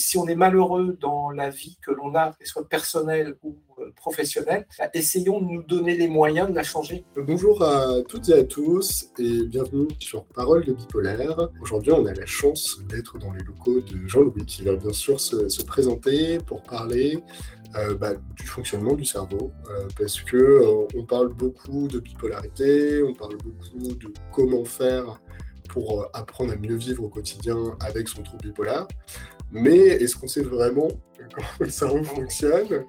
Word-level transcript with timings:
si 0.00 0.18
on 0.18 0.26
est 0.26 0.34
malheureux 0.34 0.96
dans 1.00 1.30
la 1.30 1.50
vie 1.50 1.78
que 1.84 1.90
l'on 1.90 2.14
a, 2.14 2.32
qu'elle 2.32 2.46
soit 2.46 2.68
personnelle 2.68 3.36
ou 3.42 3.58
euh, 3.78 3.92
professionnelle, 3.94 4.66
bah, 4.78 4.88
essayons 4.94 5.40
de 5.40 5.46
nous 5.46 5.62
donner 5.62 5.96
les 5.96 6.08
moyens 6.08 6.48
de 6.48 6.54
la 6.54 6.62
changer. 6.62 7.04
Bonjour 7.16 7.62
à 7.62 8.00
toutes 8.08 8.28
et 8.30 8.34
à 8.34 8.44
tous 8.44 9.10
et 9.18 9.44
bienvenue 9.44 9.88
sur 9.98 10.24
Parole 10.24 10.64
de 10.64 10.72
Bipolaire. 10.72 11.36
Aujourd'hui, 11.60 11.92
on 11.92 12.06
a 12.06 12.14
la 12.14 12.26
chance 12.26 12.80
d'être 12.88 13.18
dans 13.18 13.32
les 13.32 13.44
locaux 13.44 13.80
de 13.80 14.06
Jean-Louis 14.06 14.46
qui 14.46 14.62
va 14.62 14.74
bien 14.74 14.92
sûr 14.92 15.20
se, 15.20 15.62
présenter 15.64 16.38
pour 16.38 16.62
parler 16.62 17.18
euh, 17.76 17.94
bah, 17.94 18.14
du 18.14 18.46
fonctionnement 18.46 18.94
du 18.94 19.04
cerveau, 19.04 19.52
euh, 19.68 19.86
parce 19.98 20.20
que 20.22 20.62
on 20.96 21.04
parle 21.04 21.28
beaucoup 21.28 21.86
de 21.86 22.00
bipolarité, 22.00 23.02
on 23.02 23.14
parle 23.14 23.36
beaucoup 23.36 23.94
de 23.94 24.12
comment 24.32 24.64
faire 24.64 25.20
pour 25.68 26.08
apprendre 26.14 26.52
à 26.52 26.56
mieux 26.56 26.74
vivre 26.74 27.04
au 27.04 27.08
quotidien 27.08 27.56
avec 27.80 28.08
son 28.08 28.22
trouble 28.22 28.42
bipolaire. 28.42 28.88
Mais 29.52 29.78
est-ce 29.78 30.16
qu'on 30.16 30.28
sait 30.28 30.42
vraiment 30.42 30.88
comment 31.34 31.48
le 31.60 31.70
cerveau 31.70 32.02
fonctionne 32.04 32.86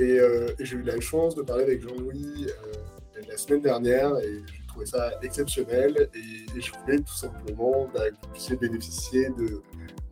euh, 0.00 0.54
et, 0.58 0.64
j'ai 0.64 0.76
eu 0.76 0.82
la 0.82 1.00
chance 1.00 1.34
de 1.34 1.42
parler 1.42 1.64
avec 1.64 1.82
Jean-Louis 1.82 2.46
euh, 2.46 3.22
la 3.28 3.36
semaine 3.36 3.62
dernière 3.62 4.16
et 4.18 4.42
j'ai 4.46 4.66
trouvé 4.68 4.86
ça 4.86 5.12
exceptionnel. 5.22 6.08
Et, 6.14 6.60
je 6.60 6.72
voulais 6.80 6.98
tout 6.98 7.14
simplement 7.14 7.88
bah, 7.92 8.08
que 8.10 8.14
vous 8.22 8.32
puissiez 8.32 8.56
bénéficier 8.56 9.30
de, 9.30 9.62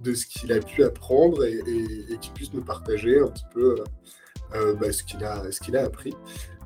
de 0.01 0.15
ce 0.15 0.27
qu'il 0.27 0.53
a 0.53 0.61
pu 0.61 0.83
apprendre 0.83 1.45
et, 1.45 1.63
qu'il 2.21 2.33
puisse 2.35 2.53
nous 2.53 2.65
partager 2.65 3.21
un 3.21 3.29
petit 3.29 3.47
peu 3.53 3.77
euh, 4.55 4.75
bah, 4.75 4.93
ce 4.93 5.03
qu'il 5.03 5.25
a, 5.25 5.51
ce 5.51 5.61
qu'il 5.61 5.77
a 5.77 5.85
appris. 5.85 6.15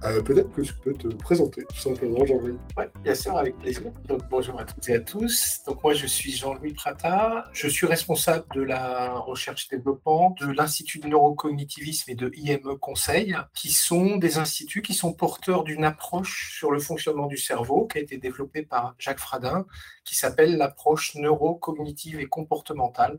Euh, 0.04 0.22
peut-être 0.22 0.50
que 0.52 0.62
je 0.62 0.72
peux 0.72 0.94
te 0.94 1.08
présenter 1.08 1.62
tout 1.64 1.76
simplement, 1.76 2.24
Jean-Louis. 2.24 2.56
Oui, 2.78 2.84
bien 3.02 3.14
sûr, 3.14 3.36
avec 3.36 3.58
plaisir. 3.58 3.92
Donc, 4.08 4.22
bonjour 4.30 4.58
à 4.58 4.64
toutes 4.64 4.88
et 4.88 4.94
à 4.94 5.00
tous. 5.00 5.60
Donc, 5.66 5.82
moi, 5.82 5.92
je 5.92 6.06
suis 6.06 6.32
Jean-Louis 6.32 6.72
Prata. 6.72 7.44
Je 7.52 7.68
suis 7.68 7.86
responsable 7.86 8.46
de 8.54 8.62
la 8.62 9.12
recherche 9.12 9.68
et 9.70 9.76
développement 9.76 10.34
de 10.40 10.46
l'Institut 10.46 11.00
de 11.00 11.08
neurocognitivisme 11.08 12.10
et 12.10 12.14
de 12.14 12.30
IME 12.34 12.78
Conseil, 12.78 13.36
qui 13.54 13.72
sont 13.72 14.16
des 14.16 14.38
instituts 14.38 14.80
qui 14.80 14.94
sont 14.94 15.12
porteurs 15.12 15.64
d'une 15.64 15.84
approche 15.84 16.56
sur 16.56 16.70
le 16.70 16.80
fonctionnement 16.80 17.26
du 17.26 17.36
cerveau 17.36 17.86
qui 17.86 17.98
a 17.98 18.00
été 18.00 18.16
développée 18.16 18.62
par 18.62 18.94
Jacques 18.98 19.20
Fradin, 19.20 19.66
qui 20.04 20.16
s'appelle 20.16 20.56
l'approche 20.56 21.14
neurocognitive 21.16 22.20
et 22.20 22.26
comportementale. 22.26 23.18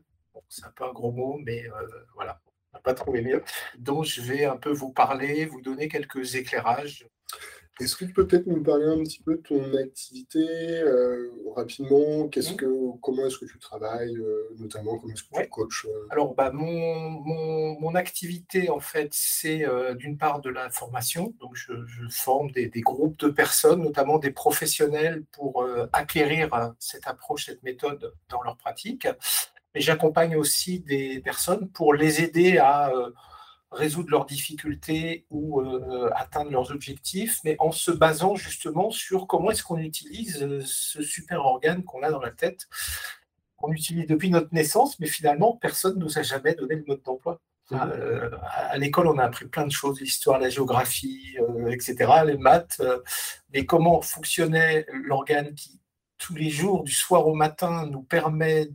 c'est 0.49 0.65
un 0.65 0.71
peu 0.75 0.85
un 0.85 0.93
gros 0.93 1.11
mot, 1.11 1.39
mais 1.43 1.63
euh, 1.67 1.87
voilà, 2.15 2.41
pas 2.81 2.93
trouvé 2.93 3.21
mieux. 3.21 3.43
Donc, 3.77 4.05
je 4.05 4.21
vais 4.21 4.45
un 4.45 4.57
peu 4.57 4.71
vous 4.71 4.91
parler, 4.91 5.45
vous 5.45 5.61
donner 5.61 5.87
quelques 5.87 6.35
éclairages. 6.35 7.07
Est-ce 7.79 7.95
que 7.95 8.05
tu 8.05 8.13
peux 8.13 8.27
peut-être 8.27 8.45
nous 8.45 8.61
parler 8.61 8.85
un 8.85 9.01
petit 9.01 9.23
peu 9.23 9.37
de 9.37 9.41
ton 9.41 9.75
activité 9.75 10.39
euh, 10.39 11.31
rapidement? 11.55 12.27
Qu'est-ce 12.27 12.53
que, 12.53 12.67
Comment 13.01 13.25
est-ce 13.25 13.39
que 13.39 13.45
tu 13.45 13.57
travailles, 13.57 14.17
euh, 14.17 14.53
notamment 14.59 14.99
Comment 14.99 15.13
est-ce 15.13 15.23
que 15.23 15.41
tu 15.41 15.49
coaches 15.49 15.87
euh? 15.89 16.07
Alors, 16.11 16.35
bah, 16.35 16.51
mon, 16.51 17.09
mon, 17.09 17.79
mon, 17.79 17.95
activité, 17.95 18.69
en 18.69 18.79
fait, 18.79 19.09
c'est 19.11 19.65
d'une 19.95 20.17
part 20.17 20.41
de 20.41 20.49
la 20.49 20.69
formation. 20.69 21.33
Donc, 21.39 21.55
je, 21.55 21.73
je 21.87 22.03
forme 22.11 22.51
des, 22.51 22.67
des, 22.67 22.81
groupes 22.81 23.17
de 23.17 23.29
personnes, 23.29 23.81
notamment 23.81 24.19
des 24.19 24.31
professionnels, 24.31 25.23
pour 25.31 25.65
acquérir 25.91 26.49
cette 26.77 27.07
approche, 27.07 27.47
cette 27.47 27.63
méthode 27.63 28.13
dans 28.29 28.43
leur 28.43 28.57
pratique 28.57 29.07
mais 29.73 29.81
j'accompagne 29.81 30.35
aussi 30.35 30.79
des 30.79 31.19
personnes 31.21 31.69
pour 31.69 31.93
les 31.93 32.21
aider 32.21 32.57
à 32.57 32.89
euh, 32.89 33.11
résoudre 33.71 34.09
leurs 34.11 34.25
difficultés 34.25 35.25
ou 35.29 35.61
euh, 35.61 36.09
atteindre 36.15 36.51
leurs 36.51 36.71
objectifs, 36.71 37.39
mais 37.43 37.55
en 37.59 37.71
se 37.71 37.91
basant 37.91 38.35
justement 38.35 38.91
sur 38.91 39.27
comment 39.27 39.51
est-ce 39.51 39.63
qu'on 39.63 39.77
utilise 39.77 40.43
euh, 40.43 40.61
ce 40.65 41.01
super 41.01 41.45
organe 41.45 41.83
qu'on 41.83 42.03
a 42.03 42.11
dans 42.11 42.19
la 42.21 42.31
tête, 42.31 42.67
qu'on 43.55 43.71
utilise 43.71 44.07
depuis 44.07 44.29
notre 44.29 44.53
naissance, 44.53 44.99
mais 44.99 45.07
finalement, 45.07 45.55
personne 45.55 45.97
ne 45.97 46.03
nous 46.03 46.19
a 46.19 46.23
jamais 46.23 46.55
donné 46.55 46.75
le 46.75 46.83
mode 46.85 47.01
d'emploi. 47.03 47.39
Mmh. 47.69 47.77
à 48.43 48.77
l'école, 48.77 49.07
on 49.07 49.17
a 49.17 49.23
appris 49.23 49.45
plein 49.45 49.65
de 49.65 49.71
choses, 49.71 50.01
l'histoire, 50.01 50.39
la 50.39 50.49
géographie, 50.49 51.37
etc., 51.69 51.95
les 52.25 52.35
maths, 52.35 52.81
mais 53.53 53.65
comment 53.65 54.01
fonctionnait 54.01 54.85
l'organe 54.91 55.55
qui 55.55 55.80
tous 56.21 56.35
les 56.35 56.51
jours, 56.51 56.83
du 56.83 56.93
soir 56.93 57.27
au 57.27 57.33
matin, 57.33 57.87
nous 57.87 58.03
permet 58.03 58.69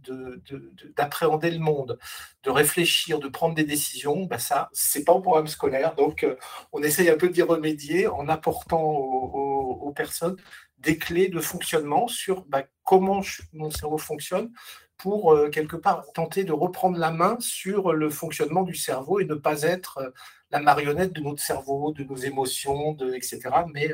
d'appréhender 0.96 1.52
le 1.52 1.60
monde, 1.60 1.96
de 2.42 2.50
réfléchir, 2.50 3.20
de 3.20 3.28
prendre 3.28 3.54
des 3.54 3.62
décisions, 3.62 4.24
bah 4.24 4.40
ça, 4.40 4.68
c'est 4.72 5.04
pas 5.04 5.12
au 5.12 5.20
programme 5.20 5.46
scolaire. 5.46 5.94
Donc, 5.94 6.24
euh, 6.24 6.34
on 6.72 6.82
essaye 6.82 7.08
un 7.08 7.16
peu 7.16 7.28
d'y 7.28 7.42
remédier 7.42 8.08
en 8.08 8.28
apportant 8.28 8.82
aux, 8.82 9.92
personnes 9.94 10.36
des 10.78 10.98
clés 10.98 11.28
de 11.28 11.40
fonctionnement 11.40 12.08
sur 12.08 12.44
bah, 12.46 12.64
comment 12.82 13.22
mon 13.52 13.70
cerveau 13.70 13.96
fonctionne 13.96 14.50
pour, 14.98 15.32
euh, 15.32 15.48
quelque 15.48 15.76
part, 15.76 16.04
tenter 16.12 16.42
de 16.42 16.52
reprendre 16.52 16.98
la 16.98 17.12
main 17.12 17.36
sur 17.38 17.92
le 17.92 18.10
fonctionnement 18.10 18.62
du 18.62 18.74
cerveau 18.74 19.20
et 19.20 19.24
ne 19.24 19.34
pas 19.34 19.62
être 19.62 19.98
euh, 19.98 20.10
la 20.50 20.58
marionnette 20.60 21.12
de 21.12 21.20
notre 21.20 21.40
cerveau, 21.40 21.92
de 21.92 22.02
nos 22.02 22.16
émotions, 22.16 22.96
etc. 23.14 23.40
Mais 23.72 23.90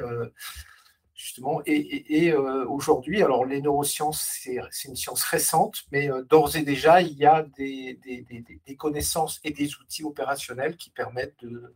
justement. 1.15 1.62
Et, 1.67 2.33
euh, 2.33 2.67
aujourd'hui, 2.69 3.23
alors 3.23 3.45
les 3.45 3.61
neurosciences, 3.61 4.27
c'est 4.43 4.89
une 4.89 4.97
science 4.97 5.23
récente, 5.23 5.84
mais 5.93 6.11
euh, 6.11 6.23
d'ores 6.23 6.56
et 6.56 6.62
déjà, 6.62 7.00
il 7.00 7.17
y 7.17 7.27
a 7.27 7.45
des, 7.56 7.99
connaissances 8.78 9.41
et 9.45 9.50
des 9.53 9.77
outils 9.77 10.05
opérationnels 10.05 10.77
qui 10.77 10.91
permettent 10.91 11.37
de, 11.43 11.75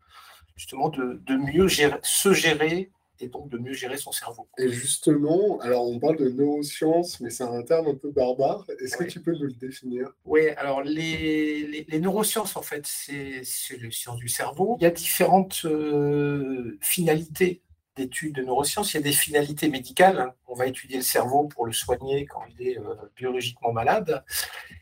justement 0.56 0.88
de, 0.88 1.36
mieux 1.36 1.68
gérer, 1.68 1.98
se 2.02 2.32
gérer 2.32 2.90
et 3.18 3.28
donc 3.28 3.48
de 3.48 3.56
mieux 3.56 3.72
gérer 3.72 3.96
son 3.96 4.12
cerveau. 4.12 4.48
Et 4.58 4.68
justement, 4.68 5.58
alors 5.60 5.88
on 5.88 5.98
parle 5.98 6.16
de 6.16 6.28
neurosciences, 6.28 7.20
mais 7.20 7.30
c'est 7.30 7.44
un 7.44 7.62
terme 7.62 7.88
un 7.88 7.94
peu 7.94 8.10
barbare. 8.10 8.64
Est-ce 8.80 8.96
que 8.96 9.04
tu 9.04 9.20
peux 9.20 9.32
nous 9.32 9.46
le 9.46 9.52
définir? 9.52 10.10
Oui, 10.24 10.48
alors 10.56 10.82
les, 10.82 11.86
les, 11.88 12.00
neurosciences, 12.00 12.56
en 12.56 12.62
fait, 12.62 12.86
c'est 12.86 13.42
les 13.78 13.90
sciences 13.90 14.18
du 14.18 14.28
cerveau. 14.28 14.76
Il 14.80 14.82
y 14.82 14.86
a 14.86 14.90
différentes 14.90 15.62
euh, 15.64 16.76
finalités 16.82 17.62
d'études 17.96 18.36
de 18.36 18.42
neurosciences, 18.42 18.92
il 18.92 18.98
y 18.98 19.00
a 19.00 19.02
des 19.02 19.12
finalités 19.12 19.68
médicales. 19.68 20.32
On 20.46 20.54
va 20.54 20.66
étudier 20.66 20.98
le 20.98 21.02
cerveau 21.02 21.48
pour 21.48 21.66
le 21.66 21.72
soigner 21.72 22.26
quand 22.26 22.42
il 22.50 22.68
est 22.68 22.78
euh, 22.78 22.94
biologiquement 23.16 23.72
malade. 23.72 24.24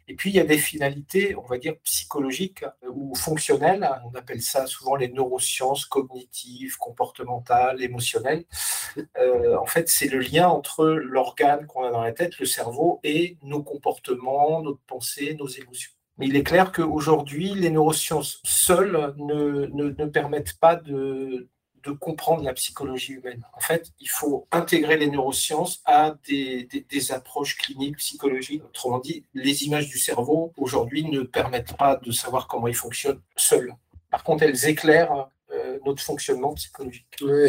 Et 0.08 0.14
puis, 0.14 0.30
il 0.30 0.36
y 0.36 0.40
a 0.40 0.44
des 0.44 0.58
finalités, 0.58 1.36
on 1.36 1.46
va 1.46 1.58
dire, 1.58 1.76
psychologiques 1.84 2.64
euh, 2.64 2.90
ou 2.92 3.14
fonctionnelles. 3.14 3.88
On 4.04 4.14
appelle 4.18 4.42
ça 4.42 4.66
souvent 4.66 4.96
les 4.96 5.08
neurosciences 5.08 5.86
cognitives, 5.86 6.76
comportementales, 6.76 7.80
émotionnelles. 7.82 8.44
Euh, 9.16 9.56
en 9.56 9.66
fait, 9.66 9.88
c'est 9.88 10.08
le 10.08 10.18
lien 10.18 10.48
entre 10.48 10.84
l'organe 10.84 11.66
qu'on 11.66 11.84
a 11.84 11.90
dans 11.90 12.02
la 12.02 12.12
tête, 12.12 12.38
le 12.38 12.46
cerveau, 12.46 13.00
et 13.04 13.38
nos 13.42 13.62
comportements, 13.62 14.60
notre 14.60 14.82
pensée, 14.86 15.34
nos 15.38 15.48
émotions. 15.48 15.92
Mais 16.18 16.26
il 16.28 16.36
est 16.36 16.44
clair 16.44 16.70
qu'aujourd'hui, 16.70 17.54
les 17.54 17.70
neurosciences 17.70 18.40
seules 18.44 19.14
ne, 19.18 19.66
ne 19.66 20.04
permettent 20.06 20.58
pas 20.60 20.76
de, 20.76 21.48
de 21.84 21.92
comprendre 21.92 22.42
la 22.42 22.52
psychologie 22.54 23.14
humaine. 23.14 23.44
En 23.52 23.60
fait, 23.60 23.92
il 24.00 24.08
faut 24.08 24.46
intégrer 24.50 24.96
les 24.96 25.08
neurosciences 25.08 25.82
à 25.84 26.14
des, 26.28 27.12
approches 27.12 27.56
cliniques, 27.56 27.98
psychologiques. 27.98 28.64
Autrement 28.64 28.98
dit, 28.98 29.24
les 29.34 29.64
images 29.64 29.88
du 29.88 29.98
cerveau, 29.98 30.52
aujourd'hui, 30.56 31.04
ne 31.04 31.22
permettent 31.22 31.76
pas 31.76 31.96
de 31.96 32.10
savoir 32.10 32.48
comment 32.48 32.68
ils 32.68 32.74
fonctionnent 32.74 33.20
seuls. 33.36 33.74
Par 34.10 34.24
contre, 34.24 34.44
elles 34.44 34.66
éclairent 34.66 35.28
euh, 35.52 35.78
notre 35.84 36.02
fonctionnement 36.02 36.54
psychologique. 36.54 37.06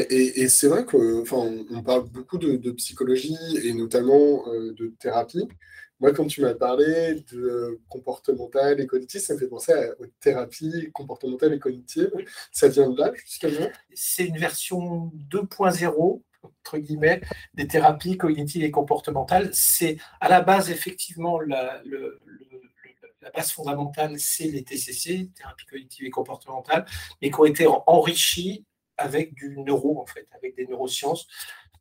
et, 0.09 0.47
c'est 0.49 0.67
vrai 0.67 0.83
qu'on 0.85 1.23
on 1.71 1.83
parle 1.83 2.09
beaucoup 2.09 2.37
de, 2.37 2.71
psychologie 2.71 3.37
et 3.63 3.73
notamment 3.73 4.47
euh, 4.47 4.73
de 4.73 4.93
thérapie. 4.99 5.47
Moi, 5.99 6.11
quand 6.13 6.27
tu 6.27 6.41
m'as 6.41 6.53
parlé 6.53 7.23
de 7.31 7.79
comportemental 7.87 8.79
et 8.81 8.85
cognitif, 8.87 9.21
ça 9.21 9.33
me 9.33 9.39
fait 9.39 9.47
penser 9.47 9.73
aux 9.99 10.07
thérapies 10.19 10.91
comportementales 10.93 11.53
et 11.53 11.59
cognitives. 11.59 12.11
Ça 12.51 12.67
vient 12.67 12.89
de 12.89 12.99
là, 12.99 13.11
justement 13.15 13.67
C'est 13.93 14.25
une 14.25 14.37
version 14.37 15.11
2.0 15.31 16.21
entre 16.45 16.77
guillemets, 16.77 17.21
des 17.55 17.67
thérapies 17.67 18.17
cognitives 18.17 18.63
et 18.63 18.69
comportementales. 18.69 19.49
C'est 19.51 19.97
à 20.21 20.29
la 20.29 20.41
base, 20.41 20.69
effectivement, 20.69 21.39
la, 21.39 21.81
la 23.21 23.31
base 23.31 23.51
fondamentale, 23.51 24.19
c'est 24.19 24.45
les 24.45 24.63
TCC, 24.63 25.31
thérapies 25.35 25.65
cognitives 25.65 26.05
et 26.05 26.11
comportementales, 26.11 26.85
mais 27.21 27.31
qui 27.31 27.39
ont 27.39 27.45
été 27.45 27.65
enrichies 27.67 28.65
avec 28.97 29.33
du 29.33 29.57
neuro, 29.57 29.99
en 29.99 30.05
fait, 30.05 30.27
avec 30.31 30.55
des 30.55 30.67
neurosciences 30.67 31.27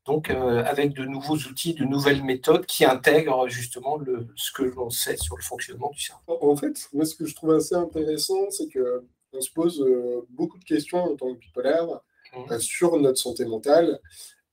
donc 0.07 0.29
euh, 0.29 0.63
avec 0.65 0.93
de 0.93 1.05
nouveaux 1.05 1.37
outils, 1.37 1.75
de 1.75 1.85
nouvelles 1.85 2.23
méthodes 2.23 2.67
qui 2.67 2.85
intègrent 2.85 3.49
justement 3.49 3.97
le, 3.97 4.27
ce 4.37 4.53
que 4.53 4.63
l'on 4.63 4.91
sait 4.91 5.17
sur 5.17 5.37
le 5.37 5.43
fonctionnement 5.43 5.91
du 5.91 6.01
cerveau. 6.01 6.39
En 6.43 6.57
fait, 6.57 6.89
moi, 6.93 7.07
ce 7.07 7.15
que 7.15 7.25
je 7.25 7.35
trouve 7.35 7.53
assez 7.53 7.75
intéressant, 7.75 8.51
c'est 8.51 8.69
qu'on 8.71 9.41
se 9.41 9.51
pose 9.51 9.81
euh, 9.81 10.27
beaucoup 10.31 10.59
de 10.59 10.65
questions 10.65 10.99
en 10.99 11.17
tant 11.17 11.33
que 11.35 11.39
bipolaire 11.39 11.87
mmh. 11.87 12.53
euh, 12.53 12.59
sur 12.59 12.99
notre 12.99 13.19
santé 13.19 13.47
mentale. 13.47 13.99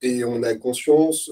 Et 0.03 0.23
on 0.23 0.41
a 0.41 0.55
conscience 0.55 1.29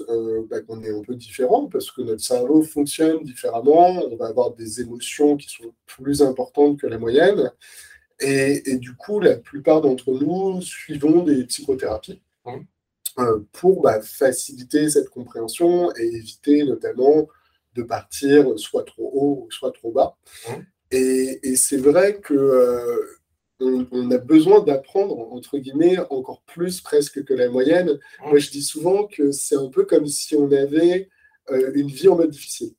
bah, 0.48 0.60
qu'on 0.60 0.80
est 0.84 0.96
un 0.96 1.02
peu 1.02 1.16
différent 1.16 1.66
parce 1.66 1.90
que 1.90 2.02
notre 2.02 2.22
cerveau 2.22 2.62
fonctionne 2.62 3.24
différemment. 3.24 4.00
On 4.08 4.14
va 4.14 4.28
avoir 4.28 4.52
des 4.52 4.80
émotions 4.80 5.36
qui 5.36 5.48
sont 5.48 5.74
plus 5.86 6.22
importantes 6.22 6.78
que 6.78 6.86
la 6.86 6.96
moyenne. 6.96 7.50
Et, 8.20 8.76
du 8.76 8.94
coup, 8.94 9.18
la 9.18 9.34
plupart 9.34 9.80
d'entre 9.80 10.12
nous 10.12 10.62
suivons 10.62 11.24
des 11.24 11.46
psychothérapies. 11.46 12.22
Mmh. 12.44 12.58
Euh, 13.18 13.40
pour 13.52 13.82
bah, 13.82 14.00
faciliter 14.02 14.88
cette 14.88 15.08
compréhension 15.10 15.92
et 15.96 16.06
éviter 16.06 16.64
notamment 16.64 17.28
de 17.74 17.82
partir 17.82 18.58
soit 18.58 18.84
trop 18.84 19.10
haut 19.12 19.46
ou 19.46 19.50
soit 19.50 19.72
trop 19.72 19.90
bas. 19.90 20.16
Mmh. 20.48 20.52
Et, 20.92 21.56
c'est 21.56 21.76
vrai 21.76 22.20
que 22.20 22.34
euh, 22.34 22.96
on, 23.60 24.10
a 24.10 24.18
besoin 24.18 24.60
d'apprendre, 24.60 25.32
entre 25.32 25.58
guillemets, 25.58 25.98
encore 26.10 26.42
plus 26.46 26.80
presque 26.80 27.24
que 27.24 27.34
la 27.34 27.48
moyenne. 27.48 27.98
Moi, 28.26 28.38
je 28.38 28.50
dis 28.50 28.62
souvent 28.62 29.06
que 29.06 29.30
c'est 29.30 29.56
un 29.56 29.68
peu 29.68 29.84
comme 29.84 30.06
si 30.06 30.34
on 30.34 30.50
avait 30.50 31.08
euh, 31.50 31.70
une 31.74 31.88
vie 31.88 32.08
en 32.08 32.16
mode 32.16 32.30
difficile. 32.30 32.72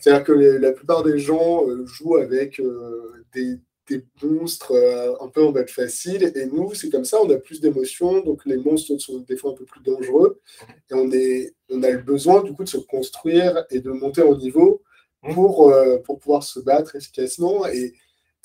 C'est-à-dire 0.00 0.24
que 0.24 0.32
la 0.32 0.72
plupart 0.72 1.04
des 1.04 1.18
gens 1.18 1.68
euh, 1.68 1.86
jouent 1.86 2.16
avec 2.16 2.60
des, 3.32 3.60
des, 3.88 4.04
monstres 4.22 4.72
un 5.20 5.28
peu 5.28 5.44
en 5.44 5.52
mode 5.52 5.70
facile, 5.70 6.32
et 6.34 6.46
nous, 6.46 6.74
c'est 6.74 6.90
comme 6.90 7.04
ça, 7.04 7.18
on 7.22 7.30
a 7.30 7.36
plus 7.36 7.60
d'émotions, 7.60 8.20
donc 8.20 8.44
les 8.44 8.56
monstres 8.56 8.98
sont 8.98 9.18
des 9.20 9.36
fois 9.36 9.52
un 9.52 9.54
peu 9.54 9.64
plus 9.64 9.82
dangereux, 9.82 10.40
et 10.90 10.94
on, 10.94 11.10
est, 11.12 11.54
on 11.70 11.82
a 11.82 11.90
le 11.90 12.02
besoin 12.02 12.42
du 12.42 12.52
coup 12.52 12.64
de 12.64 12.68
se 12.68 12.78
construire 12.78 13.64
et 13.70 13.80
de 13.80 13.90
monter 13.90 14.22
en 14.22 14.36
niveau 14.36 14.82
pour, 15.32 15.70
euh, 15.70 15.98
pour 15.98 16.18
pouvoir 16.18 16.42
se 16.42 16.60
battre 16.60 16.96
efficacement. 16.96 17.66
Et, 17.66 17.94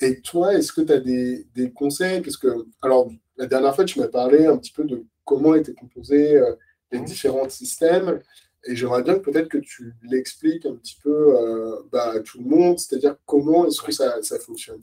et 0.00 0.20
toi, 0.20 0.54
est-ce 0.54 0.72
que 0.72 0.80
tu 0.80 0.92
as 0.92 1.00
des, 1.00 1.46
des, 1.54 1.70
conseils? 1.70 2.20
Parce 2.20 2.36
que, 2.36 2.48
alors, 2.80 3.10
la 3.36 3.46
dernière 3.46 3.74
fois, 3.74 3.84
tu 3.84 4.00
m'as 4.00 4.08
parlé 4.08 4.46
un 4.46 4.56
petit 4.56 4.72
peu 4.72 4.84
de 4.84 5.04
comment 5.24 5.54
étaient 5.54 5.74
composés 5.74 6.36
euh, 6.36 6.54
les 6.90 7.00
mmh. 7.00 7.04
différents 7.04 7.48
systèmes. 7.48 8.20
Et 8.64 8.76
j'aimerais 8.76 9.02
bien 9.02 9.18
peut-être 9.18 9.48
que 9.48 9.58
tu 9.58 9.94
l'expliques 10.02 10.66
un 10.66 10.74
petit 10.74 10.96
peu 11.02 11.36
euh, 11.36 11.82
bah, 11.90 12.12
à 12.14 12.20
tout 12.20 12.38
le 12.38 12.44
monde, 12.44 12.78
c'est-à-dire 12.78 13.16
comment 13.26 13.66
est-ce 13.66 13.82
que 13.82 13.92
ça, 13.92 14.22
ça 14.22 14.38
fonctionne. 14.38 14.82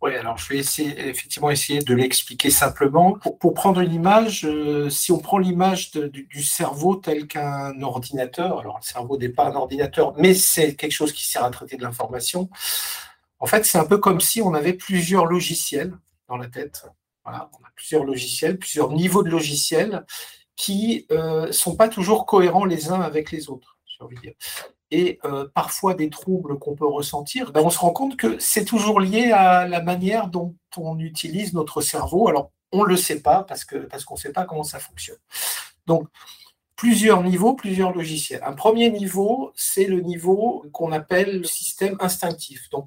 Oui, 0.00 0.14
alors 0.14 0.38
je 0.38 0.48
vais 0.48 0.58
essayer, 0.58 1.08
effectivement 1.08 1.50
essayer 1.50 1.80
de 1.80 1.94
l'expliquer 1.94 2.50
simplement. 2.50 3.18
Pour, 3.40 3.54
prendre 3.54 3.80
une 3.80 3.92
image, 3.92 4.44
euh, 4.44 4.88
si 4.90 5.10
on 5.10 5.18
prend 5.18 5.38
l'image 5.38 5.90
du, 5.90 6.42
cerveau 6.42 6.94
tel 6.96 7.26
qu'un 7.26 7.80
ordinateur, 7.82 8.60
alors 8.60 8.78
le 8.80 8.86
cerveau 8.86 9.18
n'est 9.18 9.28
pas 9.28 9.46
un 9.46 9.54
ordinateur, 9.56 10.14
mais 10.16 10.34
c'est 10.34 10.76
quelque 10.76 10.92
chose 10.92 11.12
qui 11.12 11.26
sert 11.26 11.42
à 11.42 11.50
traiter 11.50 11.76
de 11.76 11.82
l'information. 11.82 12.48
En 13.40 13.46
fait, 13.46 13.64
c'est 13.64 13.78
un 13.78 13.86
peu 13.86 13.98
comme 13.98 14.20
si 14.20 14.40
on 14.40 14.54
avait 14.54 14.72
plusieurs 14.72 15.26
logiciels 15.26 15.92
dans 16.28 16.36
la 16.36 16.46
tête. 16.46 16.86
Voilà, 17.24 17.50
on 17.58 17.64
a 17.64 17.70
plusieurs 17.74 18.04
logiciels, 18.04 18.56
plusieurs 18.58 18.92
niveaux 18.92 19.24
de 19.24 19.30
logiciels 19.30 20.04
qui 20.58 21.06
ne 21.08 21.16
euh, 21.16 21.52
sont 21.52 21.76
pas 21.76 21.88
toujours 21.88 22.26
cohérents 22.26 22.64
les 22.66 22.90
uns 22.90 23.00
avec 23.00 23.30
les 23.30 23.48
autres, 23.48 23.78
j'ai 23.86 24.04
envie 24.04 24.18
dire 24.20 24.34
et 24.90 25.18
euh, 25.24 25.46
parfois 25.52 25.94
des 25.94 26.08
troubles 26.08 26.58
qu'on 26.58 26.74
peut 26.74 26.86
ressentir, 26.86 27.52
ben 27.52 27.60
on 27.62 27.70
se 27.70 27.78
rend 27.78 27.90
compte 27.90 28.16
que 28.16 28.38
c'est 28.38 28.64
toujours 28.64 29.00
lié 29.00 29.32
à 29.32 29.68
la 29.68 29.82
manière 29.82 30.28
dont 30.28 30.54
on 30.76 30.98
utilise 30.98 31.52
notre 31.52 31.80
cerveau. 31.80 32.28
Alors, 32.28 32.52
on 32.72 32.84
ne 32.84 32.88
le 32.88 32.96
sait 32.96 33.20
pas 33.20 33.42
parce 33.42 33.64
qu'on 33.64 33.86
parce 33.90 34.04
qu'on 34.04 34.14
ne 34.14 34.18
sait 34.18 34.32
pas 34.32 34.44
comment 34.44 34.64
ça 34.64 34.78
fonctionne. 34.78 35.18
Donc, 35.86 36.08
plusieurs 36.76 37.22
niveaux, 37.22 37.54
plusieurs 37.54 37.92
logiciels. 37.92 38.42
Un 38.44 38.52
premier 38.52 38.90
niveau, 38.90 39.52
c'est 39.56 39.84
le 39.84 40.00
niveau 40.00 40.64
qu'on 40.72 40.92
appelle 40.92 41.40
le 41.40 41.44
système 41.44 41.96
instinctif. 42.00 42.70
Donc, 42.70 42.86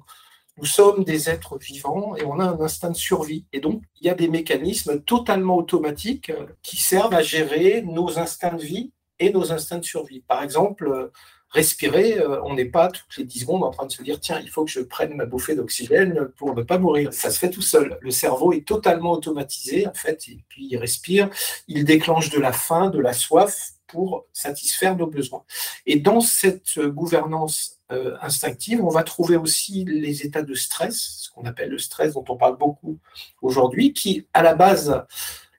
nous 0.58 0.66
sommes 0.66 1.04
des 1.04 1.30
êtres 1.30 1.58
vivants 1.58 2.14
et 2.16 2.24
on 2.24 2.38
a 2.38 2.44
un 2.44 2.60
instinct 2.60 2.90
de 2.90 2.96
survie. 2.96 3.46
Et 3.52 3.60
donc, 3.60 3.82
il 4.00 4.06
y 4.06 4.10
a 4.10 4.14
des 4.14 4.28
mécanismes 4.28 5.00
totalement 5.00 5.56
automatiques 5.56 6.30
euh, 6.30 6.46
qui 6.62 6.76
servent 6.76 7.14
à 7.14 7.22
gérer 7.22 7.82
nos 7.82 8.18
instincts 8.18 8.54
de 8.54 8.62
vie 8.62 8.92
et 9.18 9.30
nos 9.30 9.52
instincts 9.52 9.78
de 9.78 9.84
survie. 9.84 10.20
Par 10.20 10.42
exemple, 10.42 11.10
respirer, 11.52 12.18
euh, 12.18 12.42
on 12.44 12.54
n'est 12.54 12.66
pas 12.66 12.88
toutes 12.88 13.16
les 13.16 13.24
10 13.24 13.40
secondes 13.40 13.62
en 13.62 13.70
train 13.70 13.86
de 13.86 13.92
se 13.92 14.02
dire 14.02 14.18
tiens, 14.20 14.40
il 14.40 14.48
faut 14.48 14.64
que 14.64 14.70
je 14.70 14.80
prenne 14.80 15.14
ma 15.14 15.26
bouffée 15.26 15.54
d'oxygène 15.54 16.28
pour 16.36 16.54
ne 16.54 16.62
pas 16.62 16.78
mourir. 16.78 17.12
Ça 17.12 17.30
se 17.30 17.38
fait 17.38 17.50
tout 17.50 17.62
seul. 17.62 17.98
Le 18.00 18.10
cerveau 18.10 18.52
est 18.52 18.66
totalement 18.66 19.12
automatisé 19.12 19.86
en 19.86 19.94
fait, 19.94 20.28
et 20.28 20.44
puis 20.48 20.68
il 20.70 20.76
respire, 20.76 21.30
il 21.68 21.84
déclenche 21.84 22.30
de 22.30 22.40
la 22.40 22.52
faim, 22.52 22.90
de 22.90 22.98
la 22.98 23.12
soif 23.12 23.72
pour 23.86 24.26
satisfaire 24.32 24.96
nos 24.96 25.06
besoins. 25.06 25.44
Et 25.84 25.96
dans 25.96 26.20
cette 26.20 26.78
gouvernance 26.78 27.81
euh, 27.92 28.16
instinctive, 28.22 28.84
on 28.84 28.88
va 28.88 29.02
trouver 29.02 29.36
aussi 29.36 29.84
les 29.84 30.26
états 30.26 30.42
de 30.42 30.54
stress, 30.54 31.22
ce 31.22 31.30
qu'on 31.30 31.44
appelle 31.44 31.70
le 31.70 31.78
stress 31.78 32.14
dont 32.14 32.24
on 32.28 32.36
parle 32.36 32.56
beaucoup 32.56 32.98
aujourd'hui, 33.40 33.92
qui 33.92 34.26
à 34.32 34.42
la 34.42 34.54
base 34.54 35.04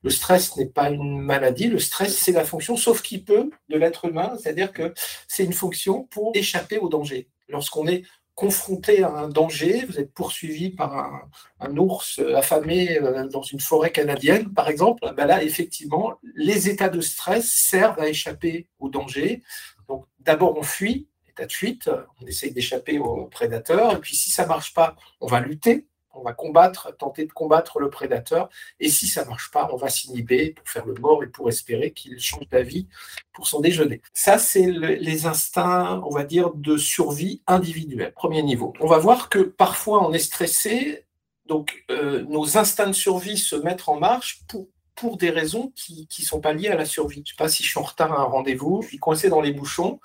le 0.04 0.10
stress 0.10 0.58
n'est 0.58 0.66
pas 0.66 0.90
une 0.90 1.20
maladie, 1.20 1.68
le 1.68 1.80
stress, 1.80 2.18
c'est 2.18 2.34
la 2.34 2.44
fonction, 2.44 2.76
sauf 2.76 3.02
qui 3.02 3.20
peut, 3.20 3.50
de 3.70 3.78
l'être 3.78 4.06
humain, 4.06 4.36
c'est-à-dire 4.38 4.74
que 4.74 4.94
c'est 5.28 5.46
une 5.46 5.54
fonction 5.54 6.04
pour 6.04 6.32
échapper 6.36 6.78
au 6.78 6.90
danger. 6.90 7.30
Lorsqu'on 7.48 7.88
est 7.88 8.04
confronté 8.36 9.04
à 9.04 9.12
un 9.12 9.30
danger, 9.30 9.86
vous 9.86 10.00
êtes 10.00 10.14
poursuivi 10.14 10.72
par 10.72 11.30
un, 11.60 11.78
ours 11.78 12.20
affamé 12.36 13.00
euh, 13.00 13.28
dans 13.28 13.44
une 13.44 13.60
forêt 13.60 13.92
canadienne, 13.92 14.52
par 14.54 14.70
exemple, 14.70 15.14
ben 15.16 15.26
là, 15.26 15.44
effectivement, 15.44 16.16
les 16.36 16.68
états 16.68 16.90
de 16.90 17.00
stress 17.00 17.50
servent 17.50 18.00
à 18.00 18.10
échapper 18.10 18.68
au 18.80 18.90
danger. 18.90 19.44
Donc, 19.88 20.06
d'abord, 20.20 20.58
on 20.58 20.64
fuit, 20.64 21.08
état 21.34 21.50
fuite, 21.50 21.90
on 22.22 22.26
essaye 22.26 22.52
d'échapper 22.52 23.00
au 23.00 23.26
prédateur, 23.26 23.94
et 23.94 24.00
puis 24.00 24.16
si 24.16 24.32
ça 24.32 24.44
ne 24.44 24.50
marche 24.50 24.74
pas, 24.74 24.96
on 25.20 25.28
va 25.28 25.40
lutter, 25.40 25.88
on 26.14 26.22
va 26.22 26.34
combattre, 26.34 26.96
tenter 26.98 27.26
de 27.26 27.32
combattre 27.32 27.80
le 27.80 27.90
prédateur. 27.90 28.50
Et 28.80 28.90
si 28.90 29.08
ça 29.08 29.24
ne 29.24 29.30
marche 29.30 29.52
pas, 29.52 29.70
on 29.74 29.78
va 29.78 29.90
s'inhiber 29.90 30.52
pour 30.52 30.68
faire 30.68 30.86
le 30.86 30.94
mort 30.94 31.24
et 31.24 31.28
pour 31.28 31.50
espérer 31.50 31.92
qu'il 31.92 32.20
change 32.20 32.48
d'avis 32.50 32.88
pour 33.34 33.48
son 33.48 33.60
déjeuner. 33.60 34.02
Ça, 34.14 34.38
c'est 34.38 34.68
les 34.68 35.26
instincts, 35.26 36.02
on 36.06 36.12
va 36.12 36.24
dire, 36.24 36.52
de 36.54 36.78
survie 36.78 37.42
individuelle, 37.48 38.14
premier 38.14 38.44
niveau. 38.44 38.74
On 38.80 38.88
va 38.88 39.00
voir 39.00 39.30
que 39.30 39.40
parfois 39.40 40.08
on 40.08 40.14
est 40.14 40.20
stressé, 40.20 41.06
donc 41.46 41.84
euh, 41.90 42.24
nos 42.24 42.58
instincts 42.58 42.88
de 42.88 42.94
survie 42.94 43.38
se 43.38 43.56
mettent 43.56 43.88
en 43.90 44.00
marche 44.00 44.44
pour, 44.48 44.68
pour 44.96 45.18
des 45.18 45.32
raisons 45.32 45.74
qui 45.76 46.08
ne 46.20 46.26
sont 46.26 46.40
pas 46.40 46.54
liées 46.54 46.70
à 46.70 46.76
la 46.76 46.86
survie. 46.86 47.18
Je 47.18 47.22
ne 47.22 47.26
sais 47.26 47.36
pas 47.38 47.50
si 47.50 47.64
je 47.64 47.70
suis 47.70 47.80
en 47.80 47.84
retard 47.84 48.14
à 48.14 48.22
un 48.22 48.26
rendez-vous, 48.26 48.82
je 48.84 48.90
suis 48.90 49.00
coincé 49.00 49.30
dans 49.30 49.42
les 49.42 49.52
bouchons, 49.52 50.00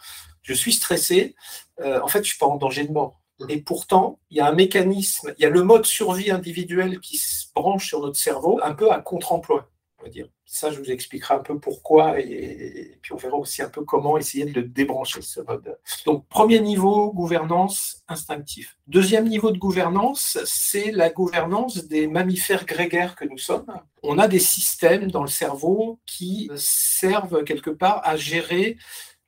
je 0.49 0.55
suis 0.55 0.73
stressé, 0.73 1.37
euh, 1.81 2.01
en 2.01 2.09
fait, 2.09 2.21
je 2.21 2.23
ne 2.23 2.29
suis 2.29 2.39
pas 2.39 2.47
en 2.47 2.57
danger 2.57 2.85
de 2.85 2.93
mort. 2.93 3.21
Et 3.49 3.61
pourtant, 3.61 4.19
il 4.31 4.39
y 4.39 4.41
a 4.41 4.49
un 4.49 4.53
mécanisme, 4.53 5.33
il 5.39 5.43
y 5.43 5.47
a 5.47 5.51
le 5.51 5.63
mode 5.63 5.85
survie 5.85 6.31
individuel 6.31 6.99
qui 7.01 7.19
se 7.19 7.47
branche 7.55 7.87
sur 7.87 8.01
notre 8.01 8.19
cerveau, 8.19 8.59
un 8.63 8.75
peu 8.75 8.91
à 8.91 9.01
contre-emploi, 9.01 9.71
on 10.01 10.05
va 10.05 10.09
dire. 10.09 10.29
Ça, 10.45 10.71
je 10.73 10.79
vous 10.79 10.91
expliquerai 10.91 11.35
un 11.35 11.41
peu 11.41 11.61
pourquoi 11.61 12.19
et, 12.19 12.99
puis 13.03 13.13
on 13.13 13.17
verra 13.17 13.37
aussi 13.37 13.61
un 13.61 13.69
peu 13.69 13.85
comment 13.85 14.17
essayer 14.17 14.47
de 14.47 14.59
le 14.59 14.67
débrancher, 14.67 15.21
ce 15.21 15.41
mode. 15.41 15.79
Donc, 16.07 16.27
premier 16.29 16.59
niveau, 16.59 17.13
gouvernance 17.13 18.03
instinctive. 18.09 18.71
Deuxième 18.87 19.29
niveau 19.29 19.51
de 19.51 19.59
gouvernance, 19.59 20.39
c'est 20.47 20.91
la 20.91 21.11
gouvernance 21.11 21.85
des 21.85 22.07
mammifères 22.07 22.65
grégaires 22.65 23.15
que 23.15 23.27
nous 23.27 23.39
sommes. 23.39 23.67
On 24.03 24.19
a 24.19 24.27
des 24.27 24.39
systèmes 24.39 25.11
dans 25.11 25.23
le 25.23 25.29
cerveau 25.29 26.01
qui 26.07 26.51
servent 26.57 27.45
quelque 27.45 27.71
part 27.71 28.01
à 28.05 28.17
gérer 28.17 28.79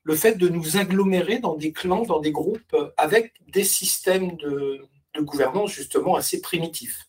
le 0.02 0.14
fait 0.14 0.37
de 0.37 0.49
nous 0.49 0.76
agglomérer 0.76 1.38
dans 1.38 1.56
des 1.56 1.73
clans, 1.73 2.02
dans 2.02 2.20
des 2.20 2.32
groupes, 2.32 2.76
avec 2.97 3.35
des 3.49 3.64
systèmes 3.64 4.37
de, 4.37 4.87
gouvernance 5.19 5.73
justement 5.73 6.14
assez 6.14 6.41
primitifs. 6.41 7.06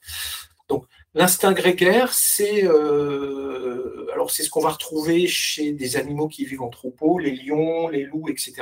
Donc, 0.67 0.85
l'instinct 1.13 1.53
grégaire, 1.53 2.13
c'est 2.13 2.65
euh, 2.65 4.07
alors 4.13 4.31
c'est 4.31 4.43
ce 4.43 4.49
qu'on 4.49 4.61
va 4.61 4.71
retrouver 4.71 5.27
chez 5.27 5.71
des 5.71 5.97
animaux 5.97 6.27
qui 6.27 6.45
vivent 6.45 6.61
en 6.61 6.69
troupeau, 6.69 7.19
les 7.19 7.31
lions, 7.31 7.87
les 7.87 8.03
loups, 8.03 8.29
etc. 8.29 8.53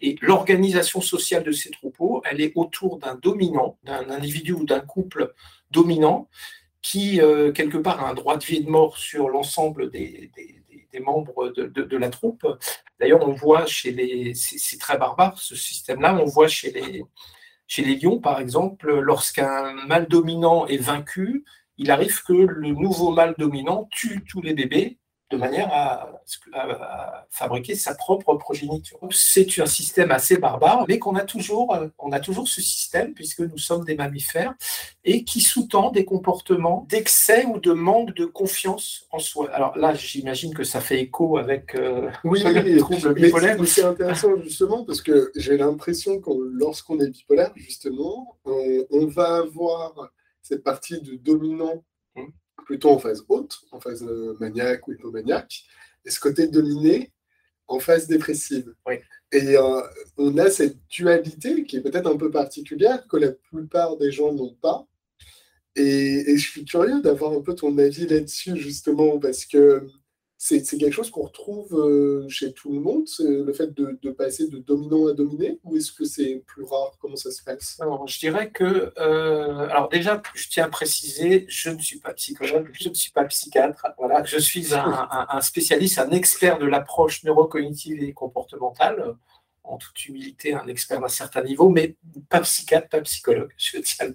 Et 0.00 0.16
l'organisation 0.20 1.00
sociale 1.00 1.44
de 1.44 1.52
ces 1.52 1.70
troupeaux, 1.70 2.22
elle 2.24 2.40
est 2.40 2.52
autour 2.54 2.98
d'un 2.98 3.14
dominant, 3.14 3.78
d'un 3.84 4.10
individu 4.10 4.52
ou 4.52 4.64
d'un 4.64 4.80
couple 4.80 5.34
dominant 5.70 6.28
qui, 6.82 7.20
euh, 7.20 7.52
quelque 7.52 7.78
part, 7.78 8.04
a 8.04 8.08
un 8.08 8.14
droit 8.14 8.36
de 8.36 8.44
vie 8.44 8.56
et 8.56 8.62
de 8.62 8.70
mort 8.70 8.96
sur 8.96 9.28
l'ensemble 9.28 9.90
des 9.90 10.30
membres 10.98 11.50
de, 11.50 11.96
la 11.96 12.10
troupe. 12.10 12.44
D'ailleurs, 12.98 13.26
on 13.28 13.32
voit 13.32 13.66
chez 13.66 13.92
les. 13.92 14.34
C'est 14.34 14.78
très 14.78 14.98
barbare 14.98 15.38
ce 15.38 15.54
système-là. 15.54 16.16
On 16.20 16.24
voit 16.24 16.48
chez 16.48 16.72
les, 16.72 17.04
chez 17.68 17.84
les 17.84 17.94
lions, 17.94 18.18
par 18.18 18.40
exemple, 18.40 18.92
lorsqu'un 18.98 19.72
mâle 19.86 20.08
dominant 20.08 20.66
est 20.66 20.82
vaincu, 20.82 21.44
il 21.78 21.92
arrive 21.92 22.22
que 22.24 22.32
le 22.32 22.70
nouveau 22.70 23.12
mâle 23.12 23.36
dominant 23.38 23.88
tue 23.92 24.24
tous 24.28 24.42
les 24.42 24.54
bébés 24.54 24.98
de 25.30 25.36
manière 25.36 25.68
à, 25.72 27.26
fabriquer 27.30 27.74
sa 27.74 27.94
propre 27.94 28.34
progéniture. 28.34 28.98
C'est 29.10 29.46
un 29.60 29.66
système 29.66 30.10
assez 30.10 30.36
barbare, 30.38 30.84
mais 30.88 30.98
qu'on 30.98 31.14
a 31.14 31.22
toujours, 31.22 31.76
on 31.98 32.12
a 32.12 32.20
toujours 32.20 32.48
ce 32.48 32.60
système 32.60 33.14
puisque 33.14 33.40
nous 33.40 33.58
sommes 33.58 33.84
des 33.84 33.94
mammifères 33.94 34.54
et 35.04 35.24
qui 35.24 35.40
sous-tend 35.40 35.90
des 35.90 36.04
comportements 36.04 36.86
d'excès 36.88 37.46
ou 37.46 37.58
de 37.58 37.72
manque 37.72 38.14
de 38.14 38.24
confiance 38.24 39.06
en 39.12 39.18
soi. 39.18 39.50
Alors 39.52 39.76
là, 39.78 39.94
j'imagine 39.94 40.54
que 40.54 40.64
ça 40.64 40.80
fait 40.80 41.00
écho 41.00 41.38
avec 41.38 41.74
euh, 41.74 42.10
oui, 42.24 42.42
le 42.44 42.78
trouble 42.78 43.14
bipolaire. 43.14 43.56
c'est 43.66 43.84
intéressant 43.84 44.36
justement 44.42 44.84
parce 44.84 45.00
que 45.00 45.30
j'ai 45.36 45.56
l'impression 45.56 46.20
que 46.20 46.30
lorsqu'on 46.52 46.98
est 47.00 47.08
bipolaire, 47.08 47.52
justement, 47.56 48.36
on, 48.44 49.06
va 49.06 49.38
avoir 49.38 50.10
cette 50.42 50.62
partie 50.62 51.00
de 51.00 51.14
dominant 51.14 51.82
plutôt 52.70 52.90
en 52.90 53.00
phase 53.00 53.24
haute, 53.28 53.58
en 53.72 53.80
phase 53.80 54.04
euh, 54.04 54.36
maniaque 54.38 54.86
ou 54.86 54.92
hypomaniaque, 54.92 55.64
et 56.04 56.10
ce 56.10 56.20
côté 56.20 56.46
dominé 56.46 57.10
en 57.66 57.80
phase 57.80 58.06
dépressive. 58.06 58.72
Et 59.32 59.56
euh, 59.56 59.80
on 60.16 60.38
a 60.38 60.48
cette 60.50 60.78
dualité 60.88 61.64
qui 61.64 61.78
est 61.78 61.80
peut-être 61.80 62.06
un 62.08 62.16
peu 62.16 62.30
particulière, 62.30 63.08
que 63.08 63.16
la 63.16 63.32
plupart 63.32 63.96
des 63.96 64.12
gens 64.12 64.32
n'ont 64.32 64.54
pas. 64.54 64.86
Et, 65.74 66.36
je 66.36 66.48
suis 66.48 66.64
curieux 66.64 67.02
d'avoir 67.02 67.32
un 67.32 67.40
peu 67.40 67.56
ton 67.56 67.76
avis 67.76 68.06
là-dessus, 68.06 68.56
justement, 68.56 69.18
parce 69.18 69.44
que 69.46 69.88
c'est 70.42 70.78
quelque 70.78 70.90
chose 70.90 71.10
qu'on 71.10 71.24
retrouve 71.24 71.74
euh, 71.74 72.26
chez 72.30 72.54
tout 72.54 72.72
le 72.72 72.80
monde, 72.80 73.04
le 73.18 73.52
fait 73.52 73.74
de, 73.74 74.10
passer 74.10 74.48
de 74.48 74.56
dominant 74.56 75.06
à 75.06 75.12
dominé, 75.12 75.60
ou 75.64 75.76
est-ce 75.76 75.92
que 75.92 76.04
c'est 76.06 76.42
plus 76.46 76.64
rare? 76.64 76.96
Comment 76.98 77.16
ça 77.16 77.30
se 77.30 77.42
passe? 77.44 77.78
Alors, 77.78 78.08
Je 78.08 78.18
dirais 78.18 78.50
que, 78.50 78.90
euh, 78.98 79.68
alors 79.68 79.90
déjà, 79.90 80.22
je 80.34 80.48
tiens 80.48 80.64
à 80.64 80.68
préciser, 80.68 81.44
je 81.46 81.68
ne 81.68 81.78
suis 81.78 81.98
pas 81.98 82.14
psychologue, 82.14 82.70
je 82.72 82.88
ne 82.88 82.94
suis 82.94 83.12
pas 83.12 83.24
psychiatre, 83.24 83.86
voilà, 83.98 84.24
je 84.24 84.38
suis 84.38 84.68
un 84.72 85.40
spécialiste, 85.42 85.98
un 85.98 86.10
expert 86.10 86.58
de 86.58 86.64
l'approche 86.64 87.22
neurocognitive 87.22 88.02
et 88.02 88.14
comportementale 88.14 89.16
en 89.64 89.76
toute 89.76 90.06
humilité, 90.06 90.54
un 90.54 90.66
expert 90.66 91.00
d'un 91.00 91.08
certain 91.08 91.42
niveau, 91.42 91.68
mais 91.68 91.96
pas 92.28 92.40
psychiatre, 92.40 92.88
pas 92.88 93.00
psychologue. 93.02 93.50
Je 93.56 93.78
tiens 93.78 94.08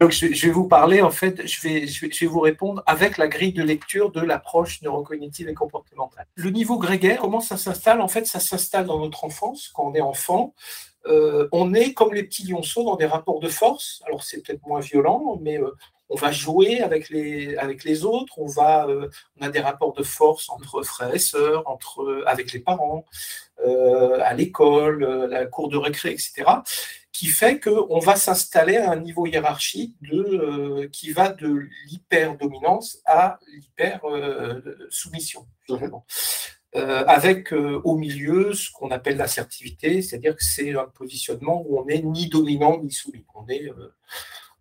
donc, 0.00 0.12
je, 0.12 0.46
vais 0.46 0.52
vous 0.52 0.68
parler, 0.68 1.02
en 1.02 1.10
fait, 1.10 1.46
je 1.46 1.60
vais, 1.62 1.86
je, 1.86 2.06
vais, 2.06 2.26
vous 2.26 2.40
répondre 2.40 2.82
avec 2.86 3.18
la 3.18 3.28
grille 3.28 3.52
de 3.52 3.62
lecture 3.62 4.10
de 4.12 4.20
l'approche 4.20 4.82
neurocognitive 4.82 5.48
et 5.48 5.54
comportementale. 5.54 6.26
Le 6.34 6.50
niveau 6.50 6.78
grégaire, 6.78 7.20
comment 7.20 7.40
ça 7.40 7.56
s'installe? 7.56 8.00
En 8.00 8.08
fait, 8.08 8.26
ça 8.26 8.40
s'installe 8.40 8.86
dans 8.86 9.00
notre 9.00 9.24
enfance, 9.24 9.70
quand 9.74 9.90
on 9.90 9.94
est 9.94 10.00
enfant. 10.00 10.54
Euh, 11.06 11.48
on 11.50 11.74
est 11.74 11.94
comme 11.94 12.14
les 12.14 12.22
petits 12.22 12.46
lionceaux 12.46 12.84
dans 12.84 12.96
des 12.96 13.06
rapports 13.06 13.40
de 13.40 13.48
force. 13.48 14.02
Alors, 14.06 14.22
c'est 14.22 14.40
peut-être 14.42 14.64
moins 14.66 14.80
violent, 14.80 15.38
mais 15.40 15.60
euh, 15.60 15.72
on 16.12 16.16
va 16.16 16.30
jouer 16.30 16.80
avec 16.80 17.08
les, 17.08 18.04
autres, 18.04 18.38
on, 18.38 18.46
va, 18.46 18.86
euh, 18.86 19.08
on 19.40 19.46
a 19.46 19.48
des 19.48 19.60
rapports 19.60 19.94
de 19.94 20.02
force 20.02 20.50
entre 20.50 20.82
frères 20.82 21.14
et 21.14 21.18
sœurs, 21.18 21.62
entre, 21.66 22.22
avec 22.26 22.52
les 22.52 22.60
parents, 22.60 23.06
euh, 23.64 24.18
à 24.22 24.34
l'école, 24.34 25.02
euh, 25.04 25.26
la 25.26 25.46
cour 25.46 25.68
de 25.68 25.78
récré, 25.78 26.10
etc., 26.10 26.44
qui 27.12 27.26
fait 27.26 27.60
qu'on 27.60 27.98
va 27.98 28.16
s'installer 28.16 28.76
à 28.76 28.90
un 28.90 28.96
niveau 28.96 29.26
hiérarchique 29.26 29.94
qui 30.92 31.12
va 31.12 31.28
de 31.28 31.68
l'hyper-dominance 31.86 33.00
à 33.04 33.38
l'hyper-soumission, 33.52 35.46
avec 36.74 37.52
au 37.52 37.96
milieu 37.96 38.54
ce 38.54 38.70
qu'on 38.72 38.90
appelle 38.90 39.18
l'assertivité, 39.18 40.00
c'est-à-dire 40.00 40.34
que 40.34 40.42
c'est 40.42 40.74
un 40.74 40.86
positionnement 40.86 41.62
où 41.66 41.78
on 41.78 41.84
n'est 41.84 42.00
ni 42.00 42.28
dominant 42.28 42.78
ni 42.82 42.90
soumis. 42.90 43.26
On 43.34 43.46
est 43.46 43.70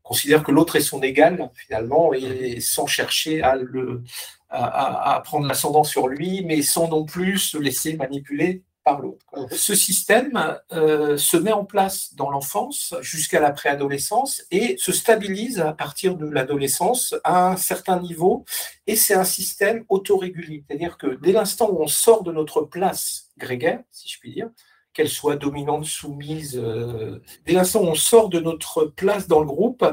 considère 0.04 0.44
que 0.44 0.52
l'autre 0.52 0.76
est 0.76 0.82
son 0.82 1.02
égal, 1.02 1.50
finalement, 1.56 2.14
et 2.14 2.60
sans 2.60 2.88
chercher 2.88 3.42
à, 3.42 3.56
le, 3.56 4.04
à, 4.50 5.22
prendre 5.24 5.48
l'ascendant 5.48 5.84
sur 5.84 6.08
lui, 6.08 6.44
mais 6.46 6.62
sans 6.62 6.88
non 6.90 7.06
plus 7.06 7.38
se 7.38 7.58
laisser 7.58 7.96
manipuler 7.96 8.64
par 8.84 9.00
l'autre. 9.00 9.26
Ce 9.52 9.76
système 9.76 10.58
euh, 10.74 11.16
se 11.16 11.38
met 11.38 11.52
en 11.52 11.66
place 11.66 12.16
dans 12.16 12.32
l'enfance 12.32 12.96
jusqu'à 13.02 13.40
la 13.40 13.52
préadolescence 13.52 14.44
et 14.50 14.76
se 14.80 14.92
stabilise 14.92 15.60
à 15.60 15.74
partir 15.74 16.16
de 16.16 16.26
l'adolescence 16.28 17.14
à 17.24 17.52
un 17.52 17.58
certain 17.58 18.00
niveau, 18.00 18.44
et 18.88 18.96
c'est 18.96 19.14
un 19.14 19.24
système 19.24 19.86
autorégulé, 19.88 20.64
c'est-à-dire 20.68 20.98
que 20.98 21.16
dès 21.22 21.32
l'instant 21.32 21.70
où 21.70 21.82
on 21.82 21.88
sort 21.88 22.24
de 22.24 22.32
notre 22.32 22.62
place 22.62 23.30
grégaire, 23.38 23.82
si 23.92 24.10
je 24.10 24.20
puis 24.20 24.34
dire, 24.34 24.50
qu'elle 24.94 25.10
soit 25.10 25.36
dominante, 25.36 25.86
soumise. 25.86 26.60
Euh, 26.62 27.22
dès 27.46 27.54
l'instant 27.54 27.82
où 27.82 27.88
on 27.88 27.96
sort 27.96 28.30
de 28.30 28.40
notre 28.40 28.86
place 28.86 29.28
dans 29.28 29.40
le 29.40 29.46
groupe, 29.46 29.86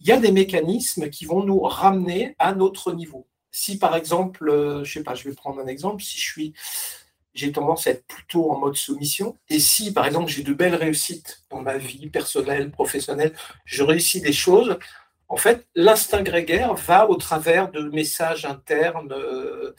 il 0.00 0.06
y 0.06 0.12
a 0.12 0.18
des 0.18 0.32
mécanismes 0.32 1.08
qui 1.10 1.24
vont 1.24 1.42
nous 1.42 1.60
ramener 1.60 2.36
à 2.38 2.54
notre 2.54 2.92
niveau. 2.92 3.26
Si 3.50 3.78
par 3.78 3.96
exemple, 3.96 4.48
euh, 4.48 4.84
je 4.84 4.92
sais 4.92 5.02
pas, 5.02 5.14
je 5.14 5.28
vais 5.28 5.34
prendre 5.34 5.60
un 5.60 5.66
exemple, 5.66 6.02
si 6.02 6.18
je 6.18 6.22
suis, 6.22 6.54
j'ai 7.34 7.52
tendance 7.52 7.86
à 7.86 7.90
être 7.90 8.06
plutôt 8.06 8.50
en 8.50 8.58
mode 8.58 8.76
soumission, 8.76 9.36
et 9.48 9.58
si 9.58 9.92
par 9.92 10.06
exemple 10.06 10.30
j'ai 10.30 10.42
de 10.42 10.52
belles 10.52 10.74
réussites 10.74 11.44
dans 11.50 11.60
ma 11.60 11.78
vie 11.78 12.08
personnelle, 12.10 12.70
professionnelle, 12.70 13.34
je 13.64 13.82
réussis 13.82 14.20
des 14.20 14.32
choses, 14.32 14.78
en 15.32 15.38
fait, 15.38 15.66
l'instinct 15.74 16.22
grégaire 16.22 16.74
va, 16.74 17.08
au 17.08 17.16
travers 17.16 17.70
de 17.70 17.80
messages 17.80 18.44
internes, 18.44 19.12
euh, 19.12 19.74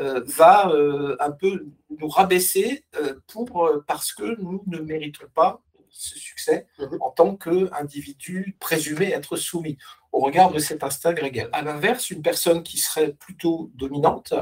euh, 0.00 0.20
va 0.26 0.68
euh, 0.70 1.16
un 1.20 1.30
peu 1.30 1.64
nous 1.96 2.08
rabaisser 2.08 2.84
pour, 3.28 3.70
parce 3.86 4.12
que 4.12 4.36
nous 4.42 4.64
ne 4.66 4.78
méritons 4.80 5.28
pas 5.32 5.62
ce 5.90 6.18
succès 6.18 6.66
mhm. 6.80 6.98
en 7.00 7.10
tant 7.10 7.36
qu'individu 7.36 8.56
présumé 8.58 9.12
être 9.12 9.36
soumis 9.36 9.78
au 10.10 10.18
regard 10.18 10.50
de 10.50 10.58
cet 10.58 10.82
instinct 10.82 11.12
grégaire. 11.12 11.50
À 11.52 11.62
l'inverse, 11.62 12.10
une 12.10 12.22
personne 12.22 12.64
qui 12.64 12.78
serait 12.78 13.12
plutôt 13.12 13.70
dominante, 13.76 14.34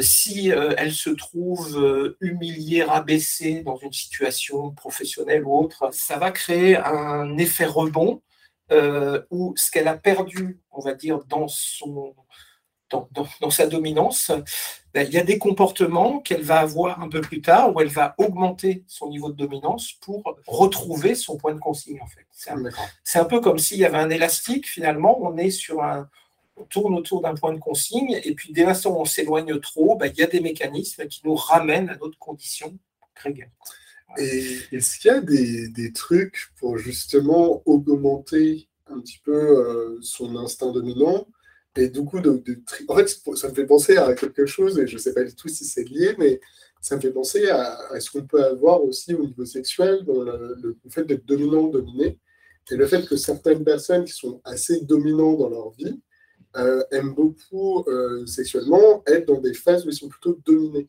si 0.00 0.50
elle 0.50 0.92
se 0.92 1.10
trouve 1.10 2.14
humiliée, 2.20 2.84
rabaissée 2.84 3.62
dans 3.62 3.76
une 3.78 3.92
situation 3.92 4.70
professionnelle 4.70 5.44
ou 5.44 5.58
autre, 5.58 5.88
ça 5.92 6.18
va 6.18 6.30
créer 6.30 6.76
un 6.76 7.36
effet 7.36 7.66
rebond 7.66 8.22
euh, 8.70 9.22
ou 9.30 9.54
ce 9.56 9.70
qu'elle 9.70 9.88
a 9.88 9.96
perdu, 9.96 10.60
on 10.70 10.80
va 10.80 10.94
dire, 10.94 11.24
dans, 11.24 11.48
son, 11.48 12.14
dans, 12.90 13.08
dans, 13.40 13.50
sa 13.50 13.66
dominance, 13.66 14.30
ben, 14.94 15.06
il 15.06 15.12
y 15.12 15.18
a 15.18 15.24
des 15.24 15.38
comportements 15.38 16.20
qu'elle 16.20 16.42
va 16.42 16.60
avoir 16.60 17.00
un 17.00 17.08
peu 17.08 17.20
plus 17.20 17.40
tard 17.40 17.74
où 17.74 17.80
elle 17.80 17.88
va 17.88 18.14
augmenter 18.18 18.84
son 18.86 19.08
niveau 19.08 19.30
de 19.30 19.36
dominance 19.36 19.92
pour 19.92 20.36
retrouver 20.46 21.14
son 21.14 21.36
point 21.36 21.54
de 21.54 21.60
consigne, 21.60 22.00
en 22.02 22.06
fait. 22.06 22.26
C'est 22.30 22.50
un, 22.50 22.62
un, 23.22 23.24
peu 23.24 23.40
comme 23.40 23.58
s'il 23.58 23.78
y 23.78 23.84
avait 23.84 23.98
un 23.98 24.10
élastique, 24.10 24.68
finalement, 24.68 25.18
on 25.20 25.36
est 25.36 25.50
sur 25.50 25.82
un, 25.82 26.08
on 26.58 26.64
tourne 26.64 26.94
autour 26.94 27.20
d'un 27.22 27.34
point 27.34 27.52
de 27.52 27.58
consigne, 27.58 28.20
et 28.22 28.34
puis 28.34 28.52
dès 28.52 28.64
l'instant 28.64 28.90
où 28.90 29.00
on 29.00 29.04
s'éloigne 29.04 29.58
trop, 29.60 29.96
ben, 29.96 30.10
il 30.12 30.18
y 30.18 30.22
a 30.22 30.26
des 30.26 30.40
mécanismes 30.40 31.06
qui 31.06 31.20
nous 31.24 31.34
ramènent 31.34 31.90
à 31.90 31.96
notre 31.96 32.18
condition 32.18 32.76
grégaire. 33.14 33.50
Et 34.16 34.56
est-ce 34.72 34.98
qu'il 34.98 35.10
y 35.10 35.14
a 35.14 35.20
des, 35.20 35.92
trucs 35.92 36.48
pour 36.58 36.78
justement 36.78 37.62
augmenter 37.66 38.68
un 38.86 39.00
petit 39.00 39.18
peu 39.22 39.32
euh, 39.32 39.98
son 40.00 40.36
instinct 40.36 40.72
dominant 40.72 41.26
et 41.78 41.88
du 41.90 42.04
coup, 42.04 42.18
de, 42.18 42.42
en 42.88 42.96
fait, 42.96 43.08
ça 43.36 43.48
me 43.48 43.54
fait 43.54 43.66
penser 43.66 43.96
à 43.96 44.12
quelque 44.14 44.46
chose, 44.46 44.78
et 44.80 44.86
je 44.88 44.94
ne 44.94 44.98
sais 44.98 45.14
pas 45.14 45.22
du 45.22 45.34
tout 45.34 45.48
si 45.48 45.64
c'est 45.64 45.84
lié, 45.84 46.14
mais 46.18 46.40
ça 46.80 46.96
me 46.96 47.00
fait 47.00 47.12
penser 47.12 47.48
à, 47.48 48.00
ce 48.00 48.10
qu'on 48.10 48.26
peut 48.26 48.42
avoir 48.42 48.82
aussi 48.82 49.14
au 49.14 49.24
niveau 49.24 49.44
sexuel, 49.44 50.04
dans 50.04 50.22
le, 50.22 50.76
fait 50.90 51.04
d'être 51.04 51.24
dominant-dominé, 51.24 52.18
et 52.70 52.76
le 52.76 52.86
fait 52.86 53.06
que 53.06 53.16
certaines 53.16 53.64
personnes 53.64 54.04
qui 54.04 54.12
sont 54.12 54.40
assez 54.44 54.80
dominantes 54.80 55.38
dans 55.38 55.48
leur 55.48 55.70
vie 55.70 56.00
euh, 56.56 56.82
aiment 56.90 57.14
beaucoup 57.14 57.84
euh, 57.88 58.26
sexuellement 58.26 59.02
être 59.06 59.26
dans 59.26 59.40
des 59.40 59.54
phases 59.54 59.86
où 59.86 59.90
ils 59.90 59.94
sont 59.94 60.08
plutôt 60.08 60.38
dominés. 60.44 60.88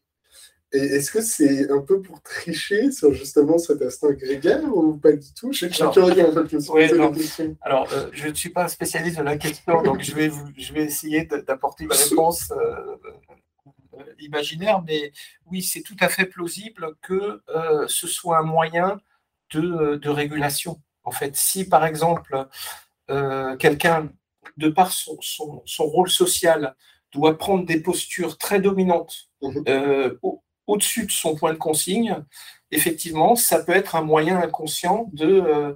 Et 0.71 0.77
est-ce 0.77 1.09
que 1.09 1.21
c'est 1.21 1.71
un 1.71 1.81
peu 1.81 1.99
pour 2.01 2.21
tricher 2.21 2.91
sur 2.91 3.11
justement 3.11 3.57
cet 3.57 3.81
instinct 3.81 4.11
grégaire 4.11 4.63
ou 4.65 4.97
pas 4.97 5.13
du 5.13 5.33
tout? 5.33 5.51
Je 5.51 5.65
suis 5.65 5.89
curieux 5.91 7.01
en 7.01 7.13
fait. 7.13 7.57
Alors, 7.61 7.91
euh, 7.91 8.09
je 8.11 8.27
ne 8.27 8.33
suis 8.35 8.49
pas 8.49 8.65
un 8.65 8.67
spécialiste 8.67 9.17
de 9.17 9.23
la 9.23 9.37
question, 9.37 9.81
donc 9.81 10.01
je 10.01 10.13
vais, 10.13 10.29
je 10.57 10.73
vais 10.73 10.83
essayer 10.83 11.25
d'apporter 11.25 11.85
une 11.85 11.91
réponse 11.91 12.51
euh, 12.51 12.97
euh, 13.97 14.03
imaginaire, 14.19 14.83
mais 14.85 15.11
oui, 15.47 15.63
c'est 15.63 15.81
tout 15.81 15.97
à 15.99 16.07
fait 16.07 16.25
plausible 16.25 16.95
que 17.01 17.41
ce 17.87 18.07
soit 18.07 18.37
un 18.37 18.43
moyen 18.43 18.99
de, 19.51 19.95
de, 19.95 20.09
régulation. 20.09 20.79
En 21.03 21.11
fait, 21.11 21.35
si 21.35 21.67
par 21.67 21.83
exemple, 21.83 22.45
quelqu'un, 23.57 24.11
de 24.57 24.69
par 24.69 24.91
son, 24.91 25.17
son, 25.21 25.63
son, 25.65 25.85
rôle 25.85 26.11
social, 26.11 26.75
doit 27.11 27.39
prendre 27.39 27.65
des 27.65 27.81
postures 27.81 28.37
très 28.37 28.59
dominantes, 28.59 29.29
mmh 29.41 29.63
au-dessus 30.69 31.05
de 31.05 31.11
son 31.11 31.35
point 31.35 31.53
de 31.53 31.57
consigne, 31.57 32.23
effectivement, 32.71 33.35
ça 33.35 33.63
peut 33.63 33.73
être 33.73 33.95
un 33.95 34.03
moyen 34.03 34.37
inconscient 34.37 35.09
de, 35.13 35.25
euh, 35.25 35.73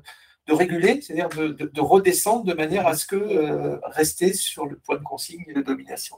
de 0.48 0.54
réguler, 0.54 1.02
c'est-à-dire 1.02 1.30
de, 1.30 1.82
redescendre 1.82 2.44
de 2.44 2.54
manière 2.54 2.86
à 2.86 2.96
ce 2.96 3.06
que 3.08 3.16
euh, 3.16 3.78
rester 3.86 4.34
sur 4.34 4.68
le 4.68 4.78
point 4.78 4.98
de 4.98 5.04
consigne 5.04 5.54
de 5.56 5.62
domination. 5.62 6.18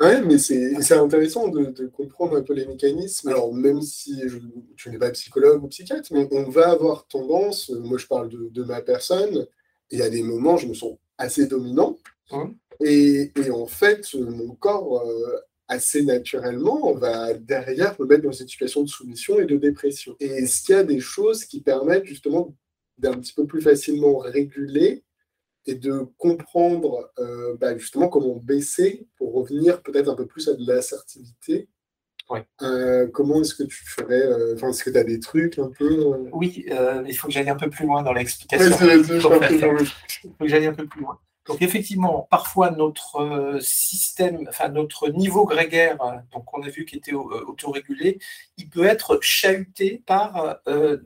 Oui, 0.00 0.22
mais 0.24 0.38
c'est 0.38 0.92
intéressant 0.92 1.48
de, 1.48 1.86
comprendre 1.88 2.36
un 2.36 2.42
peu 2.42 2.54
les 2.54 2.66
mécanismes. 2.66 3.28
Alors, 3.28 3.52
même 3.52 3.82
si 3.82 4.22
je, 4.28 4.38
tu 4.76 4.90
n'es 4.90 4.98
pas 4.98 5.10
psychologue 5.10 5.64
ou 5.64 5.68
psychiatre, 5.68 6.12
mais 6.12 6.28
on 6.30 6.48
va 6.50 6.70
avoir 6.70 7.06
tendance, 7.06 7.70
moi 7.70 7.98
je 7.98 8.06
parle 8.06 8.28
de, 8.28 8.62
ma 8.62 8.80
personne, 8.80 9.46
et 9.90 10.02
à 10.02 10.08
des 10.08 10.22
moments, 10.22 10.56
je 10.56 10.68
me 10.68 10.74
sens 10.74 10.96
assez 11.18 11.46
dominant. 11.46 11.96
Hum. 12.30 12.56
Et, 12.80 13.32
et, 13.36 13.50
en 13.50 13.66
fait, 13.66 14.14
mon 14.14 14.54
corps 14.54 15.00
euh, 15.02 15.40
assez 15.68 16.02
naturellement, 16.02 16.88
on 16.88 16.94
va 16.94 17.34
derrière 17.34 17.98
me 18.00 18.06
mettre 18.06 18.22
dans 18.22 18.32
une 18.32 18.48
situation 18.48 18.82
de 18.82 18.88
soumission 18.88 19.38
et 19.38 19.46
de 19.46 19.56
dépression. 19.56 20.16
Et 20.20 20.26
est-ce 20.26 20.62
qu'il 20.62 20.74
y 20.74 20.78
a 20.78 20.84
des 20.84 21.00
choses 21.00 21.44
qui 21.44 21.60
permettent 21.62 22.04
justement 22.04 22.54
d'un 22.98 23.14
petit 23.14 23.32
peu 23.32 23.46
plus 23.46 23.62
facilement 23.62 24.18
réguler 24.18 25.04
et 25.66 25.74
de 25.74 26.06
comprendre 26.18 27.10
euh, 27.18 27.56
bah, 27.56 27.76
justement 27.76 28.08
comment 28.08 28.36
baisser 28.36 29.08
pour 29.16 29.32
revenir 29.32 29.82
peut-être 29.82 30.08
un 30.08 30.14
peu 30.14 30.26
plus 30.26 30.48
à 30.48 30.54
de 30.54 30.66
l'assertivité? 30.66 31.68
Euh, 32.62 33.06
comment 33.08 33.42
est-ce 33.42 33.54
que 33.54 33.64
tu 33.64 33.84
ferais 33.84 34.22
euh, 34.22 34.56
est-ce 34.56 34.82
que 34.82 34.90
tu 34.90 34.96
as 34.96 35.04
des 35.04 35.20
trucs 35.20 35.58
un 35.58 35.70
peu 35.70 36.28
Oui, 36.32 36.64
il 37.06 37.14
faut 37.14 37.28
que 37.28 37.34
j'aille 37.34 37.50
un 37.50 37.56
peu 37.56 37.68
plus 37.68 37.86
loin 37.86 38.02
dans 38.02 38.14
l'explication. 38.14 38.66
il 38.66 39.20
faut 39.20 40.44
que 40.44 40.48
j'aille 40.48 40.66
un 40.66 40.72
peu 40.74 40.86
plus 40.86 41.00
loin. 41.00 41.18
Donc 41.46 41.60
effectivement, 41.60 42.26
parfois 42.30 42.70
notre 42.70 43.20
euh, 43.20 43.60
système, 43.60 44.46
enfin 44.48 44.68
notre 44.68 45.10
niveau 45.10 45.44
grégaire, 45.44 46.00
euh, 46.02 46.16
donc 46.32 46.52
on 46.54 46.62
a 46.62 46.68
vu 46.68 46.86
qu'il 46.86 46.98
était 46.98 47.12
euh, 47.12 47.44
autorégulé, 47.46 48.18
il 48.56 48.68
peut 48.68 48.84
être 48.84 49.18
chahuté 49.20 50.02
par 50.06 50.58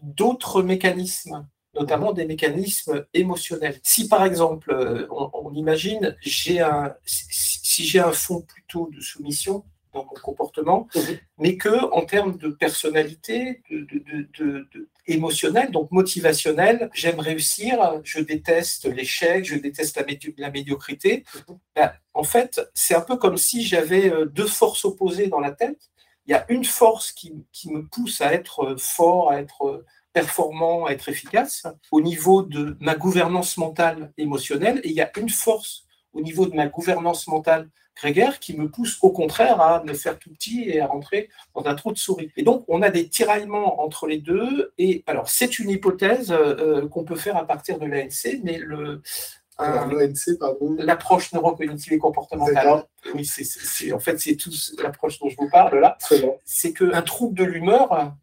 d'autres 0.02 0.62
mécanismes 0.62 1.46
notamment 1.74 2.12
des 2.12 2.24
mécanismes 2.24 3.06
émotionnels. 3.14 3.78
Si 3.84 4.08
par 4.08 4.24
exemple, 4.24 5.06
on, 5.10 5.52
imagine, 5.54 6.16
j'ai 6.20 6.60
un, 6.60 6.94
si 7.04 7.58
si 7.62 7.84
j'ai 7.84 8.00
un 8.00 8.10
fond 8.10 8.40
plutôt 8.40 8.90
de 8.92 9.00
soumission 9.00 9.64
dans 9.92 10.04
mon 10.04 10.20
comportement, 10.20 10.88
mhm. 10.96 11.18
mais 11.38 11.56
que 11.56 11.92
en 11.92 12.04
termes 12.04 12.36
de 12.36 12.48
personnalité, 12.48 13.62
de, 13.70 14.88
émotionnel, 15.08 15.70
donc 15.70 15.90
motivationnel, 15.90 16.90
j'aime 16.94 17.18
réussir, 17.18 18.00
je 18.04 18.20
déteste 18.20 18.84
l'échec, 18.84 19.44
je 19.44 19.56
déteste 19.56 19.96
la, 19.96 20.04
la 20.36 20.50
médiocrité. 20.50 21.24
Ben, 21.74 21.92
en 22.14 22.22
fait, 22.22 22.60
c'est 22.74 22.94
un 22.94 23.00
peu 23.00 23.16
comme 23.16 23.38
si 23.38 23.64
j'avais 23.64 24.10
euh, 24.10 24.26
deux 24.26 24.46
forces 24.46 24.84
opposées 24.84 25.28
dans 25.28 25.40
la 25.40 25.52
tête. 25.52 25.90
Il 26.26 26.32
y 26.32 26.34
a 26.34 26.44
une 26.50 26.64
force 26.64 27.10
qui, 27.10 27.32
qui 27.52 27.70
me 27.72 27.86
pousse 27.86 28.20
à 28.20 28.32
être 28.34 28.64
euh, 28.64 28.76
fort, 28.76 29.32
à 29.32 29.40
être 29.40 29.66
euh, 29.66 29.86
performant, 30.12 30.86
à 30.86 30.92
être 30.92 31.08
efficace 31.08 31.66
au 31.90 32.00
niveau 32.00 32.42
de 32.42 32.76
ma 32.80 32.94
gouvernance 32.94 33.56
mentale 33.56 34.12
émotionnelle, 34.18 34.80
et 34.84 34.90
il 34.90 34.94
y 34.94 35.00
a 35.00 35.10
une 35.16 35.30
force 35.30 35.87
au 36.12 36.20
niveau 36.20 36.46
de 36.46 36.54
ma 36.54 36.66
gouvernance 36.66 37.26
mentale 37.28 37.68
grégaire 37.96 38.38
qui 38.38 38.56
me 38.56 38.68
pousse 38.68 38.98
au 39.02 39.10
contraire 39.10 39.60
à 39.60 39.82
me 39.82 39.92
faire 39.92 40.18
tout 40.18 40.30
petit 40.30 40.64
et 40.68 40.80
à 40.80 40.86
rentrer 40.86 41.28
dans 41.54 41.66
un 41.66 41.74
trou 41.74 41.92
de 41.92 41.98
souris. 41.98 42.30
Et 42.36 42.44
donc, 42.44 42.64
on 42.68 42.80
a 42.82 42.90
des 42.90 43.08
tiraillements 43.08 43.82
entre 43.82 44.06
les 44.06 44.18
deux. 44.18 44.72
Et 44.78 45.02
alors, 45.06 45.28
c'est 45.28 45.58
une 45.58 45.70
hypothèse 45.70 46.30
euh, 46.30 46.88
qu'on 46.88 47.04
peut 47.04 47.16
faire 47.16 47.36
à 47.36 47.44
partir 47.44 47.78
de 47.78 47.86
l'ANC, 47.86 48.40
mais 48.44 48.58
le, 48.58 49.02
L'approche 50.78 51.32
neurocognitive 51.32 51.94
et 51.94 51.98
comportementale. 51.98 52.84
Oui, 53.14 53.24
c'est, 53.24 53.92
en 53.92 53.98
fait, 53.98 54.20
c'est 54.20 54.36
tout 54.36 54.52
l'approche 54.80 55.18
dont 55.18 55.28
je 55.28 55.36
vous 55.36 55.50
parle 55.50 55.80
là. 55.80 55.98
C'est 56.44 56.72
qu'un 56.72 57.02
trouble 57.02 57.36
de 57.36 57.42
l'humeur, 57.42 58.14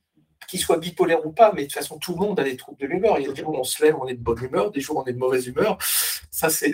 qu'il 0.48 0.60
soit 0.60 0.78
bipolaire 0.78 1.26
ou 1.26 1.32
pas, 1.32 1.52
mais 1.54 1.64
de 1.64 1.68
toute 1.68 1.74
façon, 1.74 1.98
tout 1.98 2.14
le 2.14 2.20
monde 2.20 2.40
a 2.40 2.44
des 2.44 2.56
troubles 2.56 2.80
de 2.80 2.88
l'humeur. 2.88 3.20
Il 3.20 3.28
y 3.28 3.30
a 3.30 3.34
des 3.34 3.42
jours 3.42 3.54
où 3.54 3.58
on 3.58 3.64
se 3.64 3.84
lève, 3.84 3.96
on 4.00 4.08
est 4.08 4.14
de 4.14 4.24
bonne 4.24 4.42
humeur, 4.42 4.72
des 4.72 4.80
jours 4.80 4.98
où 4.98 5.02
on 5.02 5.06
est 5.06 5.14
de 5.14 5.20
mauvaise 5.20 5.46
humeur. 5.48 5.78
Ça, 6.36 6.50
c'est 6.50 6.74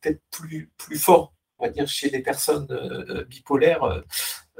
peut-être 0.00 0.20
plus, 0.32 0.68
fort, 0.96 1.32
on 1.60 1.66
va 1.66 1.70
dire, 1.70 1.86
chez 1.86 2.10
les 2.10 2.22
personnes 2.22 2.66
euh, 2.72 3.22
bipolaires, 3.22 3.84
euh, 3.84 4.00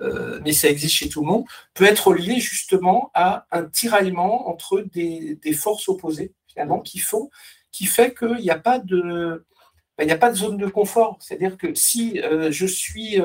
euh, 0.00 0.40
mais 0.44 0.52
ça 0.52 0.68
existe 0.68 0.94
chez 0.94 1.08
tout 1.08 1.22
le 1.22 1.26
monde, 1.26 1.44
peut 1.74 1.84
être 1.84 2.14
lié 2.14 2.38
justement 2.38 3.10
à 3.12 3.46
un 3.50 3.64
tiraillement 3.64 4.48
entre 4.48 4.82
des, 4.82 5.34
des 5.42 5.52
forces 5.52 5.88
opposées, 5.88 6.32
finalement, 6.46 6.78
qui 6.78 7.00
font, 7.00 7.28
qui 7.72 7.86
fait 7.86 8.14
qu'il 8.14 8.36
n'y 8.36 8.50
a 8.50 8.58
pas 8.58 8.78
de... 8.78 9.44
Ben, 9.96 10.04
il 10.04 10.06
n'y 10.06 10.12
a 10.12 10.18
pas 10.18 10.30
de 10.30 10.36
zone 10.36 10.58
de 10.58 10.68
confort. 10.68 11.18
C'est-à-dire 11.20 11.56
que 11.56 11.74
si 11.74 12.20
je 12.50 12.66
suis 12.66 13.20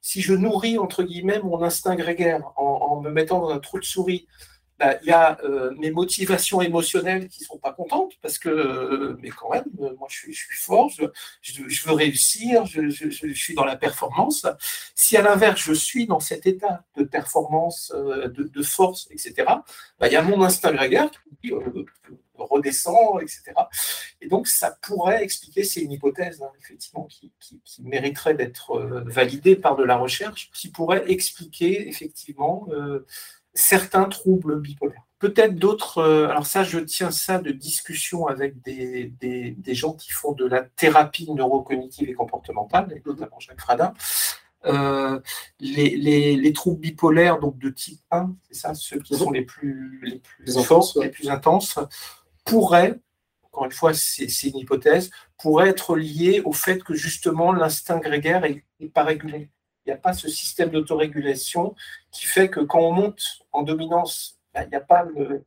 si 0.00 0.22
je 0.22 0.32
nourris, 0.32 0.78
entre 0.78 1.02
guillemets, 1.02 1.40
mon 1.40 1.62
instinct 1.62 1.94
grégaire 1.94 2.40
en, 2.56 3.02
me 3.02 3.10
mettant 3.10 3.40
dans 3.40 3.50
un 3.50 3.58
trou 3.58 3.78
de 3.78 3.84
souris, 3.84 4.26
bah, 4.80 4.96
il 5.02 5.08
y 5.08 5.12
a 5.12 5.38
euh, 5.44 5.74
mes 5.76 5.90
motivations 5.90 6.62
émotionnelles 6.62 7.28
qui 7.28 7.42
ne 7.42 7.48
sont 7.48 7.58
pas 7.58 7.74
contentes, 7.74 8.12
parce 8.22 8.38
que, 8.38 8.48
euh, 8.48 9.18
mais 9.20 9.28
quand 9.28 9.50
même, 9.50 9.66
euh, 9.82 9.94
moi 9.98 10.08
je 10.10 10.16
suis, 10.16 10.32
je 10.32 10.46
fort, 10.58 10.90
je, 11.42 11.86
veux 11.86 11.92
réussir, 11.92 12.64
je, 12.64 12.88
suis 13.34 13.54
dans 13.54 13.66
la 13.66 13.76
performance. 13.76 14.46
Si 14.94 15.18
à 15.18 15.22
l'inverse, 15.22 15.60
je 15.60 15.74
suis 15.74 16.06
dans 16.06 16.18
cet 16.18 16.46
état 16.46 16.82
de 16.96 17.04
performance, 17.04 17.92
de, 17.94 18.62
force, 18.62 19.06
etc., 19.10 19.34
bah, 19.98 20.08
il 20.08 20.12
y 20.12 20.16
a 20.16 20.22
mon 20.22 20.42
instinct 20.42 20.72
grégaire 20.72 21.10
qui 21.42 21.52
redescend, 22.38 23.20
etc. 23.20 23.52
Et 24.22 24.28
donc, 24.28 24.46
ça 24.46 24.78
pourrait 24.80 25.22
expliquer, 25.22 25.62
c'est 25.62 25.80
une 25.82 25.92
hypothèse, 25.92 26.40
hein, 26.40 26.50
effectivement, 26.58 27.06
qui, 27.10 27.30
mériterait 27.82 28.34
d'être 28.34 28.78
validée 29.04 29.56
par 29.56 29.76
de 29.76 29.84
la 29.84 29.98
recherche, 29.98 30.50
qui 30.54 30.70
pourrait 30.70 31.04
expliquer, 31.10 31.86
effectivement, 31.86 32.66
certains 33.60 34.04
troubles 34.04 34.60
bipolaires. 34.60 35.06
Peut-être 35.18 35.54
d'autres, 35.54 35.98
euh, 35.98 36.28
alors 36.28 36.46
ça, 36.46 36.64
je 36.64 36.78
tiens 36.78 37.10
ça 37.10 37.38
de 37.38 37.50
discussion 37.50 38.26
avec 38.26 38.62
des, 38.62 39.12
des, 39.20 39.74
gens 39.74 39.92
qui 39.92 40.10
font 40.10 40.32
de 40.32 40.46
la 40.46 40.62
thérapie 40.62 41.30
neurocognitive 41.30 42.08
et 42.08 42.14
comportementale, 42.14 43.02
notamment 43.04 43.38
Jacques 43.38 43.60
Fradin. 43.60 43.92
les, 45.60 46.36
les, 46.36 46.52
troubles 46.52 46.80
bipolaires 46.80 47.38
donc 47.38 47.58
de 47.58 47.68
type 47.68 48.00
1, 48.10 48.34
c'est 48.48 48.54
ça, 48.54 48.74
ceux 48.74 48.98
qui 48.98 49.14
sont 49.14 49.30
les 49.30 49.42
plus, 49.42 50.00
les 50.04 50.18
plus 50.18 50.64
forts, 50.64 50.92
les 51.02 51.10
plus 51.10 51.28
intenses, 51.28 51.78
pourrait, 52.44 52.98
encore 53.42 53.66
une 53.66 53.72
fois, 53.72 53.92
c'est 53.92 54.26
une 54.48 54.58
hypothèse, 54.58 55.10
pourrait 55.36 55.68
être 55.68 55.96
lié 55.96 56.42
au 56.44 56.52
fait 56.52 56.82
que 56.82 56.94
justement 56.94 57.52
l'instinct 57.52 57.98
grégaire 57.98 58.40
n'est 58.40 58.88
pas 58.88 59.04
régulé. 59.04 59.50
Il 59.90 59.94
n'y 59.94 59.98
a 59.98 60.02
pas 60.02 60.12
ce 60.12 60.28
système 60.28 60.70
d'autorégulation 60.70 61.74
qui 62.12 62.24
fait 62.24 62.48
que 62.48 62.60
quand 62.60 62.78
on 62.78 62.92
monte 62.92 63.40
en 63.50 63.62
dominance, 63.62 64.38
ben, 64.54 64.62
il 64.62 64.68
n'y 64.68 64.76
a 64.76 64.80
pas 64.80 65.02
le, 65.02 65.44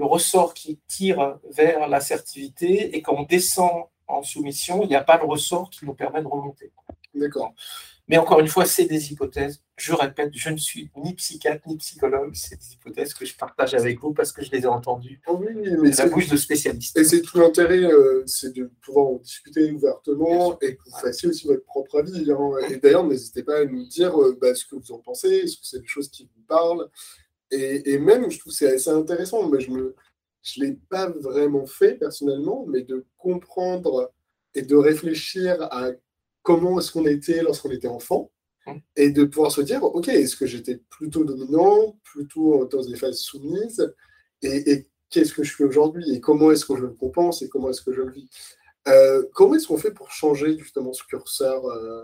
ressort 0.00 0.54
qui 0.54 0.80
tire 0.88 1.38
vers 1.52 1.86
l'assertivité 1.86 2.96
et 2.96 3.00
quand 3.00 3.14
on 3.14 3.22
descend 3.22 3.84
en 4.08 4.24
soumission, 4.24 4.82
il 4.82 4.88
n'y 4.88 4.96
a 4.96 5.04
pas 5.04 5.18
le 5.18 5.24
ressort 5.24 5.70
qui 5.70 5.86
nous 5.86 5.94
permet 5.94 6.20
de 6.20 6.26
remonter. 6.26 6.72
D'accord. 7.14 7.54
Mais 8.10 8.18
encore 8.18 8.40
une 8.40 8.48
fois, 8.48 8.66
c'est 8.66 8.86
des 8.86 9.12
hypothèses. 9.12 9.62
Je 9.76 9.92
répète, 9.92 10.32
je 10.34 10.50
ne 10.50 10.56
suis 10.56 10.90
ni 10.96 11.14
psychiatre 11.14 11.62
ni 11.68 11.76
psychologue. 11.76 12.32
C'est 12.34 12.56
des 12.56 12.72
hypothèses 12.72 13.14
que 13.14 13.24
je 13.24 13.36
partage 13.36 13.72
avec 13.74 14.00
vous 14.00 14.12
parce 14.12 14.32
que 14.32 14.44
je 14.44 14.50
les 14.50 14.62
ai 14.62 14.66
entendues 14.66 15.20
oui, 15.28 15.46
mais 15.80 15.92
la 15.92 16.06
bouche 16.06 16.28
de 16.28 16.36
spécialistes. 16.36 16.98
Et 16.98 17.04
c'est 17.04 17.22
tout 17.22 17.38
l'intérêt, 17.38 17.84
euh, 17.84 18.24
c'est 18.26 18.52
de 18.52 18.68
pouvoir 18.82 19.06
en 19.06 19.16
discuter 19.18 19.70
ouvertement 19.70 20.58
et 20.58 20.74
que 20.74 20.82
vous 20.86 20.98
fassiez 20.98 21.28
aussi 21.28 21.46
votre 21.46 21.64
propre 21.64 22.00
avis. 22.00 22.28
Hein. 22.32 22.50
Et 22.68 22.78
d'ailleurs, 22.78 23.06
n'hésitez 23.06 23.44
pas 23.44 23.60
à 23.60 23.64
nous 23.64 23.86
dire 23.86 24.20
euh, 24.20 24.36
bah, 24.40 24.56
ce 24.56 24.64
que 24.64 24.74
vous 24.74 24.90
en 24.90 24.98
pensez, 24.98 25.28
est-ce 25.28 25.58
que 25.58 25.66
c'est 25.66 25.80
des 25.80 25.86
choses 25.86 26.10
qui 26.10 26.24
vous 26.24 26.42
parlent? 26.48 26.88
Et, 27.52 27.96
même, 27.98 28.28
je 28.28 28.40
trouve 28.40 28.52
que 28.52 28.58
c'est 28.58 28.74
assez 28.74 28.90
intéressant. 28.90 29.48
Mais 29.48 29.60
je 29.60 29.70
ne 29.70 29.94
je 30.42 30.60
l'ai 30.60 30.72
pas 30.88 31.08
vraiment 31.08 31.64
fait 31.64 31.94
personnellement, 31.94 32.66
mais 32.66 32.82
de 32.82 33.06
comprendre 33.18 34.10
et 34.56 34.62
de 34.62 34.74
réfléchir 34.74 35.62
à 35.70 35.90
comment 36.42 36.78
est-ce 36.78 36.92
qu'on 36.92 37.06
était 37.06 37.42
lorsqu'on 37.42 37.70
était 37.70 37.88
enfant 37.88 38.30
et 38.96 39.10
de 39.10 39.24
pouvoir 39.24 39.50
se 39.50 39.62
dire, 39.62 39.82
OK, 39.82 40.08
est-ce 40.08 40.36
que 40.36 40.46
j'étais 40.46 40.76
plutôt 40.90 41.24
dominant, 41.24 41.98
plutôt 42.04 42.66
dans 42.66 42.82
des 42.82 42.96
phases 42.96 43.18
soumises 43.18 43.92
et, 44.42 44.86
qu'est-ce 45.10 45.34
que 45.34 45.42
je 45.42 45.52
suis 45.52 45.64
aujourd'hui 45.64 46.14
et 46.14 46.20
comment 46.20 46.52
est-ce 46.52 46.64
que 46.64 46.76
je 46.76 46.82
le 46.82 46.92
compense 46.92 47.42
et 47.42 47.48
comment 47.48 47.70
est-ce 47.70 47.82
que 47.82 47.92
je 47.92 48.02
le 48.02 48.12
vis? 48.12 48.28
Euh, 48.86 49.24
Comment 49.34 49.56
est-ce 49.56 49.66
qu'on 49.66 49.76
fait 49.76 49.90
pour 49.90 50.10
changer 50.10 50.56
justement 50.56 50.92
ce 50.92 51.02
curseur 51.04 51.64
euh, 51.66 52.02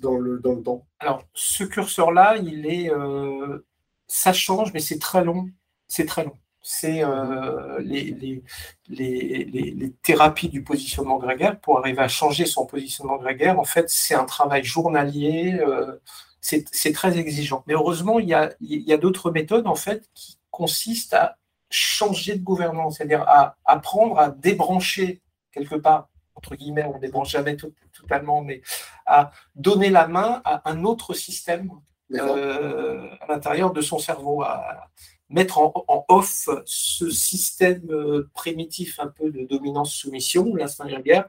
dans, 0.00 0.18
le, 0.18 0.38
dans 0.40 0.52
le 0.52 0.62
temps? 0.62 0.86
Alors, 0.98 1.24
ce 1.32 1.64
curseur-là, 1.64 2.36
il 2.36 2.66
est, 2.66 2.90
euh, 2.90 3.58
ça 4.06 4.32
change, 4.32 4.72
mais 4.74 4.80
c'est 4.80 4.98
très 4.98 5.24
long. 5.24 5.48
C'est 5.88 6.06
très 6.06 6.24
long 6.24 6.36
c'est 6.66 7.04
euh, 7.04 7.78
les, 7.80 8.42
les, 8.88 9.92
thérapies 10.02 10.48
du 10.48 10.64
positionnement 10.64 11.18
grégaire 11.18 11.60
pour 11.60 11.78
arriver 11.78 12.00
à 12.00 12.08
changer 12.08 12.46
son 12.46 12.64
positionnement 12.64 13.18
grégaire. 13.18 13.60
En 13.60 13.64
fait, 13.64 13.90
c'est 13.90 14.14
un 14.14 14.24
travail 14.24 14.64
journalier, 14.64 15.60
euh, 15.60 16.00
c'est 16.40 16.92
très 16.94 17.18
exigeant. 17.18 17.62
Mais 17.66 17.74
heureusement, 17.74 18.18
il 18.18 18.28
y 18.28 18.34
a, 18.34 18.54
il 18.60 18.80
y 18.80 18.94
a 18.94 18.96
d'autres 18.96 19.30
méthodes 19.30 19.66
en 19.66 19.74
fait 19.74 20.08
qui 20.14 20.38
consistent 20.50 21.12
à 21.12 21.36
changer 21.68 22.36
de 22.36 22.42
gouvernance, 22.42 22.96
c'est-à-dire 22.96 23.24
à 23.28 23.56
apprendre 23.66 24.18
à 24.18 24.30
débrancher 24.30 25.20
quelque 25.52 25.74
part, 25.74 26.08
entre 26.34 26.56
guillemets, 26.56 26.84
on 26.84 26.94
ne 26.94 26.98
débranche 27.00 27.30
jamais 27.30 27.58
totalement, 27.92 28.40
mais 28.40 28.62
à 29.04 29.32
donner 29.54 29.90
la 29.90 30.08
main 30.08 30.40
à 30.46 30.62
un 30.70 30.84
autre 30.84 31.12
système 31.12 31.70
euh, 32.12 33.08
à 33.20 33.26
l'intérieur 33.26 33.72
de 33.72 33.82
son 33.82 33.98
cerveau, 33.98 34.42
à, 34.42 34.88
mettre 35.34 35.58
en, 35.58 36.04
off 36.08 36.48
ce 36.64 37.10
système 37.10 37.90
euh, 37.90 38.30
primitif 38.34 39.00
un 39.00 39.08
peu 39.08 39.30
de 39.30 39.44
dominance-soumission, 39.44 40.54
l'instinct 40.54 40.86
grégaire, 40.86 41.28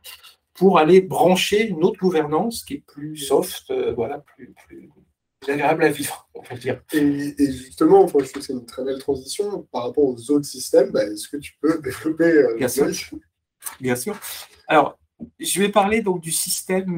pour 0.54 0.78
aller 0.78 1.02
brancher 1.02 1.68
une 1.68 1.84
autre 1.84 2.00
gouvernance 2.00 2.64
qui 2.64 2.76
est 2.76 2.84
plus 2.86 3.18
soft, 3.18 3.72
euh, 3.72 3.94
voilà, 3.94 4.20
plus, 4.20 4.54
plus, 4.68 4.90
agréable 5.48 5.84
à 5.84 5.90
vivre, 5.90 6.28
on 6.36 6.42
va 6.42 6.56
dire. 6.56 6.82
Et, 6.94 7.36
justement, 7.38 8.04
je 8.04 8.10
trouve 8.10 8.32
que 8.32 8.42
c'est 8.42 8.54
une 8.54 8.66
très 8.66 8.84
belle 8.84 9.00
transition 9.00 9.68
par 9.72 9.84
rapport 9.88 10.06
aux 10.06 10.32
autres 10.32 10.46
systèmes. 10.46 10.92
Bah, 10.92 11.04
est-ce 11.04 11.28
que 11.28 11.38
tu 11.38 11.54
peux 11.60 11.80
développer 11.84 12.26
euh, 12.26 12.56
Bien 12.58 12.68
sûr. 12.68 12.88
Bien 13.80 13.96
sûr. 13.96 14.18
Alors, 14.68 15.00
je 15.40 15.60
vais 15.62 15.70
parler 15.70 16.02
donc 16.02 16.22
du 16.22 16.32
système 16.32 16.98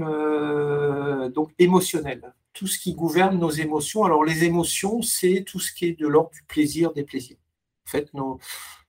donc 1.34 1.52
émotionnel 1.60 2.34
tout 2.58 2.66
ce 2.66 2.80
qui 2.80 2.96
gouverne 2.96 3.38
nos 3.38 3.52
émotions. 3.52 4.04
Alors 4.04 4.26
les 4.26 4.44
émotions, 4.44 5.04
c'est 5.04 5.44
tout 5.46 5.60
ce 5.60 5.72
qui 5.72 5.86
est 5.86 6.00
de 6.00 6.08
l'ordre 6.08 6.32
du 6.32 6.42
plaisir, 6.44 6.92
des 6.92 7.04
plaisirs. 7.04 7.38
En 7.86 7.92
fait, 7.92 8.10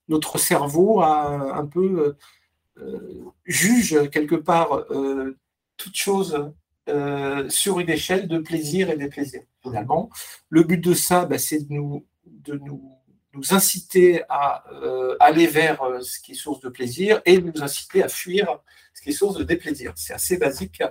notre 0.09 0.39
cerveau 0.39 1.03
a 1.03 1.55
un 1.55 1.67
peu 1.67 2.17
euh, 2.79 3.25
juge 3.45 4.09
quelque 4.11 4.37
part 4.37 4.87
euh, 4.91 5.37
toute 5.77 5.97
chose 5.97 6.51
euh, 6.89 7.47
sur 7.51 7.79
une 7.79 7.91
échelle 7.91 8.27
de 8.27 8.39
plaisir 8.39 8.89
et 8.89 8.97
des 8.97 9.09
plaisirs. 9.09 9.43
Finalement, 9.63 10.09
le 10.49 10.63
but 10.63 10.79
de 10.79 10.95
ça, 10.95 11.27
bah, 11.27 11.37
c'est 11.37 11.69
de 11.69 11.73
nous, 11.75 12.07
de 12.25 12.55
nous, 12.55 12.91
nous 13.35 13.53
inciter 13.53 14.23
à 14.31 14.65
aller 15.21 15.47
vers 15.47 15.83
ce 16.01 16.19
qui 16.21 16.33
est 16.33 16.37
source 16.37 16.61
de 16.61 16.71
plaisir 16.71 17.21
et 17.27 17.37
de 17.37 17.51
nous 17.51 17.63
inciter 17.63 18.03
à 18.03 18.09
fuir 18.09 18.61
ce 18.95 19.03
qui 19.03 19.11
est 19.11 19.13
source 19.13 19.37
de 19.37 19.45
déplaisir. 19.45 19.93
C'est 19.95 20.15
assez 20.15 20.39
basique. 20.39 20.83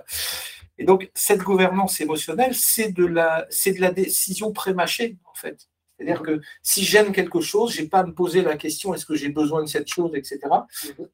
Et 0.78 0.84
donc, 0.84 1.10
cette 1.14 1.40
gouvernance 1.40 2.00
émotionnelle, 2.00 2.54
c'est 2.54 2.92
de 2.92 3.04
la, 3.04 3.46
c'est 3.50 3.72
de 3.72 3.80
la 3.80 3.90
décision 3.90 4.52
prémâchée, 4.52 5.18
en 5.30 5.34
fait. 5.34 5.68
C'est-à-dire 5.98 6.22
que 6.22 6.40
si 6.62 6.84
j'aime 6.84 7.12
quelque 7.12 7.40
chose, 7.40 7.74
je 7.74 7.82
n'ai 7.82 7.88
pas 7.88 8.00
à 8.00 8.06
me 8.06 8.14
poser 8.14 8.42
la 8.42 8.56
question 8.56 8.94
est-ce 8.94 9.04
que 9.04 9.16
j'ai 9.16 9.30
besoin 9.30 9.62
de 9.62 9.68
cette 9.68 9.88
chose, 9.88 10.12
etc. 10.14 10.40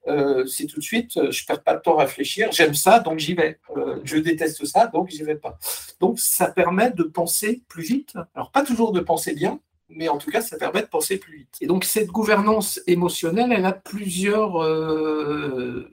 Euh, 0.07 0.45
c'est 0.45 0.67
tout 0.67 0.79
de 0.79 0.85
suite, 0.85 1.13
je 1.15 1.43
ne 1.43 1.47
perds 1.47 1.63
pas 1.63 1.77
de 1.77 1.81
temps 1.81 1.99
à 1.99 2.03
réfléchir, 2.03 2.53
j'aime 2.53 2.75
ça, 2.75 3.01
donc 3.01 3.19
j'y 3.19 3.35
vais. 3.35 3.59
Euh, 3.77 4.01
je 4.05 4.19
déteste 4.19 4.65
ça, 4.67 4.89
donc 4.89 5.09
j'y 5.09 5.23
vais 5.23 5.37
pas. 5.37 5.59
Donc 6.01 6.21
ça 6.21 6.51
permet 6.51 6.91
de 6.91 7.03
penser 7.03 7.63
plus 7.67 7.83
vite. 7.83 8.13
Alors 8.35 8.51
pas 8.51 8.63
toujours 8.63 8.93
de 8.93 9.01
penser 9.01 9.33
bien, 9.33 9.59
mais 9.89 10.09
en 10.09 10.19
tout 10.19 10.31
cas, 10.31 10.43
ça 10.43 10.59
permet 10.59 10.83
de 10.83 10.87
penser 10.87 11.17
plus 11.17 11.39
vite. 11.39 11.57
Et 11.63 11.67
donc 11.67 11.85
cette 11.85 12.09
gouvernance 12.09 12.81
émotionnelle, 12.87 13.53
elle 13.53 13.65
a 13.65 13.73
plusieurs 13.73 14.63
euh, 14.63 15.91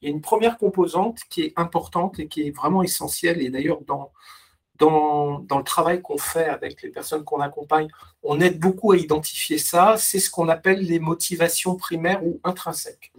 Il 0.00 0.08
y 0.08 0.12
a 0.12 0.14
une 0.14 0.20
première 0.20 0.58
composante 0.58 1.20
qui 1.28 1.42
est 1.42 1.52
importante 1.56 2.18
et 2.18 2.28
qui 2.28 2.46
est 2.46 2.50
vraiment 2.50 2.82
essentielle, 2.82 3.42
et 3.42 3.50
d'ailleurs 3.50 3.80
dans 3.82 4.12
le 4.78 5.62
travail 5.62 6.02
qu'on 6.02 6.18
fait 6.18 6.44
avec 6.46 6.82
les 6.82 6.90
personnes 6.90 7.24
qu'on 7.24 7.40
accompagne, 7.40 7.88
on 8.22 8.40
aide 8.40 8.60
beaucoup 8.60 8.92
à 8.92 8.96
identifier 8.96 9.58
ça. 9.58 9.96
C'est 9.96 10.20
ce 10.20 10.30
qu'on 10.30 10.48
appelle 10.48 10.80
les 10.80 11.00
motivations 11.00 11.76
primaires 11.76 12.24
ou 12.24 12.40
intrinsèques. 12.44 13.12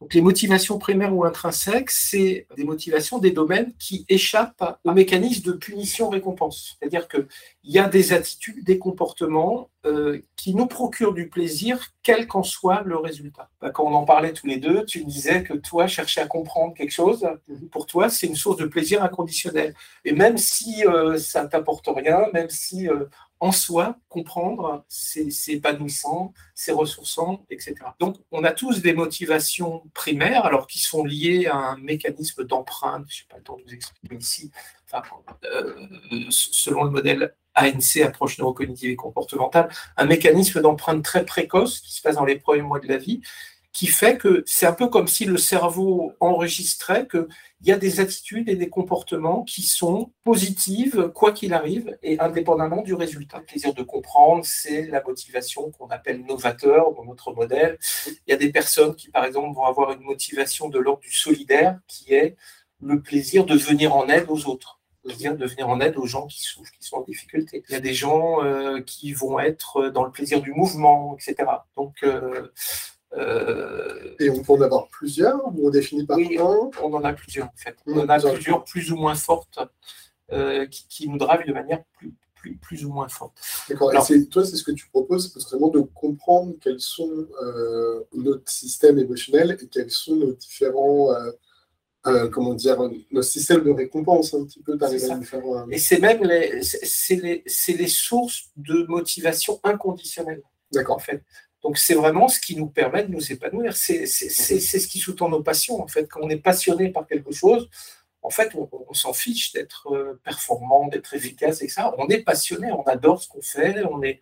Donc, 0.00 0.14
les 0.14 0.20
motivations 0.20 0.78
primaires 0.78 1.14
ou 1.14 1.24
intrinsèques, 1.24 1.90
c'est 1.90 2.46
des 2.56 2.64
motivations, 2.64 3.18
des 3.18 3.30
domaines 3.30 3.72
qui 3.78 4.04
échappent 4.08 4.78
au 4.84 4.92
mécanisme 4.92 5.42
de 5.42 5.52
punition-récompense. 5.52 6.76
C'est-à-dire 6.78 7.08
qu'il 7.08 7.26
y 7.64 7.78
a 7.78 7.88
des 7.88 8.12
attitudes, 8.12 8.64
des 8.64 8.78
comportements 8.78 9.68
euh, 9.86 10.20
qui 10.36 10.54
nous 10.54 10.66
procurent 10.66 11.14
du 11.14 11.28
plaisir, 11.28 11.92
quel 12.02 12.26
qu'en 12.26 12.42
soit 12.42 12.82
le 12.82 12.96
résultat. 12.96 13.50
Bah, 13.60 13.70
quand 13.70 13.84
on 13.84 13.94
en 13.94 14.04
parlait 14.04 14.32
tous 14.32 14.46
les 14.46 14.58
deux, 14.58 14.84
tu 14.84 15.04
disais 15.04 15.42
que 15.42 15.54
toi, 15.54 15.86
chercher 15.86 16.20
à 16.20 16.26
comprendre 16.26 16.74
quelque 16.74 16.92
chose, 16.92 17.26
pour 17.70 17.86
toi, 17.86 18.10
c'est 18.10 18.26
une 18.26 18.36
source 18.36 18.58
de 18.58 18.66
plaisir 18.66 19.02
inconditionnel. 19.02 19.74
Et 20.04 20.12
même 20.12 20.38
si 20.38 20.86
euh, 20.86 21.18
ça 21.18 21.44
ne 21.44 21.48
t'apporte 21.48 21.88
rien, 21.88 22.26
même 22.32 22.50
si 22.50 22.88
euh, 22.88 23.06
en 23.40 23.52
soi, 23.52 23.96
comprendre, 24.10 24.84
c'est 24.88 25.30
épanouissant, 25.48 26.34
c'est 26.54 26.72
ressourçant, 26.72 27.46
etc. 27.50 27.74
Donc, 27.98 28.16
on 28.30 28.44
a 28.44 28.52
tous 28.52 28.82
des 28.82 28.92
motivations 28.92 29.82
primaires, 29.94 30.44
alors 30.44 30.66
qui 30.66 30.78
sont 30.78 31.04
liées 31.04 31.46
à 31.46 31.56
un 31.56 31.78
mécanisme 31.78 32.44
d'empreinte, 32.44 33.06
je 33.08 33.22
n'ai 33.22 33.28
pas 33.28 33.38
le 33.38 33.42
temps 33.42 33.56
de 33.56 33.62
vous 33.62 33.74
expliquer 33.74 34.16
ici, 34.16 34.50
euh, 34.94 35.74
selon 36.28 36.84
le 36.84 36.90
modèle 36.90 37.34
ANC, 37.54 38.02
approche 38.04 38.38
neurocognitive 38.38 38.90
et 38.90 38.96
comportementale, 38.96 39.70
un 39.96 40.04
mécanisme 40.04 40.60
d'empreinte 40.60 41.02
très 41.02 41.24
précoce 41.24 41.80
qui 41.80 41.94
se 41.94 42.02
passe 42.02 42.16
dans 42.16 42.26
les 42.26 42.36
premiers 42.36 42.62
mois 42.62 42.78
de 42.78 42.88
la 42.88 42.98
vie, 42.98 43.22
qui 43.72 43.86
fait 43.86 44.18
que 44.18 44.42
c'est 44.46 44.66
un 44.66 44.72
peu 44.72 44.88
comme 44.88 45.06
si 45.06 45.24
le 45.24 45.38
cerveau 45.38 46.12
enregistrait 46.18 47.06
qu'il 47.06 47.26
y 47.62 47.72
a 47.72 47.76
des 47.76 48.00
attitudes 48.00 48.48
et 48.48 48.56
des 48.56 48.68
comportements 48.68 49.44
qui 49.44 49.62
sont 49.62 50.12
positives, 50.24 51.10
quoi 51.14 51.32
qu'il 51.32 51.52
arrive, 51.52 51.96
et 52.02 52.18
indépendamment 52.18 52.82
du 52.82 52.94
résultat. 52.94 53.38
Le 53.38 53.44
plaisir 53.44 53.72
de 53.72 53.82
comprendre, 53.82 54.44
c'est 54.44 54.86
la 54.86 55.02
motivation 55.02 55.70
qu'on 55.70 55.88
appelle 55.88 56.24
novateur 56.24 56.92
dans 56.94 57.04
notre 57.04 57.32
modèle. 57.32 57.78
Il 58.26 58.30
y 58.30 58.32
a 58.32 58.36
des 58.36 58.50
personnes 58.50 58.96
qui, 58.96 59.10
par 59.10 59.24
exemple, 59.24 59.54
vont 59.54 59.64
avoir 59.64 59.92
une 59.92 60.02
motivation 60.02 60.68
de 60.68 60.78
l'ordre 60.78 61.02
du 61.02 61.12
solidaire, 61.12 61.78
qui 61.86 62.12
est 62.12 62.36
le 62.82 63.00
plaisir 63.00 63.44
de 63.44 63.56
venir 63.56 63.94
en 63.94 64.08
aide 64.08 64.26
aux 64.28 64.46
autres 64.46 64.80
de 65.04 65.46
venir 65.46 65.68
en 65.68 65.80
aide 65.80 65.96
aux 65.96 66.06
gens 66.06 66.26
qui 66.26 66.42
souffrent, 66.42 66.70
qui 66.72 66.86
sont 66.86 66.96
en 66.96 67.02
difficulté. 67.02 67.64
Il 67.68 67.72
y 67.72 67.76
a 67.76 67.80
des 67.80 67.94
gens 67.94 68.44
euh, 68.44 68.80
qui 68.80 69.12
vont 69.12 69.38
être 69.38 69.88
dans 69.88 70.04
le 70.04 70.10
plaisir 70.10 70.42
du 70.42 70.52
mouvement, 70.52 71.16
etc. 71.16 71.48
Donc, 71.76 71.96
euh, 72.02 72.52
euh, 73.16 74.14
Et 74.20 74.30
on 74.30 74.42
peut 74.42 74.52
en 74.52 74.60
avoir 74.60 74.88
plusieurs 74.88 75.44
ou 75.46 75.66
on 75.66 75.70
définit 75.70 76.06
par 76.06 76.16
oui, 76.16 76.38
on 76.38 76.94
en 76.94 77.04
a 77.04 77.12
plusieurs 77.12 77.46
en 77.46 77.56
fait. 77.56 77.76
On, 77.86 77.98
en 77.98 78.08
a 78.08 78.20
plusieurs 78.20 78.64
plus 78.64 78.92
ou 78.92 78.96
moins 78.96 79.14
fortes 79.14 79.58
euh, 80.32 80.66
qui, 80.66 81.08
nous 81.08 81.18
drivent 81.18 81.46
de 81.46 81.52
manière 81.52 81.82
plus, 81.98 82.14
plus, 82.36 82.56
plus 82.56 82.84
ou 82.84 82.92
moins 82.92 83.08
forte. 83.08 83.32
D'accord. 83.68 83.92
Et 83.92 84.26
toi, 84.26 84.44
c'est 84.44 84.56
ce 84.56 84.62
que 84.62 84.70
tu 84.70 84.88
proposes, 84.88 85.32
c'est 85.32 85.50
vraiment 85.50 85.70
de 85.70 85.80
comprendre 85.80 86.54
quels 86.60 86.80
sont 86.80 87.26
euh, 87.42 88.04
notre 88.14 88.50
système 88.50 88.98
émotionnel 88.98 89.58
et 89.60 89.66
quels 89.66 89.90
sont 89.90 90.14
nos 90.14 90.32
différents. 90.32 91.08
comment 92.32 92.54
dire, 92.54 92.78
nos 93.10 93.22
systèmes 93.22 93.64
de 93.64 93.70
récompense 93.70 94.34
un 94.34 94.44
petit 94.44 94.62
peu. 94.62 94.78
Et 95.70 95.78
c'est 95.78 95.98
même 95.98 96.22
les, 96.22 96.62
c'est 96.62 97.16
les, 97.16 97.44
les, 97.76 97.88
sources 97.88 98.50
de 98.56 98.86
motivation 98.86 99.58
inconditionnelle. 99.64 100.42
D'accord. 100.72 100.96
En 100.96 101.00
fait, 101.00 101.24
donc 101.62 101.76
c'est 101.78 101.94
vraiment 101.94 102.28
ce 102.28 102.40
qui 102.40 102.56
nous 102.56 102.68
permet 102.68 103.04
de 103.04 103.12
nous 103.12 103.32
épanouir. 103.32 103.76
C'est 103.76 104.06
ce 104.06 104.86
qui 104.88 104.98
sous-tend 104.98 105.28
nos 105.28 105.42
passions. 105.42 105.82
En 105.82 105.88
fait, 105.88 106.06
quand 106.06 106.20
on 106.22 106.30
est 106.30 106.36
passionné 106.36 106.90
par 106.90 107.06
quelque 107.06 107.32
chose, 107.32 107.68
en 108.22 108.30
fait, 108.30 108.54
on, 108.54 108.94
s'en 108.94 109.12
fiche 109.12 109.52
d'être 109.52 109.88
euh, 109.92 110.20
performant, 110.24 110.88
d'être 110.88 111.14
efficace 111.14 111.62
et 111.62 111.68
ça. 111.68 111.94
On 111.96 112.08
est 112.08 112.22
passionné, 112.22 112.70
on 112.70 112.82
adore 112.84 113.22
ce 113.22 113.28
qu'on 113.28 113.40
fait, 113.40 113.82
on, 113.90 114.02
est, 114.02 114.20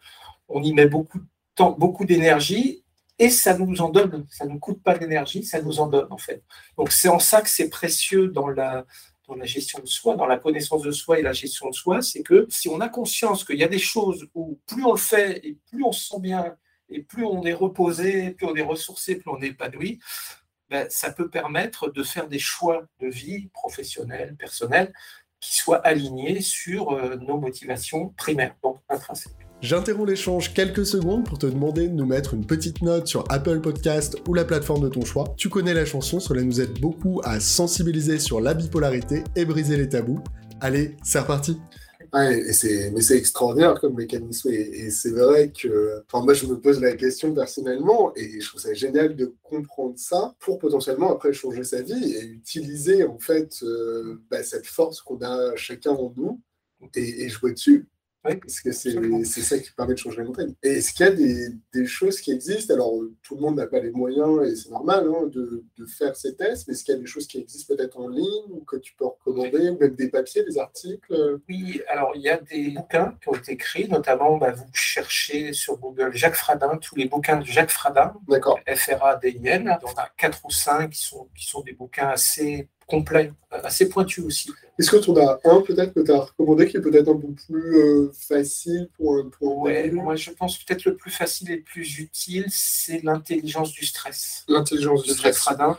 on 0.48 0.62
y 0.62 0.72
met 0.72 0.87
beaucoup 0.87 1.18
de 1.18 1.27
temps, 1.57 1.72
beaucoup 1.72 2.05
d'énergie 2.05 2.85
et 3.18 3.29
ça 3.29 3.59
nous 3.59 3.81
en 3.81 3.88
donne. 3.88 4.27
Ça 4.31 4.44
ne 4.44 4.53
nous 4.53 4.59
coûte 4.61 4.83
pas 4.83 4.96
d'énergie, 4.96 5.44
ça 5.44 5.61
nous 5.61 5.81
en 5.81 5.88
donne 5.88 6.07
en 6.11 6.18
fait. 6.18 6.44
Donc 6.77 6.92
c'est 6.92 7.09
en 7.09 7.18
ça 7.18 7.42
que 7.42 7.48
c'est 7.48 7.70
précieux 7.70 8.29
dans 8.29 8.46
la, 8.46 8.85
dans 9.27 9.35
la 9.35 9.46
gestion 9.46 9.81
de 9.81 9.87
soi, 9.87 10.14
dans 10.14 10.27
la 10.27 10.38
connaissance 10.38 10.83
de 10.83 10.92
soi 10.92 11.18
et 11.18 11.22
la 11.22 11.33
gestion 11.33 11.68
de 11.68 11.74
soi, 11.74 12.01
c'est 12.01 12.22
que 12.22 12.46
si 12.51 12.68
on 12.68 12.81
a 12.81 12.88
conscience 12.88 13.44
qu'il 13.44 13.59
y 13.59 13.64
a 13.64 13.68
des 13.68 13.81
choses 13.81 14.29
où 14.35 14.61
plus 14.66 14.85
on 14.85 14.92
le 14.92 14.98
fait 14.98 15.44
et 15.44 15.59
plus 15.70 15.83
on 15.83 15.92
se 15.92 16.09
sent 16.09 16.20
bien, 16.20 16.57
et 16.90 17.03
plus 17.03 17.24
on 17.24 17.42
est 17.44 17.53
reposé, 17.53 18.31
plus 18.31 18.46
on 18.46 18.55
est 18.55 18.62
ressourcé, 18.62 19.16
plus 19.16 19.31
on 19.31 19.40
est 19.40 19.48
épanoui, 19.48 20.01
ben, 20.70 20.87
ça 20.90 21.11
peut 21.12 21.31
permettre 21.31 21.90
de 21.90 22.03
faire 22.03 22.29
des 22.29 22.38
choix 22.38 22.85
de 23.01 23.09
vie 23.09 23.48
professionnels, 23.55 24.37
personnels, 24.38 24.92
qui 25.40 25.57
soient 25.57 25.79
alignés 25.87 26.40
sur 26.40 26.92
euh, 26.92 27.16
nos 27.16 27.38
motivations 27.38 28.09
primaires, 28.16 28.57
donc 28.62 28.79
intrinsèques. 28.88 29.33
J'interromps 29.61 30.09
l'échange 30.09 30.55
quelques 30.55 30.87
secondes 30.87 31.24
pour 31.24 31.38
te 31.38 31.46
demander 31.46 31.88
de 31.88 31.92
nous 31.92 32.07
mettre 32.07 32.35
une 32.35 32.46
petite 32.46 32.81
note 32.81 33.09
sur 33.09 33.24
Apple 33.29 33.61
Podcast 33.61 34.16
ou 34.29 34.35
la 34.35 34.44
plateforme 34.44 34.83
de 34.83 34.88
ton 34.88 35.05
choix. 35.05 35.35
Tu 35.37 35.48
connais 35.48 35.74
la 35.74 35.85
chanson, 35.85 36.20
cela 36.20 36.42
nous 36.42 36.61
aide 36.61 36.79
beaucoup 36.81 37.20
à 37.24 37.40
sensibiliser 37.40 38.20
sur 38.20 38.40
la 38.40 38.55
bipolarité 38.55 39.24
et 39.35 39.44
briser 39.44 39.77
les 39.77 39.88
tabous. 39.88 40.22
Allez, 40.61 40.96
c'est 41.03 41.18
reparti 41.18 41.61
et 42.14 42.90
mais 42.90 43.01
c'est 43.01 43.16
extraordinaire 43.16 43.81
comme 43.81 43.94
mécanisme. 43.94 44.51
Et, 44.51 44.90
c'est 44.90 45.11
vrai 45.11 45.53
que, 45.53 46.03
enfin, 46.07 46.25
moi, 46.25 46.35
je 46.35 46.47
me 46.47 46.59
pose 46.61 46.81
la 46.81 46.94
question 46.94 47.35
personnellement, 47.35 48.12
et 48.16 48.40
je 48.40 48.49
trouve 48.49 48.61
ça 48.61 48.75
génial 48.75 49.14
de 49.16 49.35
comprendre 49.42 49.99
ça 49.99 50.35
pour 50.40 50.59
potentiellement 50.59 51.12
après 51.12 51.33
changer 51.33 51.64
sa 51.64 51.83
vie 51.83 52.14
et 52.14 52.25
utiliser 52.25 53.05
en 53.05 53.18
fait 53.18 53.62
euh, 53.62 54.21
bah, 54.31 54.42
cette 54.42 54.66
force 54.66 55.01
qu'on 55.03 55.21
a 55.21 55.55
chacun 55.57 55.92
en 55.92 56.12
nous 56.16 56.40
et 56.94 57.29
jouer 57.29 57.53
dessus. 57.53 57.88
Parce 58.37 58.61
que 58.61 58.73
c'est 58.73 59.43
ça 59.43 59.59
qui 59.59 59.71
permet 59.73 59.95
de 59.95 59.99
changer 59.99 60.19
la 60.19 60.25
montagne. 60.25 60.55
Et 60.62 60.79
est-ce 60.79 60.93
qu'il 60.93 61.07
y 61.07 61.09
a 61.09 61.12
des, 61.12 61.49
des, 61.73 61.87
choses 61.87 62.21
qui 62.21 62.33
existent? 62.33 62.75
Alors, 62.75 62.93
tout 63.23 63.35
le 63.35 63.41
monde 63.41 63.57
n'a 63.57 63.67
pas 63.67 63.81
les 63.81 63.91
moyens, 63.91 64.47
et 64.47 64.57
c'est 64.57 64.71
normal 64.71 65.09
hein, 65.09 65.27
de, 65.27 65.64
de, 65.77 65.87
faire 65.87 66.17
ces 66.17 66.37
tests, 66.37 66.69
mais 66.69 66.75
est-ce 66.75 66.85
qu'il 66.85 66.95
y 66.95 66.97
a 66.97 67.01
des 67.01 67.07
choses 67.07 67.27
qui 67.27 67.38
existent 67.38 67.75
peut-être 67.75 67.99
en 67.99 68.09
ligne, 68.09 68.51
ou 68.51 68.61
que 68.61 68.77
tu 68.77 68.95
peux 68.95 69.07
recommander, 69.07 69.71
ou 69.71 69.79
même 69.79 69.95
des 69.95 70.09
papiers, 70.09 70.45
des 70.45 70.59
articles? 70.59 71.41
Oui, 71.49 71.81
alors 71.88 72.12
il 72.14 72.23
y 72.23 72.29
a 72.29 72.38
des 72.38 72.71
bouquins 72.71 73.17
qui 73.21 73.29
ont 73.29 73.35
été 73.35 73.53
écrits, 73.53 73.88
notamment, 73.88 74.37
bah, 74.37 74.53
vous 74.53 74.67
cherchez 74.73 75.53
sur 75.53 75.79
Google 75.79 76.14
Jacques 76.14 76.37
Fradin, 76.37 76.77
tous 76.77 76.97
les 76.97 77.07
bouquins 77.07 77.38
de 77.38 77.45
Jacques 77.45 77.71
Fradin, 77.71 78.14
F-R-A-D-I-N. 78.67 79.62
Il 79.83 79.88
y 79.88 79.91
en 79.91 79.95
a 79.97 80.09
quatre 80.17 80.45
ou 80.45 80.51
cinq 80.51 80.91
qui 80.91 81.05
sont, 81.05 81.29
qui 81.35 81.47
sont 81.47 81.62
des 81.62 81.73
bouquins 81.73 82.09
assez 82.09 82.69
complets, 82.87 83.33
assez 83.51 83.88
pointus 83.88 84.25
aussi. 84.25 84.51
Est-ce 84.79 84.93
que 84.93 84.97
tu 84.99 85.11
en 85.11 85.17
as 85.17 85.41
un 85.45 85.61
peut-être 85.61 85.93
que 85.93 86.01
tu 86.01 86.12
as 86.12 86.21
recommandé 86.21 86.69
qui 86.69 86.77
est 86.77 86.81
peut-être 86.81 87.09
un 87.09 87.17
peu 87.17 87.33
plus 87.33 87.77
euh, 87.77 88.12
facile 88.12 88.88
pour 88.97 89.17
un 89.17 89.29
Ouais, 89.41 89.91
moi 89.91 90.14
je 90.14 90.31
pense 90.31 90.57
peut-être 90.59 90.85
le 90.85 90.97
plus 90.97 91.11
facile 91.11 91.51
et 91.51 91.57
le 91.57 91.62
plus 91.62 91.99
utile, 91.99 92.47
c'est 92.49 93.03
l'intelligence 93.03 93.73
du 93.73 93.85
stress. 93.85 94.45
L'intelligence 94.47 95.03
du 95.03 95.11
stress. 95.11 95.41
Radin. 95.41 95.77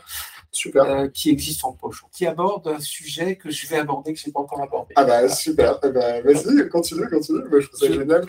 Super. 0.52 0.84
Euh, 0.84 1.08
qui 1.08 1.30
existe 1.30 1.64
en 1.64 1.72
poche, 1.72 2.02
qui 2.12 2.26
aborde 2.26 2.66
un 2.66 2.80
sujet 2.80 3.36
que 3.36 3.50
je 3.50 3.68
vais 3.68 3.78
aborder, 3.78 4.12
que 4.12 4.18
je 4.18 4.26
n'ai 4.26 4.32
pas 4.32 4.40
encore 4.40 4.60
abordé. 4.60 4.92
Ah 4.96 5.04
bah 5.04 5.28
super, 5.28 5.78
eh 5.84 5.90
ben, 5.90 6.22
vas-y, 6.24 6.68
continue, 6.68 7.08
continue, 7.08 7.38
je 7.52 7.66
trouve 7.68 7.78
ça 7.78 7.86
génial. 7.86 8.26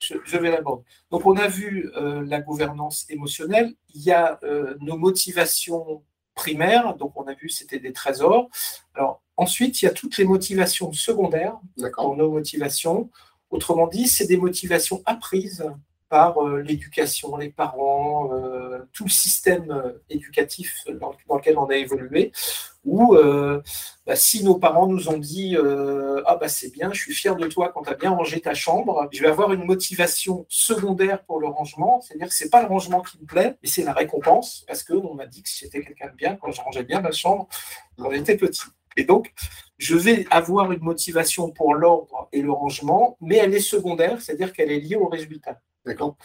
Je, 0.00 0.38
vais 0.38 0.50
l'aborder. 0.50 0.84
Donc 1.10 1.26
on 1.26 1.36
a 1.36 1.46
vu 1.46 1.90
euh, 1.96 2.24
la 2.24 2.40
gouvernance 2.40 3.04
émotionnelle, 3.10 3.74
il 3.94 4.02
y 4.02 4.12
a 4.12 4.40
nos 4.80 4.96
motivations 4.96 6.02
primaires, 6.42 6.94
donc 6.96 7.12
on 7.16 7.26
a 7.26 7.34
vu 7.34 7.48
c'était 7.48 7.80
des 7.80 7.92
trésors. 7.92 8.48
Alors 8.94 9.22
Ensuite, 9.38 9.80
il 9.80 9.84
y 9.84 9.88
a 9.88 9.92
toutes 9.92 10.18
les 10.18 10.24
motivations 10.24 10.92
secondaires 10.92 11.56
dans 11.76 12.16
nos 12.16 12.28
motivations. 12.28 13.08
Autrement 13.50 13.86
dit, 13.86 14.08
c'est 14.08 14.26
des 14.26 14.36
motivations 14.36 15.00
apprises 15.06 15.64
par 16.08 16.38
euh, 16.44 16.60
l'éducation, 16.60 17.36
les 17.36 17.50
parents, 17.50 18.32
euh, 18.32 18.80
tout 18.92 19.04
le 19.04 19.10
système 19.10 19.70
euh, 19.70 19.92
éducatif 20.10 20.84
dans, 21.00 21.14
lequel 21.36 21.56
on 21.56 21.66
a 21.66 21.76
évolué, 21.76 22.32
où 22.84 23.16
bah, 24.06 24.16
si 24.16 24.44
nos 24.44 24.56
parents 24.56 24.86
nous 24.86 25.08
ont 25.08 25.18
dit 25.18 25.56
Ah 26.26 26.36
bah 26.36 26.48
c'est 26.48 26.72
bien, 26.72 26.92
je 26.92 27.00
suis 27.00 27.14
fier 27.14 27.36
de 27.36 27.46
toi 27.46 27.70
quand 27.72 27.82
tu 27.82 27.90
as 27.90 27.94
bien 27.94 28.10
rangé 28.10 28.40
ta 28.40 28.54
chambre, 28.54 29.08
je 29.12 29.20
vais 29.20 29.28
avoir 29.28 29.52
une 29.52 29.64
motivation 29.64 30.46
secondaire 30.48 31.24
pour 31.24 31.40
le 31.40 31.48
rangement, 31.48 32.00
c'est-à-dire 32.00 32.28
que 32.28 32.34
ce 32.34 32.44
n'est 32.44 32.50
pas 32.50 32.62
le 32.62 32.68
rangement 32.68 33.02
qui 33.02 33.18
me 33.20 33.26
plaît, 33.26 33.58
mais 33.62 33.68
c'est 33.68 33.84
la 33.84 33.92
récompense, 33.92 34.64
parce 34.66 34.82
qu'on 34.82 35.14
m'a 35.14 35.26
dit 35.26 35.42
que 35.42 35.48
j'étais 35.52 35.82
quelqu'un 35.82 36.08
de 36.08 36.16
bien 36.16 36.36
quand 36.36 36.50
je 36.50 36.60
rangeais 36.60 36.84
bien 36.84 37.00
ma 37.00 37.12
chambre 37.12 37.48
quand 37.98 38.10
j'étais 38.10 38.36
petit. 38.36 38.62
Et 38.96 39.04
donc, 39.04 39.32
je 39.76 39.96
vais 39.96 40.26
avoir 40.30 40.72
une 40.72 40.82
motivation 40.82 41.50
pour 41.50 41.74
l'ordre 41.74 42.28
et 42.32 42.42
le 42.42 42.50
rangement, 42.50 43.16
mais 43.20 43.36
elle 43.36 43.54
est 43.54 43.60
secondaire, 43.60 44.20
c'est-à-dire 44.20 44.52
qu'elle 44.52 44.72
est 44.72 44.80
liée 44.80 44.96
au 44.96 45.06
résultat. 45.06 45.60
D'accord. 45.86 46.16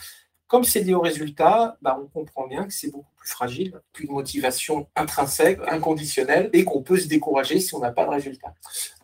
Comme 0.54 0.66
c'est 0.66 0.82
lié 0.82 0.94
au 0.94 1.02
résultat, 1.02 1.80
bah, 1.82 2.00
on 2.00 2.06
comprend 2.06 2.46
bien 2.46 2.68
que 2.68 2.72
c'est 2.72 2.92
beaucoup 2.92 3.10
plus 3.18 3.28
fragile 3.28 3.74
qu'une 3.92 4.12
motivation 4.12 4.86
intrinsèque, 4.96 5.60
inconditionnelle, 5.68 6.52
et 6.54 6.64
qu'on 6.64 6.84
peut 6.84 7.00
se 7.00 7.08
décourager 7.08 7.60
si 7.60 7.74
on 7.74 7.80
n'a 7.80 7.92
pas 7.92 8.06
de 8.06 8.12
résultat. 8.12 8.54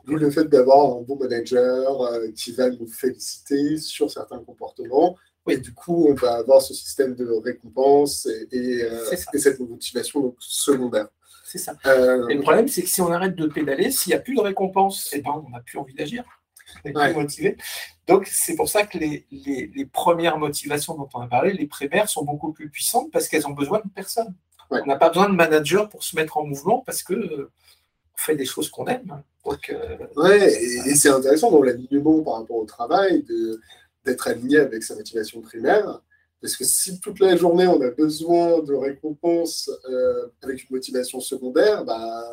D'où 0.05 0.15
le 0.15 0.29
fait 0.29 0.45
d'avoir 0.45 0.97
un 0.97 1.01
bon 1.01 1.15
manager 1.15 2.03
euh, 2.03 2.27
qui 2.35 2.51
va 2.51 2.69
nous 2.69 2.85
féliciter 2.85 3.77
sur 3.77 4.12
certains 4.12 4.38
comportements. 4.43 5.17
Et 5.49 5.57
du 5.57 5.73
coup, 5.73 6.05
on 6.12 6.13
va 6.13 6.35
avoir 6.35 6.62
ce 6.62 6.75
système 6.75 7.15
de 7.15 7.27
récompense 7.43 8.27
et, 8.51 8.83
euh, 8.83 9.15
cette 9.33 9.59
motivation 9.59 10.19
donc, 10.19 10.35
secondaire. 10.38 11.07
C'est 11.45 11.57
ça. 11.57 11.75
Euh, 11.88 12.27
et 12.27 12.35
le 12.35 12.41
problème, 12.41 12.67
c'est 12.67 12.83
que 12.83 12.89
si 12.89 13.01
on 13.01 13.12
arrête 13.12 13.35
de 13.35 13.47
pédaler, 13.47 13.89
s'il 13.89 14.12
n'y 14.12 14.15
a 14.15 14.19
plus 14.19 14.35
de 14.35 14.41
récompense, 14.41 15.09
eh 15.13 15.21
ben, 15.23 15.43
on 15.43 15.49
n'a 15.49 15.62
plus 15.62 15.79
envie 15.79 15.95
d'agir. 15.95 16.23
On 16.86 17.25
plus. 17.25 17.58
Donc, 18.08 18.27
c'est 18.27 18.55
pour 18.55 18.69
ça 18.69 18.86
que 18.86 18.97
les, 18.97 19.25
les, 19.32 19.86
premières 19.86 20.38
motivations 20.38 20.95
dont 20.95 21.10
on 21.13 21.21
a 21.21 21.27
parlé, 21.27 21.53
les 21.53 21.67
primaires, 21.67 22.10
sont 22.10 22.23
beaucoup 22.23 22.51
plus 22.51 22.69
puissantes 22.69 23.12
parce 23.12 23.27
qu'elles 23.27 23.47
ont 23.47 23.51
besoin 23.51 23.79
de 23.79 23.89
personne. 23.93 24.34
On 24.71 24.86
n'a 24.86 24.95
pas 24.95 25.10
besoin 25.10 25.29
de 25.29 25.36
manager 25.36 25.89
pour 25.89 26.03
se 26.03 26.15
mettre 26.15 26.38
en 26.38 26.45
mouvement 26.45 26.84
parce 26.86 27.03
que 27.03 27.49
fait 28.15 28.36
des 28.36 28.45
choses 28.45 28.69
qu'on 28.69 28.86
aime. 28.86 29.23
Donc, 29.45 29.69
euh, 29.69 29.97
ouais, 30.17 30.51
et, 30.51 30.95
c'est 30.95 31.10
intéressant 31.10 31.51
dans 31.51 31.63
l'alignement 31.63 32.21
par 32.21 32.36
rapport 32.36 32.58
au 32.58 32.65
travail 32.65 33.25
d'être 34.05 34.27
aligné 34.27 34.58
avec 34.58 34.84
sa 34.84 34.95
motivation 34.95 35.41
primaire. 35.41 36.01
Parce 36.41 36.55
que 36.55 36.63
si 36.63 36.99
toute 37.01 37.19
la 37.19 37.36
journée 37.36 37.67
on 37.67 37.82
a 37.82 37.89
besoin 37.89 38.62
de 38.62 38.73
récompenses 38.73 39.69
euh, 39.89 40.27
avec 40.41 40.69
une 40.69 40.75
motivation 40.75 41.19
secondaire, 41.19 41.84
bah, 41.84 42.23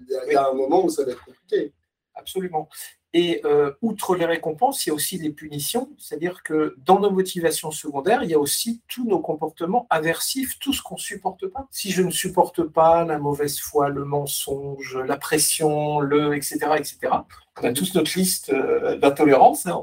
il 0.00 0.32
y, 0.32 0.34
a 0.34 0.48
un 0.48 0.54
moment 0.54 0.84
où 0.84 0.90
ça 0.90 1.04
va 1.04 1.12
être 1.12 1.24
compliqué. 1.24 1.72
Absolument. 2.14 2.68
Et 3.14 3.42
euh, 3.44 3.72
outre 3.82 4.16
les 4.16 4.24
récompenses, 4.24 4.86
il 4.86 4.88
y 4.88 4.92
a 4.92 4.94
aussi 4.94 5.18
les 5.18 5.30
punitions, 5.30 5.90
c'est-à-dire 5.98 6.42
que 6.42 6.76
dans 6.78 6.98
nos 6.98 7.10
motivations 7.10 7.70
secondaires, 7.70 8.22
il 8.22 8.30
y 8.30 8.34
a 8.34 8.38
aussi 8.38 8.80
tous 8.88 9.06
nos 9.06 9.20
comportements 9.20 9.86
aversifs, 9.90 10.58
tout 10.58 10.72
ce 10.72 10.82
qu'on 10.82 10.94
ne 10.94 11.00
supporte 11.00 11.46
pas. 11.48 11.66
Si 11.70 11.90
je 11.90 12.02
ne 12.02 12.10
supporte 12.10 12.62
pas 12.62 13.04
la 13.04 13.18
mauvaise 13.18 13.58
foi, 13.60 13.90
le 13.90 14.06
mensonge, 14.06 14.96
la 14.96 15.18
pression, 15.18 16.00
le 16.00 16.34
etc., 16.34 16.58
etc., 16.78 17.12
on 17.60 17.64
a 17.64 17.72
tous 17.74 17.94
notre 17.94 18.18
liste 18.18 18.50
euh, 18.50 18.96
d'intolérance. 18.96 19.66
Hein, 19.66 19.78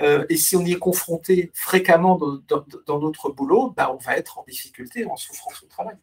euh, 0.00 0.26
et 0.28 0.36
si 0.36 0.56
on 0.56 0.64
y 0.64 0.72
est 0.72 0.78
confronté 0.80 1.52
fréquemment 1.54 2.18
dans, 2.48 2.98
notre 2.98 3.30
boulot, 3.30 3.72
bah, 3.76 3.94
on 3.94 3.98
va 3.98 4.16
être 4.16 4.38
en 4.38 4.44
difficulté, 4.48 5.06
en 5.06 5.14
souffrance 5.14 5.62
au 5.62 5.66
travail. 5.66 5.94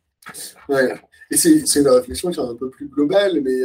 Ouais. 0.70 0.96
Et 1.32 1.36
c'est 1.36 1.80
une 1.82 1.90
réflexion 1.90 2.32
qui 2.32 2.40
est 2.40 2.44
un 2.44 2.56
peu 2.56 2.70
plus 2.70 2.88
globale, 2.88 3.42
mais 3.42 3.60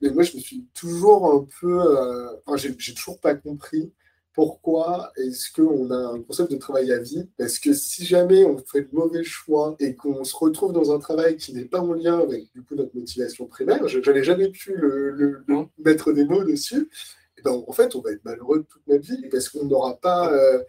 mais 0.00 0.10
moi, 0.10 0.22
je 0.22 0.36
me 0.36 0.40
suis 0.40 0.66
toujours 0.74 1.32
un 1.32 1.46
peu. 1.60 1.80
Euh, 1.80 2.28
enfin, 2.46 2.56
j'ai 2.56 2.94
toujours 2.94 3.20
pas 3.20 3.34
compris 3.34 3.92
pourquoi 4.34 5.12
est-ce 5.16 5.50
qu'on 5.52 5.90
a 5.90 5.96
un 5.96 6.20
concept 6.20 6.50
de 6.50 6.56
travail 6.56 6.92
à 6.92 6.98
vie 6.98 7.28
Parce 7.38 7.58
que 7.60 7.72
si 7.72 8.04
jamais 8.04 8.44
on 8.44 8.58
fait 8.58 8.82
de 8.82 8.88
mauvais 8.92 9.22
choix 9.22 9.76
et 9.78 9.94
qu'on 9.94 10.24
se 10.24 10.36
retrouve 10.36 10.72
dans 10.72 10.92
un 10.92 10.98
travail 10.98 11.36
qui 11.36 11.54
n'est 11.54 11.64
pas 11.64 11.80
en 11.80 11.92
lien 11.92 12.18
avec 12.18 12.52
du 12.52 12.62
coup, 12.62 12.74
notre 12.74 12.96
motivation 12.96 13.46
primaire, 13.46 13.86
je 13.86 14.00
n'avais 14.00 14.24
jamais 14.24 14.48
pu 14.48 14.74
le, 14.76 15.44
mettre 15.78 16.12
des 16.12 16.24
mots 16.24 16.42
dessus, 16.42 16.90
et 17.38 17.42
ben, 17.42 17.62
en 17.66 17.72
fait, 17.72 17.94
on 17.94 18.00
va 18.00 18.10
être 18.10 18.24
malheureux 18.24 18.66
toute 18.68 18.82
notre 18.88 19.04
vie 19.04 19.28
parce 19.30 19.48
qu'on 19.48 19.64
n'aura 19.66 19.96
pas. 19.96 20.32
Euh, 20.32 20.62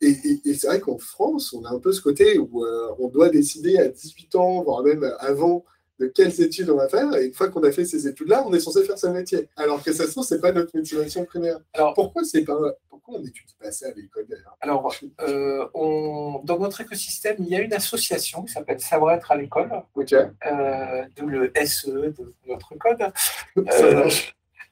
et, 0.00 0.14
c'est 0.54 0.66
vrai 0.66 0.80
qu'en 0.80 0.98
France, 0.98 1.52
on 1.52 1.64
a 1.64 1.70
un 1.70 1.78
peu 1.78 1.92
ce 1.92 2.00
côté 2.00 2.36
où 2.38 2.64
euh, 2.64 2.88
on 2.98 3.08
doit 3.08 3.28
décider 3.28 3.78
à 3.78 3.86
18 3.86 4.34
ans, 4.34 4.62
voire 4.62 4.82
même 4.82 5.08
avant, 5.20 5.64
de 5.98 6.06
quelles 6.06 6.40
études 6.40 6.70
on 6.70 6.76
va 6.76 6.88
faire. 6.88 7.14
Et 7.16 7.26
une 7.26 7.34
fois 7.34 7.48
qu'on 7.48 7.62
a 7.62 7.72
fait 7.72 7.84
ces 7.84 8.06
études-là, 8.06 8.44
on 8.46 8.52
est 8.52 8.60
censé 8.60 8.84
faire 8.84 8.98
sa 8.98 9.10
métier. 9.10 9.48
Alors 9.56 9.82
que 9.82 9.92
ça 9.92 10.06
se 10.06 10.12
trouve, 10.12 10.24
c'est 10.24 10.40
pas 10.40 10.52
notre 10.52 10.76
motivation 10.76 11.24
primaire. 11.24 11.58
Alors 11.74 11.94
pourquoi 11.94 12.24
c'est 12.24 12.42
pas 12.42 12.58
pourquoi 12.88 13.18
on 13.18 13.22
n'étudie 13.22 13.54
pas 13.60 13.72
ça 13.72 13.88
à 13.88 13.90
l'école 13.92 14.26
Alors, 14.60 14.94
euh, 15.22 15.66
on... 15.74 16.40
dans 16.44 16.58
notre 16.58 16.80
écosystème, 16.82 17.36
il 17.40 17.48
y 17.48 17.56
a 17.56 17.60
une 17.60 17.72
association 17.72 18.44
qui 18.44 18.52
s'appelle 18.52 18.80
Savoir-être 18.80 19.32
à 19.32 19.36
l'école, 19.36 19.70
euh, 19.98 21.04
d'où 21.16 21.26
le 21.26 21.52
SE 21.64 21.90
de 21.90 22.34
notre 22.46 22.74
code. 22.76 23.12
Euh, 23.56 24.10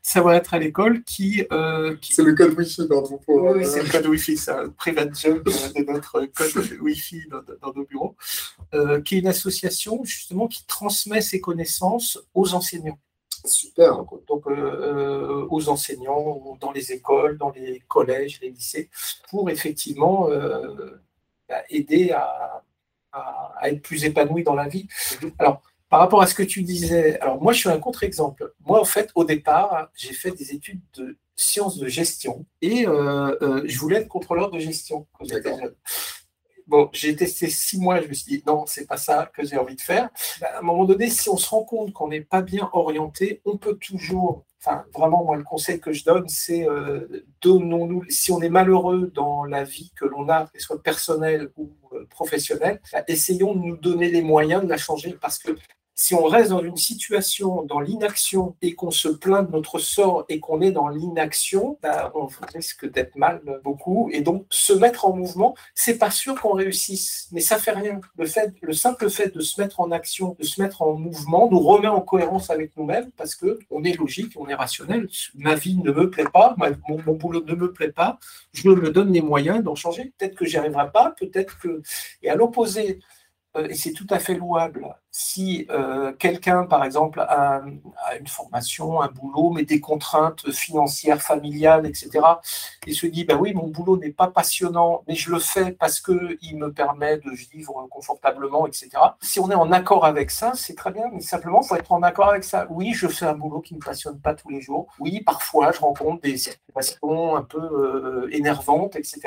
savoir-être 0.03 0.55
à 0.55 0.59
l'école 0.59 1.03
qui. 1.05 1.45
Euh, 1.53 1.97
c'est 2.01 2.23
le 2.23 2.35
code 2.35 2.57
Wi-Fi, 2.59 2.89
pardon. 2.89 3.21
oui, 3.29 3.65
c'est 3.65 3.83
le 3.83 3.91
code 3.91 4.07
Wi-Fi, 4.07 4.37
c'est 4.37 4.51
un 4.51 4.69
private 4.71 5.19
joke 5.19 5.45
de 5.45 5.93
notre 5.93 6.27
code 6.27 6.79
Wi-Fi 6.81 7.29
dans, 7.29 7.73
nos 7.75 7.85
bureaux, 7.85 8.17
euh, 8.75 9.01
qui 9.03 9.17
est 9.17 9.19
une 9.19 9.27
association 9.27 10.03
justement 10.05 10.49
qui 10.49 10.65
transmet 10.67 11.21
ses 11.21 11.41
connaissances 11.41 12.19
aux 12.35 12.55
enseignants. 12.55 12.99
Super. 13.45 14.05
Donc, 14.29 14.47
euh, 14.49 15.47
aux 15.49 15.69
enseignants, 15.71 16.59
dans 16.61 16.73
les 16.73 16.93
écoles, 16.93 17.39
dans 17.39 17.51
les 17.51 17.83
collèges, 17.89 18.39
les 18.43 18.51
lycées, 18.51 18.91
pour 19.31 19.49
effectivement 19.49 20.29
bah, 21.49 21.63
aider 21.71 22.11
à, 22.11 22.63
à, 23.13 23.55
à, 23.59 23.71
être 23.71 23.81
plus 23.83 24.05
épanoui 24.05 24.43
dans 24.45 24.55
la 24.55 24.69
vie. 24.69 24.87
Mhm. 25.23 25.33
Alors, 25.39 25.63
par 25.91 25.99
rapport 25.99 26.23
à 26.23 26.27
ce 26.27 26.35
que 26.35 26.45
tu 26.45 26.63
disais, 26.63 27.19
alors 27.21 27.43
moi 27.43 27.53
je 27.53 27.59
suis 27.59 27.69
un 27.69 27.79
contre-exemple. 27.79 28.55
Moi 28.65 28.81
en 28.81 28.85
fait 28.85 29.11
au 29.17 29.25
départ 29.25 29.91
j'ai 29.95 30.15
fait 30.15 30.31
des 30.31 30.53
études 30.53 30.81
de 30.95 31.19
sciences 31.37 31.79
de 31.79 31.89
gestion 31.89 32.47
et 32.63 32.87
euh, 32.87 33.37
euh, 33.43 33.63
je 33.67 33.79
voulais 33.79 33.97
être 33.97 34.09
contrôleur 34.09 34.51
de 34.51 34.59
gestion. 34.59 35.07
Bon, 36.67 36.89
j'ai 36.93 37.17
testé 37.17 37.51
six 37.51 37.81
mois, 37.81 38.01
je 38.01 38.07
me 38.07 38.15
suis 38.15 38.37
dit 38.37 38.45
non, 38.47 38.65
c'est 38.67 38.87
pas 38.87 38.97
ça 38.97 39.29
que 39.35 39.45
j'ai 39.45 39.59
envie 39.59 39.75
de 39.75 39.81
faire. 39.81 40.09
Bah, 40.41 40.47
à 40.55 40.59
un 40.61 40.63
moment 40.63 40.85
donné, 40.85 41.11
si 41.11 41.29
on 41.29 41.37
se 41.37 41.49
rend 41.49 41.65
compte 41.65 41.93
qu'on 41.93 42.07
n'est 42.07 42.21
pas 42.21 42.43
bien 42.43 42.71
orienté, 42.73 43.43
on 43.45 43.59
peut 43.59 43.75
toujours 43.75 44.45
Enfin, 44.63 44.85
vraiment, 44.95 45.25
moi, 45.25 45.37
le 45.37 45.43
conseil 45.43 45.81
que 45.81 45.91
je 45.91 46.05
donne, 46.05 46.29
c'est 46.29 46.69
euh, 46.69 47.25
donnons-nous, 47.41 48.05
si 48.11 48.31
on 48.31 48.43
est 48.43 48.51
malheureux 48.51 49.11
dans 49.15 49.45
la 49.45 49.65
vie 49.65 49.91
que 49.97 50.05
l'on 50.05 50.29
a, 50.29 50.49
qu'elle 50.49 50.61
soit 50.61 50.83
personnelle 50.83 51.51
ou 51.57 51.73
professionnelle, 52.11 52.79
bah, 52.93 53.03
essayons 53.09 53.55
de 53.55 53.61
nous 53.61 53.77
donner 53.79 54.11
les 54.11 54.21
moyens 54.21 54.63
de 54.63 54.69
la 54.69 54.77
changer 54.77 55.15
parce 55.15 55.39
que 55.39 55.57
si 56.01 56.15
on 56.15 56.25
reste 56.25 56.49
dans 56.49 56.63
une 56.63 56.79
situation, 56.79 57.63
dans 57.65 57.79
l'inaction, 57.79 58.57
et 58.63 58.75
qu'on 58.75 58.91
se 58.91 59.09
plaint 59.09 59.47
de 59.47 59.53
notre 59.53 59.79
sort 59.79 60.25
et 60.31 60.41
qu'on 60.41 60.63
est 60.63 60.73
dans 60.73 60.89
l'inaction, 60.89 61.77
bah, 61.83 62.11
on 62.15 62.27
risque 62.55 62.91
d'être 62.91 63.17
mal 63.17 63.43
beaucoup. 63.63 64.09
Et 64.11 64.23
donc, 64.23 64.47
se 64.49 64.73
mettre 64.73 65.05
en 65.05 65.15
mouvement, 65.15 65.55
c'est 65.75 65.99
pas 65.99 66.11
sûr 66.11 66.41
qu'on 66.41 66.55
réussisse, 66.55 67.29
mais 67.33 67.43
ça 67.43 67.59
fait 67.59 67.73
rien. 67.73 68.01
Le 68.17 68.73
simple 68.73 69.11
fait 69.11 69.35
de 69.35 69.41
se 69.41 69.61
mettre 69.61 69.81
en 69.81 69.91
action, 69.91 70.35
de 70.39 70.45
se 70.45 70.63
mettre 70.63 70.81
en 70.81 70.95
mouvement, 70.95 71.51
nous 71.51 71.61
remet 71.61 71.89
en 71.89 72.01
cohérence 72.01 72.49
avec 72.49 72.75
nous-mêmes 72.79 73.11
parce 73.19 73.35
que 73.35 73.59
on 73.71 73.85
est 73.85 73.99
logique, 73.99 74.33
on 74.37 74.49
est 74.49 74.55
rationnel. 74.55 75.07
Ma 75.35 75.55
vie 75.55 75.77
ne 75.77 75.93
me 75.93 76.09
plaît 76.09 76.25
pas, 76.33 76.57
mon, 76.89 77.03
mon 77.05 77.13
boulot 77.13 77.45
ne 77.45 77.55
me 77.55 77.73
plaît 77.73 77.93
pas, 77.93 78.19
je 78.55 78.71
me 78.71 78.89
donne 78.89 79.13
les 79.13 79.21
moyens 79.21 79.63
d'en 79.63 79.75
changer. 79.75 80.15
Peut-être 80.17 80.35
que 80.35 80.47
j'y 80.47 80.57
arriverai 80.57 80.91
pas, 80.91 81.15
peut-être 81.21 81.59
que. 81.59 81.83
Et 82.23 82.31
à 82.31 82.37
l'opposé, 82.37 83.01
euh, 83.57 83.67
et 83.69 83.75
c'est 83.75 83.93
tout 83.93 84.07
à 84.11 84.19
fait 84.19 84.35
louable, 84.35 84.87
si 85.13 85.67
euh, 85.71 86.13
quelqu'un, 86.13 86.65
par 86.67 86.85
exemple, 86.85 87.21
a, 87.21 87.63
une 88.19 88.27
formation, 88.27 89.01
un 89.01 89.09
boulot, 89.09 89.51
mais 89.51 89.65
des 89.65 89.81
contraintes 89.81 90.51
financières, 90.51 91.21
familiales, 91.21 91.87
etc., 91.87 92.11
et 92.87 92.93
se 92.93 93.07
dit, 93.07 93.25
ben 93.25 93.37
oui, 93.37 93.53
mon 93.53 93.67
boulot 93.67 93.97
n'est 93.97 94.13
pas 94.13 94.29
passionnant, 94.29 95.03
mais 95.09 95.15
je 95.15 95.31
le 95.31 95.39
fais 95.39 95.73
parce 95.73 96.01
qu'il 96.01 96.57
me 96.57 96.73
permet 96.73 97.19
de 97.19 97.31
vivre 97.31 97.89
confortablement, 97.91 98.67
etc. 98.67 98.91
Si 99.21 99.41
on 99.41 99.51
est 99.51 99.55
en 99.55 99.73
accord 99.73 100.05
avec 100.05 100.31
ça, 100.31 100.53
c'est 100.55 100.75
très 100.75 100.93
bien, 100.93 101.05
mais 101.13 101.21
simplement, 101.21 101.61
il 101.63 101.69
faut 101.69 101.77
être 101.77 101.93
en 101.93 102.03
accord 102.03 102.29
avec 102.29 102.45
ça. 102.45 102.67
Oui, 102.71 102.93
je 102.95 103.09
fais 103.09 103.27
un 103.27 103.35
boulot 103.35 103.61
qui 103.61 103.75
ne 103.75 103.81
me 103.81 103.85
passionne 103.85 104.21
pas 104.21 104.35
tous 104.35 104.49
les 104.49 104.61
jours. 104.61 104.87
Oui, 105.01 105.23
parfois, 105.23 105.73
je 105.73 105.81
rencontre 105.81 106.23
des 106.23 106.37
situations 106.37 107.37
un 107.37 107.43
peu 107.43 107.59
euh, 107.59 108.29
énervantes, 108.33 108.97
etc. 108.97 109.21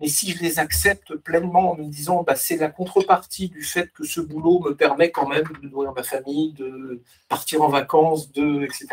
Mais 0.00 0.08
si 0.08 0.32
je 0.32 0.42
les 0.42 0.58
accepte 0.58 1.14
pleinement 1.16 1.72
en 1.72 1.76
me 1.76 1.84
disant, 1.84 2.22
bah, 2.22 2.34
c'est 2.36 2.56
la 2.56 2.68
contrepartie 2.68 3.48
du 3.48 3.62
fait 3.62 3.92
que 3.92 4.04
ce 4.04 4.20
boulot 4.20 4.60
me 4.60 4.74
permet 4.78 5.10
quand 5.10 5.28
même 5.28 5.44
de 5.62 5.68
nourrir 5.68 5.92
ma 5.92 6.02
famille, 6.02 6.54
de 6.54 7.02
partir 7.28 7.62
en 7.62 7.68
vacances, 7.68 8.32
de, 8.32 8.64
etc., 8.64 8.86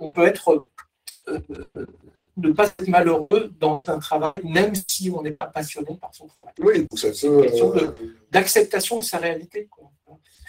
on 0.00 0.10
peut 0.10 0.26
être 0.26 0.66
euh, 1.28 1.40
euh, 1.76 1.86
ne 2.38 2.52
pas 2.52 2.66
être 2.66 2.88
malheureux 2.88 3.52
dans 3.58 3.82
un 3.86 3.98
travail, 3.98 4.32
même 4.44 4.72
si 4.88 5.10
on 5.10 5.22
n'est 5.22 5.32
pas 5.32 5.46
passionné 5.46 5.96
par 6.00 6.14
son 6.14 6.26
travail. 6.26 6.86
Oui, 6.90 6.98
ça 6.98 7.08
euh, 7.26 7.90
d'acceptation 8.30 8.98
de, 8.98 9.04
sa 9.04 9.18
réalité. 9.18 9.68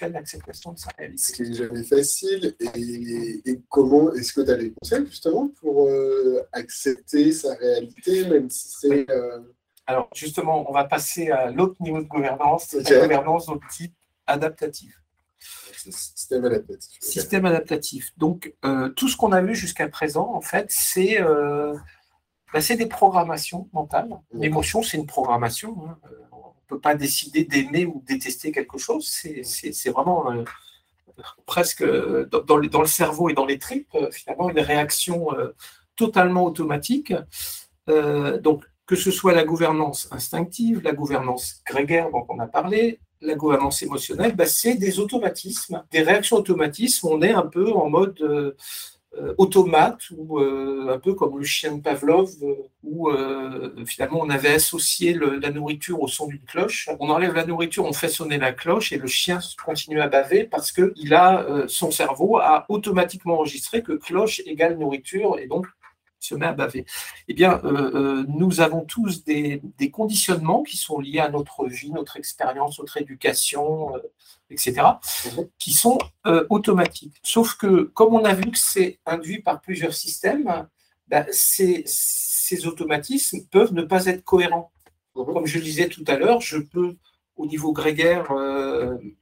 L'acceptation 0.01 0.71
de 0.71 0.79
sa 0.79 0.91
réalité. 0.97 1.21
Ce 1.21 1.33
qui 1.33 1.41
n'est 1.43 1.53
jamais 1.53 1.83
facile. 1.83 2.55
Et, 2.75 3.59
comment 3.67 4.13
est-ce 4.13 4.31
que 4.33 4.41
tu 4.41 4.51
as 4.51 4.55
des 4.55 4.71
conseils 4.71 5.05
justement 5.05 5.49
pour 5.59 5.87
euh, 5.87 6.41
accepter 6.53 7.33
sa 7.33 7.55
réalité, 7.55 8.27
même 8.27 8.49
si 8.49 8.69
c'est. 8.69 9.09
Euh, 9.09 9.39
Alors 9.85 10.09
justement, 10.13 10.69
on 10.69 10.73
va 10.73 10.85
passer 10.85 11.31
à 11.31 11.51
l'autre 11.51 11.75
niveau 11.81 12.01
de 12.01 12.07
gouvernance, 12.07 12.73
la 12.73 13.01
gouvernance 13.01 13.49
au 13.49 13.59
type 13.69 13.93
adaptatif. 14.29 15.01
Système 15.39 16.45
adaptatif. 16.45 17.01
Système 17.01 17.45
adaptatif. 17.45 18.11
Donc, 18.17 18.53
euh, 18.65 18.89
tout 18.89 19.07
ce 19.07 19.17
qu'on 19.17 19.31
a 19.31 19.41
vu 19.41 19.55
jusqu'à 19.55 19.87
présent, 19.87 20.33
en 20.33 20.41
fait, 20.41 20.67
c'est 20.69 21.21
euh, 21.21 21.73
bah, 22.53 22.59
des 22.59 22.85
programmations 22.85 23.69
mentales. 23.73 24.09
L'émotion, 24.33 24.83
c'est 24.83 24.97
une 24.97 25.05
programmation. 25.05 25.77
Hein. 25.87 25.97
Euh, 26.05 26.15
on 26.31 26.47
ne 26.47 26.67
peut 26.67 26.79
pas 26.79 26.95
décider 26.95 27.45
d'aimer 27.45 27.85
ou 27.85 28.03
détester 28.05 28.51
quelque 28.51 28.77
chose. 28.77 29.09
C'est 29.09 29.89
vraiment 29.89 30.25
presque 31.45 31.83
dans, 31.83 32.57
le, 32.57 32.87
cerveau 32.87 33.29
et 33.29 33.33
dans 33.33 33.45
les 33.45 33.57
tripes, 33.57 33.97
finalement, 34.11 34.49
une 34.49 34.59
réaction 34.59 35.29
totalement 35.95 36.45
automatique. 36.45 37.13
donc, 37.87 38.63
que 38.85 38.95
ce 38.95 39.11
soit 39.11 39.33
la 39.33 39.43
gouvernance 39.43 40.07
instinctive, 40.11 40.81
la 40.81 40.93
gouvernance 40.93 41.61
grégaire 41.65 42.09
dont 42.11 42.25
on 42.29 42.39
a 42.39 42.47
parlé, 42.47 42.99
la 43.21 43.35
gouvernance 43.35 43.81
émotionnelle, 43.81 44.35
bah, 44.35 44.45
c'est 44.45 44.75
des 44.75 44.99
automatismes, 44.99 45.83
des 45.91 46.01
réactions 46.01 46.37
automatismes. 46.37 47.07
On 47.07 47.21
est 47.21 47.31
un 47.31 47.45
peu 47.45 47.71
en 47.71 47.89
mode 47.89 48.19
euh, 48.21 48.55
euh, 49.17 49.33
automate 49.37 50.01
ou 50.15 50.39
euh, 50.39 50.93
un 50.93 50.99
peu 50.99 51.13
comme 51.15 51.37
le 51.37 51.43
chien 51.43 51.75
de 51.75 51.81
Pavlov 51.81 52.29
où 52.83 53.09
finalement 53.85 54.19
on 54.21 54.29
avait 54.29 54.53
associé 54.53 55.13
la 55.13 55.51
nourriture 55.51 56.01
au 56.01 56.07
son 56.07 56.27
d'une 56.27 56.43
cloche. 56.43 56.89
On 56.99 57.09
enlève 57.09 57.33
la 57.33 57.45
nourriture, 57.45 57.85
on 57.85 57.93
fait 57.93 58.07
sonner 58.07 58.37
la 58.37 58.53
cloche 58.53 58.91
et 58.91 58.97
le 58.97 59.07
chien 59.07 59.39
continue 59.63 59.99
à 59.99 60.07
baver 60.07 60.43
parce 60.43 60.71
que 60.71 60.93
il 60.95 61.13
a 61.13 61.45
son 61.67 61.91
cerveau 61.91 62.37
a 62.37 62.65
automatiquement 62.69 63.35
enregistré 63.35 63.83
que 63.83 63.93
cloche 63.93 64.41
égale 64.45 64.77
nourriture 64.77 65.37
et 65.39 65.47
donc 65.47 65.67
se 66.19 66.35
met 66.35 66.45
à 66.45 66.53
baver. 66.53 66.85
Eh 67.27 67.33
bien, 67.33 67.61
euh, 67.63 67.91
euh, 67.95 68.25
nous 68.27 68.61
avons 68.61 68.81
tous 68.81 69.23
des, 69.23 69.61
conditionnements 69.91 70.63
qui 70.63 70.77
sont 70.77 70.99
liés 70.99 71.19
à 71.19 71.29
notre 71.29 71.65
vie, 71.65 71.91
notre 71.91 72.17
expérience, 72.17 72.79
notre 72.79 72.97
éducation, 72.97 73.95
euh, 73.95 73.99
etc., 74.49 74.81
qui 75.57 75.73
sont 75.73 75.97
automatiques. 76.49 77.19
Sauf 77.23 77.55
que, 77.55 77.83
comme 77.93 78.13
on 78.13 78.23
a 78.23 78.33
vu 78.33 78.51
que 78.51 78.57
c'est 78.57 78.99
induit 79.05 79.41
par 79.41 79.61
plusieurs 79.61 79.93
systèmes, 79.93 80.67
ben, 81.07 81.25
ces, 81.31 81.85
automatismes 82.65 83.45
peuvent 83.51 83.73
ne 83.73 83.83
pas 83.83 84.07
être 84.07 84.23
cohérents. 84.23 84.71
Comme 85.13 85.45
je 85.45 85.57
le 85.57 85.63
disais 85.63 85.87
tout 85.87 86.03
à 86.07 86.17
l'heure, 86.17 86.41
je 86.41 86.57
peux, 86.57 86.95
au 87.35 87.45
niveau 87.45 87.73
grégaire, 87.73 88.31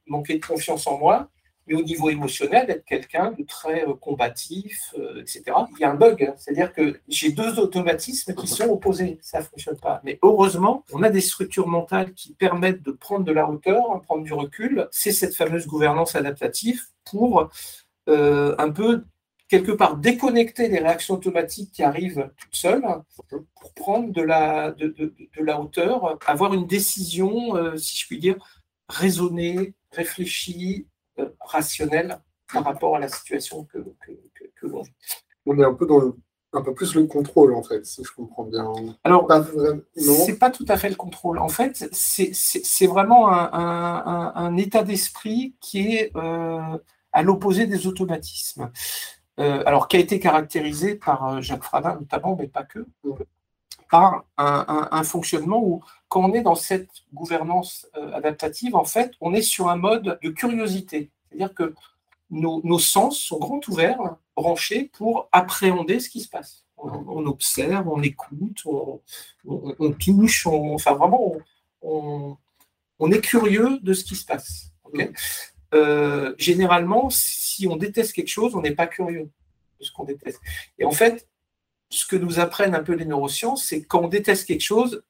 manquer 0.06 0.38
de 0.38 0.44
confiance 0.44 0.86
en 0.86 0.98
moi, 0.98 1.28
mais 1.68 1.74
au 1.74 1.82
niveau 1.82 2.08
émotionnel, 2.10 2.70
être 2.70 2.84
quelqu'un 2.84 3.32
de 3.32 3.44
très 3.44 3.86
euh, 3.86 3.94
combatif, 3.94 4.94
euh, 4.98 5.20
etc. 5.20 5.42
Il 5.76 5.80
y 5.80 5.84
a 5.84 5.90
un 5.90 5.94
bug, 5.94 6.24
hein. 6.24 6.34
c'est-à-dire 6.38 6.72
que 6.72 6.98
j'ai 7.08 7.30
deux 7.30 7.58
automatismes 7.58 8.34
qui 8.34 8.46
sont 8.46 8.68
opposés, 8.68 9.18
ça 9.20 9.38
ne 9.38 9.44
fonctionne 9.44 9.76
pas. 9.76 10.00
Mais 10.04 10.18
heureusement, 10.22 10.84
on 10.92 11.02
a 11.02 11.10
des 11.10 11.20
structures 11.20 11.68
mentales 11.68 12.14
qui 12.14 12.34
permettent 12.34 12.82
de 12.82 12.92
prendre 12.92 13.24
de 13.24 13.32
la 13.32 13.48
hauteur, 13.48 13.98
de 13.98 14.04
prendre 14.04 14.24
du 14.24 14.32
recul. 14.32 14.88
C'est 14.90 15.12
cette 15.12 15.34
fameuse 15.34 15.66
gouvernance 15.66 16.14
adaptative 16.14 16.82
pour 17.04 17.50
euh, 18.08 18.54
un 18.58 18.70
peu 18.70 19.04
quelque 19.48 19.72
part 19.72 19.96
déconnecter 19.96 20.68
les 20.68 20.78
réactions 20.78 21.14
automatiques 21.14 21.72
qui 21.72 21.82
arrivent 21.82 22.30
toutes 22.36 22.54
seules 22.54 22.84
pour 23.28 23.72
prendre 23.74 24.12
de, 24.12 24.20
la 24.22 25.60
hauteur, 25.60 26.18
avoir 26.26 26.52
une 26.52 26.66
décision, 26.66 27.76
si 27.78 27.96
je 27.96 28.06
puis 28.06 28.18
dire, 28.18 28.36
raisonnée, 28.90 29.74
réfléchie, 29.92 30.86
rationnel 31.48 32.20
par 32.52 32.64
rapport 32.64 32.96
à 32.96 32.98
la 32.98 33.08
situation 33.08 33.64
que, 33.64 33.78
que, 34.56 34.66
l'on 34.66 34.82
vit. 34.82 34.92
On 35.46 35.58
est 35.58 35.64
un 35.64 35.74
peu 35.74 35.86
dans 35.86 35.98
le, 35.98 36.14
un 36.52 36.62
peu 36.62 36.74
plus 36.74 36.94
le 36.94 37.06
contrôle, 37.06 37.54
en 37.54 37.62
fait, 37.62 37.84
si 37.84 38.02
je 38.02 38.12
comprends 38.12 38.44
bien. 38.44 38.72
Alors, 39.04 39.28
c'est 39.96 40.38
pas 40.38 40.50
tout 40.50 40.64
à 40.68 40.76
fait 40.76 40.88
le 40.88 40.94
contrôle. 40.94 41.38
En 41.38 41.48
fait, 41.48 41.88
c'est 41.92 42.86
vraiment 42.86 43.30
un, 43.30 44.32
un, 44.34 44.56
état 44.56 44.82
d'esprit 44.82 45.54
qui 45.60 45.94
est 45.94 46.16
euh, 46.16 46.78
à 47.12 47.22
l'opposé 47.22 47.66
des 47.66 47.86
automatismes. 47.86 48.70
Euh, 49.38 49.62
alors, 49.66 49.88
qui 49.88 49.96
a 49.96 50.00
été 50.00 50.18
caractérisé 50.18 50.96
par 50.96 51.28
euh, 51.28 51.40
Jacques 51.40 51.62
Fradin 51.62 51.94
notamment, 51.94 52.34
mais 52.36 52.48
pas 52.48 52.64
que, 52.64 52.86
par 53.90 54.24
un, 54.36 55.02
fonctionnement 55.04 55.62
où, 55.62 55.82
quand 56.08 56.22
on 56.22 56.32
est 56.34 56.42
dans 56.42 56.54
cette 56.54 56.90
gouvernance 57.12 57.86
adaptative, 58.12 58.74
en 58.74 58.84
fait, 58.84 59.12
on 59.20 59.32
est 59.32 59.42
sur 59.42 59.68
un 59.68 59.76
mode 59.76 60.18
de 60.22 60.28
curiosité. 60.30 61.10
C'est-à-dire 61.28 61.54
que 61.54 61.74
nos, 62.30 62.78
sens 62.78 63.18
sont 63.18 63.38
grands 63.38 63.60
ouverts, 63.68 64.16
branchés 64.36 64.90
pour 64.92 65.28
appréhender 65.32 66.00
ce 66.00 66.10
qui 66.10 66.20
se 66.20 66.28
passe. 66.28 66.64
On, 66.76 67.26
observe, 67.26 67.88
on 67.88 68.02
écoute, 68.02 68.62
on, 68.64 69.00
touche, 69.98 70.46
enfin 70.46 70.94
vraiment, 70.94 71.34
on, 71.82 72.36
est 73.10 73.20
curieux 73.20 73.78
de 73.82 73.92
ce 73.92 74.04
qui 74.04 74.14
se 74.14 74.24
passe. 74.24 74.72
Euh, 75.74 76.34
généralement, 76.38 77.10
si 77.10 77.66
on 77.66 77.76
déteste 77.76 78.12
quelque 78.12 78.28
chose, 78.28 78.54
on 78.54 78.62
n'est 78.62 78.74
pas 78.74 78.86
curieux 78.86 79.28
de 79.80 79.84
ce 79.84 79.92
qu'on 79.92 80.04
déteste. 80.04 80.40
Et 80.78 80.84
en 80.84 80.92
fait, 80.92 81.28
ce 81.90 82.06
que 82.06 82.16
nous 82.16 82.38
apprennent 82.38 82.74
un 82.74 82.82
peu 82.82 82.94
les 82.94 83.04
neurosciences, 83.04 83.64
c'est 83.64 83.82
quand 83.82 84.04
on 84.04 84.08
déteste 84.08 84.46
quelque 84.46 84.62
chose, 84.62 85.02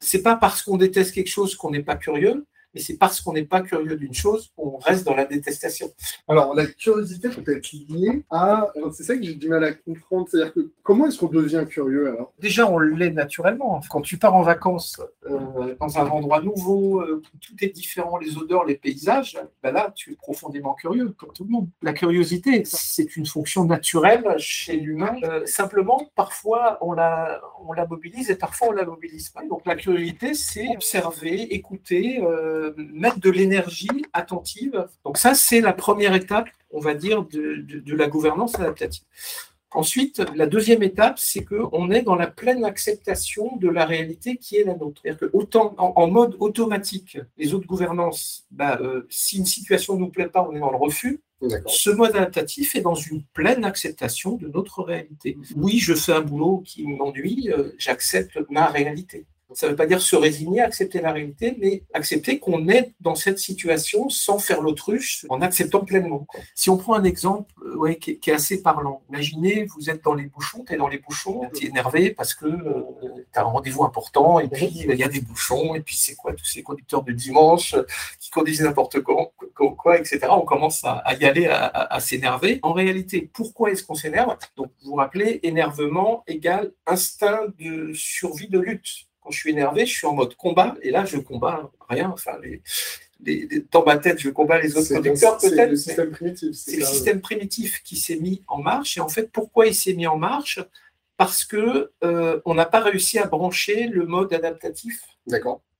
c'est 0.00 0.22
pas 0.22 0.36
parce 0.36 0.62
qu'on 0.62 0.76
déteste 0.76 1.14
quelque 1.14 1.28
chose 1.28 1.56
qu'on 1.56 1.70
n'est 1.70 1.82
pas 1.82 1.96
curieux, 1.96 2.46
mais 2.74 2.80
c'est 2.80 2.96
parce 2.96 3.20
qu'on 3.20 3.32
n'est 3.32 3.44
pas 3.44 3.60
curieux 3.62 3.96
d'une 3.96 4.14
chose 4.14 4.52
qu'on 4.56 4.78
reste 4.78 5.04
dans 5.04 5.14
la 5.14 5.24
détestation. 5.24 5.90
Alors, 6.28 6.54
la 6.54 6.66
curiosité 6.66 7.28
peut 7.28 7.56
être 7.56 7.72
liée 7.72 8.24
à. 8.30 8.68
C'est 8.92 9.04
ça 9.04 9.16
que 9.16 9.22
j'ai 9.22 9.34
du 9.34 9.48
mal 9.48 9.64
à 9.64 9.72
comprendre. 9.72 10.26
C'est-à-dire 10.28 10.52
que 10.52 10.72
comment 10.82 11.06
est-ce 11.06 11.18
qu'on 11.18 11.28
devient 11.28 11.64
curieux 11.68 12.08
alors? 12.08 12.32
Déjà, 12.38 12.68
on 12.68 12.78
l'est 12.78 13.10
naturellement. 13.10 13.80
Quand 13.90 14.00
tu 14.00 14.18
pars 14.18 14.34
en 14.34 14.42
vacances 14.42 15.00
euh, 15.30 15.74
dans 15.78 15.98
un 15.98 16.06
endroit 16.06 16.40
nouveau, 16.40 17.00
euh, 17.00 17.22
où 17.32 17.38
tout 17.38 17.54
est 17.60 17.68
différent, 17.68 18.18
les 18.18 18.36
odeurs, 18.36 18.64
les 18.64 18.76
paysages, 18.76 19.38
ben 19.62 19.72
là, 19.72 19.92
tu 19.94 20.12
es 20.12 20.16
profondément 20.16 20.74
curieux, 20.74 21.10
comme 21.10 21.32
tout 21.32 21.44
le 21.44 21.50
monde. 21.50 21.68
La 21.82 21.92
curiosité, 21.92 22.62
c'est 22.64 23.16
une 23.16 23.26
fonction 23.26 23.64
naturelle 23.64 24.24
chez 24.38 24.76
l'humain. 24.76 25.16
Euh, 25.24 25.46
simplement, 25.46 26.10
parfois, 26.14 26.78
on 26.80 26.92
la, 26.92 27.40
on 27.66 27.72
la 27.72 27.86
mobilise 27.86 28.30
et 28.30 28.36
parfois, 28.36 28.68
on 28.68 28.72
la 28.72 28.84
mobilise 28.84 29.28
pas. 29.30 29.44
Donc, 29.44 29.64
la 29.66 29.76
curiosité, 29.76 30.34
c'est 30.34 30.68
observer, 30.74 31.54
écouter 31.54 32.20
mettre 32.76 33.20
de 33.20 33.30
l'énergie 33.30 34.04
attentive. 34.12 34.86
Donc 35.04 35.18
ça, 35.18 35.34
c'est 35.34 35.60
la 35.60 35.72
première 35.72 36.14
étape, 36.14 36.48
on 36.70 36.80
va 36.80 36.94
dire, 36.94 37.24
de, 37.24 37.94
la 37.94 38.08
gouvernance 38.08 38.54
adaptative. 38.56 39.04
Ensuite, 39.70 40.22
la 40.36 40.46
deuxième 40.46 40.84
étape, 40.84 41.18
c'est 41.18 41.44
qu'on 41.44 41.90
est 41.90 42.02
dans 42.02 42.14
la 42.14 42.28
pleine 42.28 42.64
acceptation 42.64 43.56
de 43.56 43.68
la 43.68 43.84
réalité 43.84 44.36
qui 44.36 44.56
est 44.56 44.64
la 44.64 44.74
nôtre. 44.74 45.02
C'est-à-dire 45.02 45.18
que 45.18 45.36
autant 45.36 45.74
en, 45.78 46.06
mode 46.06 46.36
automatique, 46.38 47.18
les 47.36 47.54
autres 47.54 47.66
gouvernances, 47.66 48.46
bah, 48.52 48.78
euh, 48.80 49.04
si 49.10 49.38
une 49.38 49.46
situation 49.46 49.94
ne 49.94 50.00
nous 50.00 50.10
plaît 50.10 50.28
pas, 50.28 50.46
on 50.48 50.54
est 50.54 50.60
dans 50.60 50.70
le 50.70 50.76
refus. 50.76 51.20
Ce 51.66 51.90
mode 51.90 52.14
adaptatif 52.14 52.74
est 52.74 52.80
dans 52.80 52.94
une 52.94 53.22
pleine 53.22 53.64
acceptation 53.64 54.36
de 54.36 54.48
notre 54.48 54.82
réalité. 54.82 55.36
Oui, 55.56 55.78
je 55.78 55.94
fais 55.94 56.12
un 56.12 56.20
boulot 56.20 56.62
qui 56.64 56.86
m'ennuie, 56.86 57.50
euh, 57.52 57.72
j'accepte 57.78 58.38
ma 58.50 58.66
réalité. 58.66 59.26
Ça 59.54 59.66
ne 59.66 59.70
veut 59.70 59.76
pas 59.76 59.86
dire 59.86 60.00
se 60.00 60.16
résigner, 60.16 60.60
accepter 60.60 61.00
la 61.00 61.12
réalité, 61.12 61.56
mais 61.58 61.82
accepter 61.92 62.38
qu'on 62.38 62.68
est 62.68 62.92
dans 63.00 63.14
cette 63.14 63.38
situation 63.38 64.08
sans 64.08 64.38
faire 64.38 64.60
l'autruche, 64.60 65.26
en 65.28 65.40
acceptant 65.42 65.84
pleinement. 65.84 66.26
Si 66.54 66.70
on 66.70 66.76
prend 66.76 66.94
un 66.94 67.04
exemple 67.04 67.52
euh, 67.64 67.76
ouais, 67.76 67.96
qui, 67.96 68.10
est, 68.10 68.32
assez 68.32 68.62
parlant, 68.62 69.02
imaginez, 69.08 69.66
vous 69.76 69.90
êtes 69.90 70.02
dans 70.02 70.14
les 70.14 70.26
bouchons, 70.26 70.64
tu 70.66 70.74
es 70.74 70.76
dans 70.76 70.88
les 70.88 70.98
bouchons, 70.98 71.48
tu 71.54 71.66
es 71.66 71.68
énervé 71.68 72.10
parce 72.10 72.34
que 72.34 72.46
euh, 72.46 72.84
tu 73.32 73.38
as 73.38 73.42
un 73.42 73.44
rendez-vous 73.44 73.84
important, 73.84 74.40
et 74.40 74.48
puis 74.48 74.70
il 74.74 74.94
y 74.94 75.04
a 75.04 75.08
des 75.08 75.20
bouchons, 75.20 75.74
et 75.74 75.80
puis 75.80 75.96
c'est 75.96 76.14
quoi 76.14 76.32
tous 76.32 76.44
ces 76.44 76.62
conducteurs 76.62 77.02
de 77.02 77.12
dimanche 77.12 77.76
qui 78.20 78.30
conduisent 78.30 78.62
n'importe 78.62 79.00
quoi, 79.00 79.32
quoi, 79.76 79.98
etc. 79.98 80.20
On 80.30 80.42
commence 80.42 80.84
à, 80.84 81.02
y 81.20 81.24
aller, 81.24 81.46
à, 81.46 82.00
s'énerver. 82.00 82.58
En 82.62 82.72
réalité, 82.72 83.30
pourquoi 83.32 83.70
est-ce 83.70 83.84
qu'on 83.84 83.94
s'énerve? 83.94 84.36
Donc, 84.56 84.70
vous 84.82 84.90
vous 84.90 84.96
rappelez, 84.96 85.40
énervement 85.42 86.24
égale 86.26 86.72
instinct 86.86 87.46
de 87.58 87.92
survie 87.92 88.48
de 88.48 88.58
lutte 88.58 89.06
quand 89.24 89.30
je 89.30 89.38
suis 89.38 89.50
énervé, 89.50 89.86
je 89.86 89.92
suis 89.92 90.06
en 90.06 90.12
mode 90.12 90.34
combat, 90.36 90.76
et 90.82 90.90
là, 90.90 91.04
je 91.06 91.16
combats 91.16 91.70
rien. 91.88 92.10
Enfin, 92.10 92.32
les, 92.42 93.48
dans 93.72 93.84
ma 93.84 93.96
tête, 93.96 94.20
je 94.20 94.28
combats 94.28 94.60
les 94.60 94.76
autres 94.76 94.94
conducteurs, 94.94 95.38
peut-être. 95.38 95.54
C'est 95.56 95.66
le 95.66 95.76
système 95.76 96.10
primitif. 96.10 96.54
C'est 96.54 96.76
le 96.76 96.84
système 96.84 97.20
primitif 97.20 97.82
qui 97.82 97.96
s'est 97.96 98.16
mis 98.16 98.42
en 98.46 98.58
marche. 98.58 98.98
Et 98.98 99.00
en 99.00 99.08
fait, 99.08 99.32
pourquoi 99.32 99.66
il 99.66 99.74
s'est 99.74 99.94
mis 99.94 100.06
en 100.06 100.18
marche? 100.18 100.60
Parce 101.16 101.44
que 101.44 101.92
euh, 102.04 102.40
on 102.44 102.54
n'a 102.54 102.66
pas 102.66 102.80
réussi 102.80 103.18
à 103.18 103.26
brancher 103.26 103.86
le 103.86 104.04
mode 104.04 104.32
adaptatif. 104.34 105.00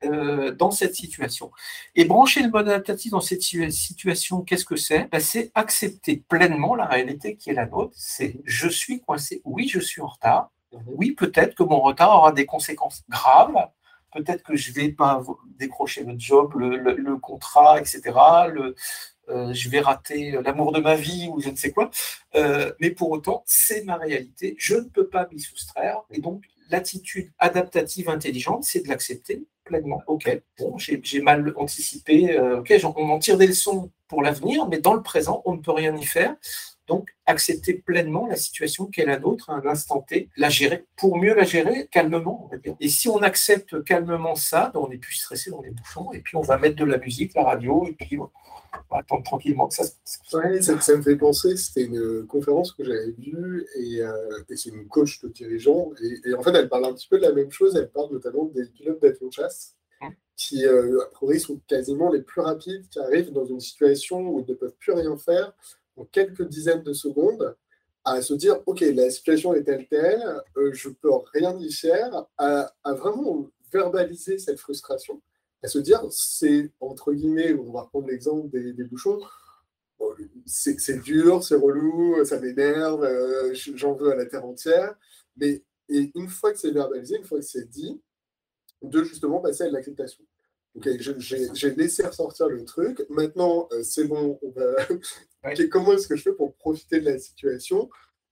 Euh, 0.05 0.53
dans 0.53 0.71
cette 0.71 0.95
situation. 0.95 1.51
Et 1.95 2.05
brancher 2.05 2.43
le 2.43 2.51
mode 2.51 2.69
adaptatif 2.69 3.13
dans 3.13 3.21
cette 3.21 3.43
situation, 3.43 4.43
qu'est-ce 4.43 4.65
que 4.65 4.77
c'est? 4.77 5.09
Ben, 5.11 5.21
C'est 5.21 5.51
accepter 5.55 6.23
pleinement 6.29 6.75
la 6.75 6.85
réalité 6.85 7.37
qui 7.37 7.51
est 7.51 7.55
la 7.55 7.67
nôtre. 7.67 7.95
C'est 7.97 8.37
je 8.45 8.69
suis 8.69 9.01
coincé, 9.01 9.41
oui, 9.45 9.67
je 9.69 9.81
suis 9.81 10.03
en 10.03 10.09
retard, 10.09 10.51
oui, 10.87 11.13
peut-être 11.13 11.55
que 11.55 11.63
mon 11.63 11.81
retard 11.81 12.17
aura 12.17 12.33
des 12.33 12.47
conséquences 12.47 13.03
graves. 13.09 13.69
Peut-être 14.13 14.45
que 14.45 14.57
je 14.57 14.71
ne 14.71 14.75
vais 14.77 14.89
pas 14.91 15.23
décrocher 15.59 16.05
le 16.05 16.15
job, 16.17 16.55
le, 16.57 17.17
contrat, 17.17 17.81
etc. 17.81 18.13
Euh, 19.29 19.53
je 19.53 19.69
vais 19.71 19.81
rater 19.81 20.33
l'amour 20.45 20.73
de 20.73 20.81
ma 20.81 20.95
vie 20.95 21.29
ou 21.33 21.41
je 21.41 21.49
ne 21.49 21.57
sais 21.57 21.73
quoi. 21.73 21.91
Euh, 22.35 22.73
mais 22.81 22.91
pour 22.91 23.11
autant, 23.11 23.43
c'est 23.47 23.83
ma 23.85 23.97
réalité. 23.97 24.55
Je 24.59 24.77
ne 24.77 24.85
peux 24.85 25.09
pas 25.09 25.27
m'y 25.33 25.41
soustraire. 25.41 26.03
Et 26.11 26.21
donc, 26.21 26.45
l'attitude 26.71 27.33
adaptative 27.39 28.09
intelligente, 28.09 28.65
c'est 28.65 28.85
de 28.85 28.89
l'accepter 28.89 29.45
pleinement. 29.65 30.03
Ok, 30.07 30.31
bon, 30.59 30.77
j'ai 30.79 31.21
mal 31.21 31.53
anticipé. 31.57 32.39
Euh, 32.39 32.61
ok, 32.61 32.73
on 32.97 33.11
en 33.11 33.19
tire 33.19 33.39
des 33.39 33.47
leçons 33.47 33.91
pour 34.09 34.23
l'avenir, 34.23 34.69
mais 34.69 34.79
dans 34.79 34.95
le 34.95 35.03
présent, 35.03 35.43
on 35.47 35.55
ne 35.55 35.61
peut 35.61 35.73
rien 35.73 35.97
y 35.97 36.05
faire 36.05 36.37
Donc, 36.87 37.09
accepter 37.25 37.75
pleinement 37.75 38.27
la 38.27 38.37
situation 38.37 38.87
qu'est 38.87 39.07
la 39.07 39.19
nôtre 39.19 39.49
à 39.49 39.55
un 39.55 39.67
instant 39.67 40.03
T, 40.03 40.29
la 40.37 40.51
gérer, 40.51 40.85
pour 40.97 41.17
mieux 41.17 41.35
la 41.35 41.45
gérer 41.45 41.89
calmement, 41.91 42.45
on 42.45 42.49
va 42.49 42.59
dire. 42.59 42.77
Et 42.79 42.89
si 42.89 43.09
on 43.09 43.23
accepte 43.23 43.83
calmement 43.85 44.35
ça, 44.37 44.71
ben, 44.75 44.81
on 44.81 44.89
n'est 44.89 44.99
plus 44.99 45.15
stressé 45.15 45.51
dans 45.51 45.63
les 45.63 45.71
bouchons, 45.71 46.13
et 46.13 46.21
puis 46.21 46.37
on 46.37 46.43
va 46.43 46.59
mettre 46.59 46.77
de 46.77 46.85
la 46.85 46.99
musique, 46.99 47.33
la 47.35 47.45
radio, 47.45 47.87
et 47.89 47.93
puis 47.93 48.19
on 48.19 48.31
va 48.91 48.99
attendre 48.99 49.23
tranquillement 49.23 49.69
que 49.69 49.75
ça 49.75 49.85
se 49.85 50.19
passe. 50.31 50.81
ça, 50.81 50.97
me 50.97 51.03
fait 51.03 51.17
penser, 51.17 51.57
c'était 51.57 51.85
une 51.85 52.27
conférence 52.27 52.73
que 52.73 52.85
j'avais 52.85 53.13
vue, 53.17 53.67
et, 53.77 54.03
euh, 54.03 54.13
c'est 54.55 54.69
une 54.69 54.87
coach 54.87 55.23
de 55.23 55.29
dirigeants, 55.29 55.91
et, 56.03 56.35
en 56.35 56.43
fait, 56.43 56.55
elle 56.55 56.69
parle 56.69 56.85
un 56.85 56.93
petit 56.93 57.09
peu 57.09 57.17
de 57.17 57.23
la 57.23 57.33
même 57.33 57.51
chose, 57.51 57.75
elle 57.77 57.89
parle 57.89 58.13
notamment 58.13 58.45
des 58.55 58.67
pilotes 58.67 59.01
d'avion 59.01 59.31
chasse 59.31 59.75
hum. 60.03 60.13
qui, 60.37 60.67
euh, 60.67 61.01
a 61.01 61.07
priori, 61.07 61.41
sont 61.41 61.59
quasiment 61.67 62.13
les 62.13 62.21
plus 62.21 62.43
rapides, 62.43 62.87
qui 62.91 62.99
arrivent 62.99 63.33
dans 63.33 63.47
une 63.47 63.61
situation 63.61 64.21
où 64.21 64.41
ils 64.41 64.51
ne 64.51 64.55
peuvent 64.55 64.77
plus 64.79 64.93
rien 64.93 65.17
faire, 65.17 65.55
en 65.97 66.05
quelques 66.05 66.47
dizaines 66.49 66.83
de 66.83 66.93
secondes 66.93 67.57
à 68.05 68.21
se 68.21 68.35
dire 68.35 68.61
ok 68.67 68.81
la 68.81 69.11
situation 69.11 69.55
est 69.55 69.65
telle 69.65 69.87
telle 69.89 70.23
euh, 70.57 70.73
je 70.73 70.89
peux 70.91 71.11
rien 71.33 71.57
y 71.59 71.73
faire 71.73 72.27
à, 72.37 72.73
vraiment 72.85 73.49
verbaliser 73.73 74.39
cette 74.39 74.59
frustration 74.59 75.23
à 75.63 75.69
se 75.69 75.79
dire 75.79 76.05
c'est 76.11 76.71
entre 76.81 77.13
guillemets 77.13 77.55
on 77.55 77.73
va 77.73 77.85
prendre 77.85 78.09
l'exemple 78.09 78.49
des, 78.51 78.85
bouchons 78.85 79.21
c'est 80.47 81.01
dur 81.03 81.43
c'est 81.43 81.57
relou 81.57 82.23
ça 82.25 82.39
m'énerve 82.39 83.05
euh, 83.05 83.55
j'en 83.55 83.95
veux 83.95 84.13
à 84.13 84.17
la 84.17 84.27
terre 84.27 84.45
entière 84.45 84.95
mais 85.37 85.63
et 85.89 86.11
une 86.15 86.29
fois 86.29 86.53
que 86.53 86.59
c'est 86.59 86.71
verbalisé 86.71 87.17
une 87.17 87.25
fois 87.25 87.39
que 87.39 87.45
c'est 87.45 87.69
dit 87.69 88.01
de 88.83 89.03
justement 89.03 89.41
passer 89.41 89.65
à 89.65 89.71
l'acceptation 89.71 90.25
Ok, 90.77 90.89
j'ai 90.99 91.71
laissé 91.77 92.05
ressortir 92.05 92.49
le 92.49 92.65
truc. 92.65 93.05
Maintenant, 93.09 93.69
euh, 93.73 93.83
c'est 93.85 94.05
bon. 94.09 94.41
comment 95.71 95.93
est-ce 95.93 96.09
que 96.09 96.17
je 96.17 96.23
fais 96.23 96.33
pour 96.33 96.55
profiter 96.57 97.01
de 97.01 97.05
la 97.05 97.19
situation? 97.19 97.89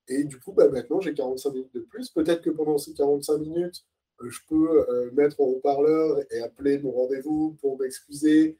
Et 0.08 0.24
du 0.24 0.40
coup, 0.40 0.52
bah, 0.52 0.68
maintenant, 0.68 1.00
j'ai 1.00 1.14
45 1.14 1.50
minutes 1.52 1.74
de 1.74 1.80
plus. 1.80 2.08
Peut-être 2.10 2.42
que 2.42 2.50
pendant 2.50 2.78
ces 2.78 2.94
45 2.94 3.38
minutes, 3.38 3.84
euh, 4.22 4.28
je 4.28 4.40
peux 4.48 4.84
euh, 4.88 5.12
mettre 5.12 5.40
en 5.40 5.44
haut-parleur 5.44 6.18
et 6.32 6.40
appeler 6.40 6.80
mon 6.80 6.90
rendez-vous 6.90 7.56
pour 7.60 7.78
m'excuser. 7.78 8.56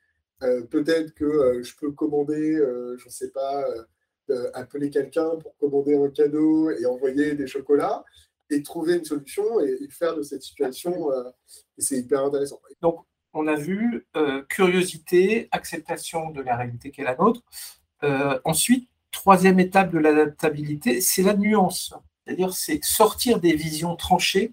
Peut-être 0.70 1.14
que 1.14 1.62
je 1.62 1.72
peux 1.76 1.92
commander, 1.92 2.56
je 2.56 3.04
ne 3.04 3.10
sais 3.10 3.30
pas, 3.30 3.64
appeler 4.54 4.90
quelqu'un 4.90 5.36
pour 5.36 5.56
commander 5.58 5.94
un 5.94 6.10
cadeau 6.10 6.68
et 6.70 6.84
envoyer 6.84 7.36
des 7.36 7.46
chocolats 7.46 8.04
et 8.50 8.60
trouver 8.60 8.94
une 8.96 9.04
solution 9.04 9.60
et, 9.60 9.78
et 9.80 9.88
faire 9.88 10.16
de 10.16 10.22
cette 10.22 10.42
situation. 10.42 11.12
c'est 11.78 11.98
hyper 11.98 12.24
intéressant. 12.24 12.60
Donc, 12.80 13.06
on 13.34 13.46
a 13.46 13.54
vu 13.54 14.06
euh, 14.16 14.42
curiosité, 14.48 15.48
acceptation 15.50 16.30
de 16.30 16.42
la 16.42 16.56
réalité 16.56 16.90
qui 16.90 17.00
est 17.00 17.04
la 17.04 17.16
nôtre. 17.16 17.42
Euh, 18.02 18.38
ensuite, 18.44 18.88
troisième 19.10 19.60
étape 19.60 19.92
de 19.92 19.98
l'adaptabilité, 19.98 21.00
c'est 21.00 21.22
la 21.22 21.34
nuance. 21.34 21.94
C'est-à-dire, 22.24 22.52
c'est 22.52 22.82
sortir 22.84 23.40
des 23.40 23.54
visions 23.54 23.96
tranchées 23.96 24.52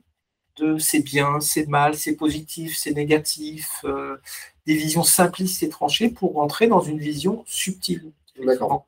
de 0.57 0.77
c'est 0.77 1.01
bien, 1.01 1.39
c'est 1.39 1.67
mal, 1.67 1.95
c'est 1.95 2.15
positif, 2.15 2.77
c'est 2.77 2.91
négatif, 2.91 3.81
euh, 3.85 4.17
des 4.65 4.75
visions 4.75 5.03
simplistes 5.03 5.63
et 5.63 5.69
tranchées 5.69 6.09
pour 6.09 6.33
rentrer 6.33 6.67
dans 6.67 6.81
une 6.81 6.99
vision 6.99 7.43
subtile. 7.47 8.11
D'accord. 8.43 8.85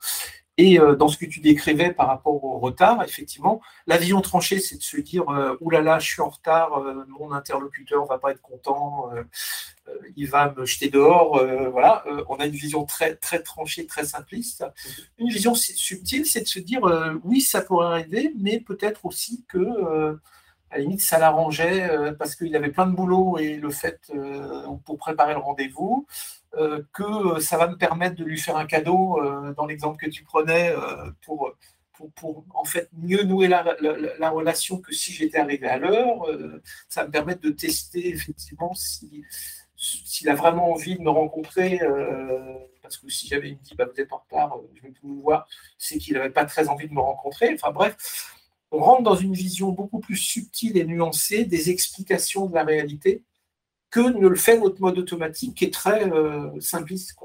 Et 0.63 0.79
euh, 0.79 0.95
dans 0.95 1.07
ce 1.07 1.17
que 1.17 1.25
tu 1.25 1.39
décrivais 1.39 1.91
par 1.91 2.05
rapport 2.05 2.43
au 2.43 2.59
retard, 2.59 3.03
effectivement, 3.03 3.61
l'avion 3.87 4.21
tranché, 4.21 4.59
c'est 4.59 4.77
de 4.77 4.83
se 4.83 4.97
dire 4.97 5.27
euh, 5.31 5.57
oulala, 5.59 5.83
là 5.83 5.91
là, 5.93 5.99
je 5.99 6.11
suis 6.11 6.21
en 6.21 6.29
retard, 6.29 6.77
euh, 6.77 7.03
mon 7.07 7.31
interlocuteur 7.31 8.05
va 8.05 8.19
pas 8.19 8.29
être 8.29 8.43
content, 8.43 9.09
il 10.15 10.29
va 10.29 10.53
me 10.55 10.63
jeter 10.63 10.89
dehors. 10.89 11.43
voilà, 11.71 12.05
on 12.29 12.35
a 12.35 12.45
une 12.45 12.51
vision 12.51 12.85
très 12.85 13.15
très 13.15 13.41
tranchée, 13.41 13.87
très 13.87 14.05
simpliste. 14.05 14.63
Une 15.17 15.29
vision 15.29 15.55
subtile, 15.55 16.27
c'est 16.27 16.41
de 16.41 16.47
se 16.47 16.59
dire 16.59 16.81
oui, 17.23 17.41
ça 17.41 17.61
pourrait 17.61 17.87
arriver, 17.87 18.31
mais 18.37 18.59
peut-être 18.59 19.05
aussi 19.05 19.43
que 19.47 20.19
à 20.69 20.77
la 20.77 20.83
limite, 20.83 21.01
ça 21.01 21.17
l'arrangeait 21.17 22.13
parce 22.19 22.35
qu'il 22.35 22.55
avait 22.55 22.69
plein 22.69 22.85
de 22.85 22.95
boulot 22.95 23.39
et 23.39 23.55
le 23.55 23.71
fait 23.71 24.11
pour 24.85 24.97
préparer 24.97 25.33
le 25.33 25.39
rendez-vous. 25.39 26.05
Euh, 26.55 26.83
que 26.93 27.39
ça 27.39 27.57
va 27.57 27.67
me 27.67 27.77
permettre 27.77 28.17
de 28.17 28.25
lui 28.25 28.37
faire 28.37 28.57
un 28.57 28.65
cadeau, 28.65 29.17
euh, 29.23 29.53
dans 29.53 29.65
l'exemple 29.65 29.97
que 29.97 30.09
tu 30.09 30.23
prenais, 30.23 30.69
euh, 30.71 31.09
pour, 31.21 31.53
pour, 32.15 32.43
en 32.53 32.65
fait 32.65 32.89
mieux 32.93 33.23
nouer 33.23 33.47
la, 33.47 33.63
relation 34.29 34.81
que 34.81 34.93
si 34.93 35.13
j'étais 35.13 35.37
arrivé 35.37 35.67
à 35.67 35.77
l'heure. 35.77 36.25
ça 36.89 37.01
va 37.01 37.07
me 37.07 37.11
permettre 37.11 37.41
de 37.41 37.51
tester 37.51 38.09
effectivement 38.09 38.73
s'il 38.73 40.29
a 40.29 40.35
vraiment 40.35 40.71
envie 40.71 40.97
de 40.97 41.01
me 41.01 41.09
rencontrer, 41.09 41.79
parce 42.81 42.97
que 42.97 43.07
si 43.07 43.27
j'avais 43.27 43.49
une 43.49 43.57
dit 43.59 43.75
bah, 43.75 43.85
vous 43.85 44.01
êtes 44.01 44.11
en 44.11 44.17
retard, 44.17 44.57
je 44.75 44.81
vais 44.81 44.93
vous 45.03 45.21
voir, 45.21 45.47
c'est 45.77 45.99
qu'il 45.99 46.15
n'avait 46.15 46.31
pas 46.31 46.45
très 46.45 46.69
envie 46.69 46.89
de 46.89 46.93
me 46.93 47.01
rencontrer. 47.01 47.53
Enfin 47.53 47.71
bref, 47.71 48.35
on 48.71 48.79
rentre 48.79 49.03
dans 49.03 49.15
une 49.15 49.33
vision 49.33 49.69
beaucoup 49.69 49.99
plus 49.99 50.17
subtile 50.17 50.77
et 50.77 50.85
nuancée 50.85 51.45
des 51.45 51.69
explications 51.69 52.47
de 52.47 52.55
la 52.55 52.63
réalité 52.63 53.23
que 53.91 53.99
ne 53.99 54.27
le 54.27 54.35
fait 54.35 54.57
notre 54.57 54.81
mode 54.81 54.97
automatique 54.97 55.55
qui 55.55 55.65
est 55.65 55.73
très 55.73 56.09
euh, 56.09 56.59
simpliste. 56.59 57.15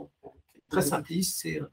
Très 0.69 0.83
simpliste, 0.83 1.41
c'est 1.43 1.61
euh, 1.61 1.71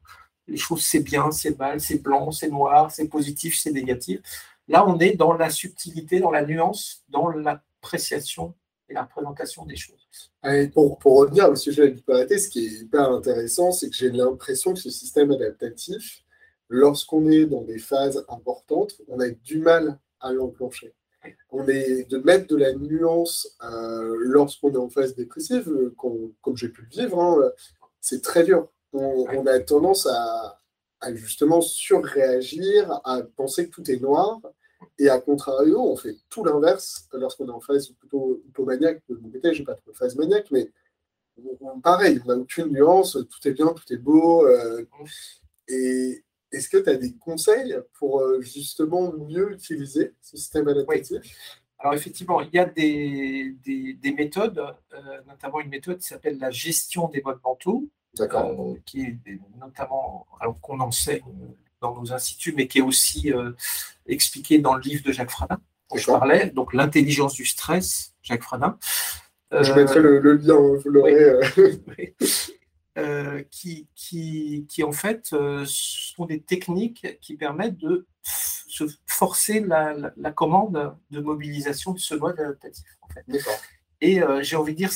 les 0.47 0.57
choses 0.57 0.85
c'est 0.85 0.99
bien, 0.99 1.31
c'est 1.31 1.57
mal, 1.57 1.81
c'est 1.81 2.01
blanc, 2.01 2.31
c'est 2.31 2.49
noir, 2.49 2.91
c'est 2.91 3.07
positif, 3.07 3.59
c'est 3.59 3.71
négatif. 3.71 4.21
Là, 4.67 4.87
on 4.87 4.99
est 4.99 5.15
dans 5.15 5.33
la 5.33 5.49
subtilité, 5.49 6.19
dans 6.19 6.31
la 6.31 6.45
nuance, 6.45 7.03
dans 7.09 7.27
l'appréciation 7.29 8.53
et 8.87 8.93
la 8.93 9.03
représentation 9.03 9.65
des 9.65 9.75
choses. 9.75 10.07
pour, 10.73 10.99
pour, 10.99 11.17
revenir 11.17 11.49
au 11.49 11.55
sujet 11.55 11.81
de 11.81 11.87
la 11.87 11.93
bipolarité, 11.93 12.37
ce 12.37 12.49
qui 12.49 12.65
est 12.65 12.81
hyper 12.81 13.09
intéressant, 13.09 13.71
c'est 13.71 13.89
que 13.89 13.95
j'ai 13.95 14.11
l'impression 14.11 14.73
que 14.73 14.79
ce 14.79 14.91
système 14.91 15.31
adaptatif, 15.31 16.23
lorsqu'on 16.69 17.29
est 17.29 17.45
dans 17.45 17.63
des 17.63 17.79
phases 17.79 18.23
importantes, 18.29 18.93
on 19.07 19.19
a 19.19 19.29
du 19.29 19.57
mal 19.57 19.99
à 20.19 20.31
l'enclencher 20.31 20.93
on 21.51 21.67
est 21.67 22.09
de 22.09 22.17
mettre 22.17 22.47
de 22.47 22.57
la 22.57 22.73
nuance 22.73 23.57
euh, 23.63 24.15
lorsqu'on 24.19 24.73
est 24.73 24.77
en 24.77 24.89
phase 24.89 25.15
dépressive, 25.15 25.69
euh, 25.69 25.93
comme 25.97 26.57
j'ai 26.57 26.69
pu 26.69 26.81
le 26.81 26.89
vivre, 26.89 27.21
hein, 27.21 27.51
c'est 28.01 28.21
très 28.21 28.43
dur. 28.43 28.67
On, 28.93 29.47
a 29.47 29.59
tendance 29.59 30.07
à, 30.07 30.59
justement 31.13 31.61
surréagir, 31.61 33.01
à 33.03 33.21
penser 33.35 33.67
que 33.67 33.71
tout 33.71 33.89
est 33.89 33.99
noir, 33.99 34.39
et 34.99 35.09
à 35.09 35.19
contrario, 35.19 35.79
on 35.79 35.95
fait 35.95 36.15
tout 36.29 36.43
l'inverse 36.43 37.07
lorsqu'on 37.13 37.47
est 37.47 37.51
en 37.51 37.59
phase 37.59 37.89
plutôt 37.99 38.41
hypomaniaque. 38.47 39.01
Mon 39.09 39.29
côté, 39.31 39.53
j'ai 39.53 39.63
pas 39.63 39.75
trop 39.75 39.91
de 39.91 39.95
phase 39.95 40.15
maniaque, 40.15 40.51
mais 40.51 40.71
pareil, 41.81 42.21
on 42.23 42.27
n'a 42.27 42.37
aucune 42.37 42.67
nuance, 42.67 43.13
tout 43.13 43.47
est 43.47 43.53
bien, 43.53 43.67
tout 43.67 43.91
est 43.91 43.97
beau. 43.97 44.45
Euh, 44.45 44.85
et, 45.67 46.23
est-ce 46.53 46.69
que 46.69 46.77
tu 46.77 46.89
as 46.89 46.95
des 46.95 47.13
conseils 47.15 47.75
pour 47.93 48.21
euh, 48.21 48.41
justement 48.41 49.11
mieux 49.11 49.53
utiliser 49.53 50.13
ce 50.21 50.37
système 50.37 50.67
adaptatif? 50.67 51.21
Alors 51.79 51.95
effectivement, 51.95 52.39
il 52.41 52.49
y 52.53 52.59
a 52.59 52.65
des, 52.65 53.55
des, 53.65 54.13
méthodes, 54.13 54.59
euh, 54.93 54.97
notamment 55.27 55.59
une 55.59 55.69
méthode 55.69 55.97
qui 55.97 56.07
s'appelle 56.07 56.37
la 56.39 56.49
gestion 56.49 57.09
des 57.09 57.21
modes 57.21 57.39
mentaux, 57.43 57.89
euh, 58.19 58.75
qui 58.85 59.01
est 59.01 59.17
notamment, 59.59 60.25
alors 60.39 60.59
qu'on 60.61 60.79
enseigne 60.79 61.23
dans 61.81 61.99
nos 61.99 62.13
instituts, 62.13 62.53
mais 62.55 62.67
qui 62.67 62.77
est 62.77 62.83
aussi 62.83 63.33
expliquée 64.07 64.59
dans 64.59 64.75
le 64.75 64.81
livre 64.81 65.03
de 65.03 65.11
Jacques 65.11 65.31
Fradin, 65.31 65.59
dont 65.89 65.97
je 65.97 66.05
parlais, 66.05 66.49
donc 66.51 66.73
l'intelligence 66.73 67.33
du 67.33 67.45
stress, 67.45 68.13
Jacques 68.21 68.43
Fradin. 68.43 68.77
Je 69.61 69.73
mettrai 69.73 69.99
le, 69.99 70.19
lien, 70.33 70.55
vous 70.55 70.89
l'aurez. 70.89 71.15
Euh, 71.15 71.41
qui, 73.49 73.87
qui, 73.95 74.67
qui, 74.69 74.83
en 74.83 74.91
fait 74.91 75.29
euh, 75.33 75.65
sont 75.67 76.25
des 76.25 76.41
techniques 76.41 77.07
qui 77.21 77.35
permettent 77.35 77.77
de 77.77 78.07
se 78.21 78.83
forcer 79.07 79.59
la, 79.61 79.95
la, 80.15 80.31
commande 80.31 80.95
de 81.09 81.19
mobilisation 81.19 81.93
de 81.93 81.99
ce 81.99 82.15
mode 82.15 82.39
adaptatif. 82.39 82.85
En 83.01 83.07
fait. 83.09 83.25
Et 84.03 84.21
euh, 84.21 84.43
j'ai 84.43 84.57
envie 84.57 84.73
de 84.73 84.77
dire, 84.77 84.91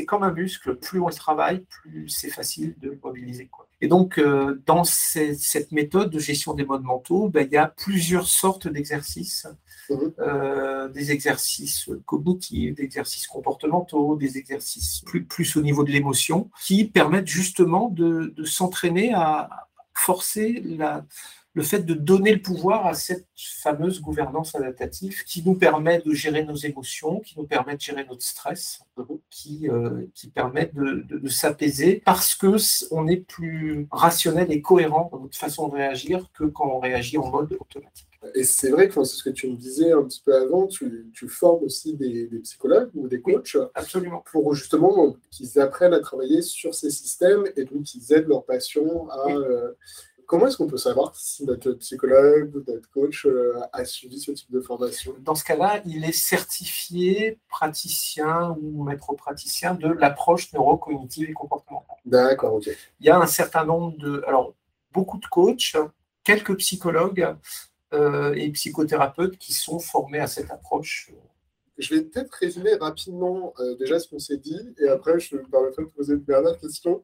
c'est 0.00 0.06
comme 0.06 0.22
un 0.22 0.32
muscle, 0.32 0.76
plus 0.76 1.00
on 1.00 1.08
travaille, 1.08 1.66
plus 1.68 2.08
c'est 2.08 2.30
facile 2.30 2.74
de 2.78 2.90
le 2.90 2.98
mobiliser. 3.02 3.46
Quoi. 3.46 3.68
Et 3.82 3.88
donc, 3.88 4.20
dans 4.66 4.84
cette 4.84 5.72
méthode 5.72 6.10
de 6.10 6.18
gestion 6.18 6.54
des 6.54 6.64
modes 6.64 6.82
mentaux, 6.82 7.28
ben, 7.28 7.46
il 7.46 7.52
y 7.52 7.58
a 7.58 7.66
plusieurs 7.66 8.26
sortes 8.26 8.68
d'exercices 8.68 9.46
euh, 10.20 10.88
des 10.88 11.10
exercices 11.10 11.90
cognitifs, 12.06 12.74
des 12.74 12.84
exercices 12.84 13.26
comportementaux, 13.26 14.16
des 14.16 14.38
exercices 14.38 15.00
plus, 15.00 15.24
plus 15.24 15.56
au 15.56 15.62
niveau 15.62 15.82
de 15.84 15.90
l'émotion, 15.90 16.50
qui 16.62 16.84
permettent 16.84 17.26
justement 17.26 17.88
de, 17.88 18.32
de 18.36 18.44
s'entraîner 18.44 19.12
à 19.14 19.68
forcer 19.94 20.62
la, 20.64 21.04
le 21.52 21.62
fait 21.62 21.80
de 21.80 21.94
donner 21.94 22.32
le 22.32 22.42
pouvoir 22.42 22.86
à 22.86 22.94
cette 22.94 23.26
fameuse 23.36 24.00
gouvernance 24.00 24.54
adaptative 24.54 25.24
qui 25.24 25.42
nous 25.44 25.54
permet 25.54 26.00
de 26.00 26.12
gérer 26.12 26.44
nos 26.44 26.54
émotions, 26.54 27.20
qui 27.20 27.36
nous 27.38 27.46
permet 27.46 27.74
de 27.74 27.80
gérer 27.80 28.04
notre 28.04 28.22
stress, 28.22 28.80
qui, 29.30 29.68
euh, 29.68 30.06
qui 30.14 30.28
permet 30.28 30.70
de, 30.72 31.04
de, 31.08 31.28
s'apaiser 31.28 32.02
parce 32.04 32.34
que 32.34 32.56
on 32.92 33.08
est 33.08 33.16
plus 33.16 33.88
rationnel 33.90 34.52
et 34.52 34.60
cohérent 34.60 35.08
dans 35.12 35.20
notre 35.20 35.36
façon 35.36 35.68
de 35.68 35.74
réagir 35.74 36.30
que 36.34 36.44
quand 36.44 36.70
on 36.72 36.78
réagit 36.78 37.18
en 37.18 37.30
mode 37.30 37.56
automatique. 37.58 38.06
Et 38.34 38.44
c'est 38.44 38.70
vrai 38.70 38.88
que 38.88 39.02
c'est 39.02 39.16
ce 39.16 39.22
que 39.22 39.30
tu 39.30 39.48
me 39.48 39.56
disais 39.56 39.92
un 39.92 40.02
petit 40.02 40.20
peu 40.22 40.36
avant, 40.36 40.66
tu, 40.66 41.10
tu 41.14 41.26
formes 41.26 41.64
aussi 41.64 41.94
des, 41.94 42.26
psychologues 42.42 42.90
ou 42.94 43.08
des 43.08 43.22
coachs 43.22 43.56
absolument. 43.74 44.22
pour 44.30 44.54
justement 44.54 45.16
qu'ils 45.30 45.58
apprennent 45.58 45.94
à 45.94 46.00
travailler 46.00 46.42
sur 46.42 46.74
ces 46.74 46.90
systèmes 46.90 47.44
et 47.56 47.64
donc 47.64 47.84
qu'ils 47.84 48.12
aident 48.12 48.28
leurs 48.28 48.44
patients 48.44 49.08
à... 49.10 49.30
Euh, 49.30 49.72
comment 50.30 50.46
est-ce 50.46 50.58
qu'on 50.58 50.68
peut 50.68 50.76
savoir 50.76 51.12
si 51.16 51.44
notre 51.44 51.72
psychologue 51.72 52.54
ou 52.54 52.62
notre 52.70 52.88
coach 52.88 53.26
euh, 53.26 53.58
a 53.72 53.84
suivi 53.84 54.20
ce 54.20 54.30
type 54.30 54.48
de 54.52 54.60
formation? 54.60 55.12
Dans 55.18 55.34
ce 55.34 55.42
cas-là, 55.42 55.82
il 55.84 56.04
est 56.04 56.12
certifié 56.12 57.40
praticien 57.48 58.56
ou 58.62 58.84
maître 58.84 59.12
praticien 59.14 59.74
de 59.74 59.88
l'approche 59.88 60.52
neurocognitive 60.52 61.30
et 61.30 61.32
comportementale. 61.32 61.96
D'accord, 62.04 62.54
ok. 62.54 62.70
Il 63.00 63.06
y 63.06 63.10
a 63.10 63.18
un 63.18 63.26
certain 63.26 63.64
nombre 63.64 63.98
de... 63.98 64.22
Alors, 64.24 64.54
beaucoup 64.92 65.18
de 65.18 65.26
coachs, 65.26 65.76
quelques 66.22 66.56
psychologues 66.58 67.34
euh, 67.92 68.32
et 68.34 68.48
psychothérapeutes 68.50 69.36
qui 69.36 69.52
sont 69.52 69.80
formés 69.80 70.20
à 70.20 70.28
cette 70.28 70.52
approche. 70.52 71.10
Je 71.76 71.92
vais 71.92 72.02
peut-être 72.02 72.32
résumer 72.34 72.74
rapidement 72.74 73.52
euh, 73.58 73.74
déjà 73.74 73.98
ce 73.98 74.06
qu'on 74.06 74.20
s'est 74.20 74.36
dit 74.36 74.60
et 74.78 74.86
après 74.86 75.18
je 75.18 75.34
me 75.34 75.42
permettrai 75.42 75.82
de 75.82 75.88
poser 75.88 76.14
une 76.14 76.22
dernière 76.22 76.56
question. 76.60 77.02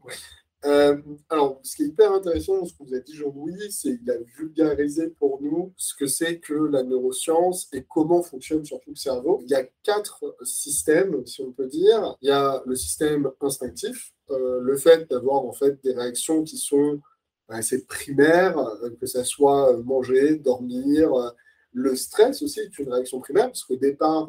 Euh, 0.64 0.96
alors, 1.28 1.60
ce 1.62 1.76
qui 1.76 1.82
est 1.82 1.86
hyper 1.86 2.12
intéressant 2.12 2.64
ce 2.64 2.72
que 2.72 2.82
vous 2.82 2.92
avez 2.92 3.02
dit, 3.02 3.14
Jean-Louis, 3.14 3.70
c'est 3.70 3.98
qu'il 3.98 4.10
a 4.10 4.16
vulgarisé 4.36 5.08
pour 5.08 5.40
nous 5.42 5.72
ce 5.76 5.94
que 5.94 6.06
c'est 6.06 6.38
que 6.38 6.54
la 6.54 6.82
neuroscience 6.82 7.68
et 7.72 7.84
comment 7.84 8.22
fonctionne 8.22 8.64
surtout 8.64 8.90
le 8.90 8.96
cerveau. 8.96 9.40
Il 9.42 9.50
y 9.50 9.54
a 9.54 9.64
quatre 9.82 10.36
systèmes, 10.42 11.24
si 11.26 11.42
on 11.42 11.52
peut 11.52 11.68
dire. 11.68 12.16
Il 12.22 12.28
y 12.28 12.32
a 12.32 12.62
le 12.66 12.74
système 12.74 13.30
instinctif, 13.40 14.12
euh, 14.30 14.60
le 14.60 14.76
fait 14.76 15.08
d'avoir 15.10 15.44
en 15.44 15.52
fait 15.52 15.82
des 15.84 15.92
réactions 15.92 16.42
qui 16.42 16.56
sont 16.56 17.00
assez 17.48 17.84
primaires, 17.84 18.58
euh, 18.58 18.90
que 18.98 19.06
ce 19.06 19.22
soit 19.22 19.76
manger, 19.84 20.36
dormir. 20.36 21.12
Le 21.72 21.94
stress 21.94 22.42
aussi 22.42 22.60
est 22.60 22.78
une 22.78 22.90
réaction 22.90 23.20
primaire, 23.20 23.46
parce 23.46 23.62
qu'au 23.62 23.76
départ, 23.76 24.28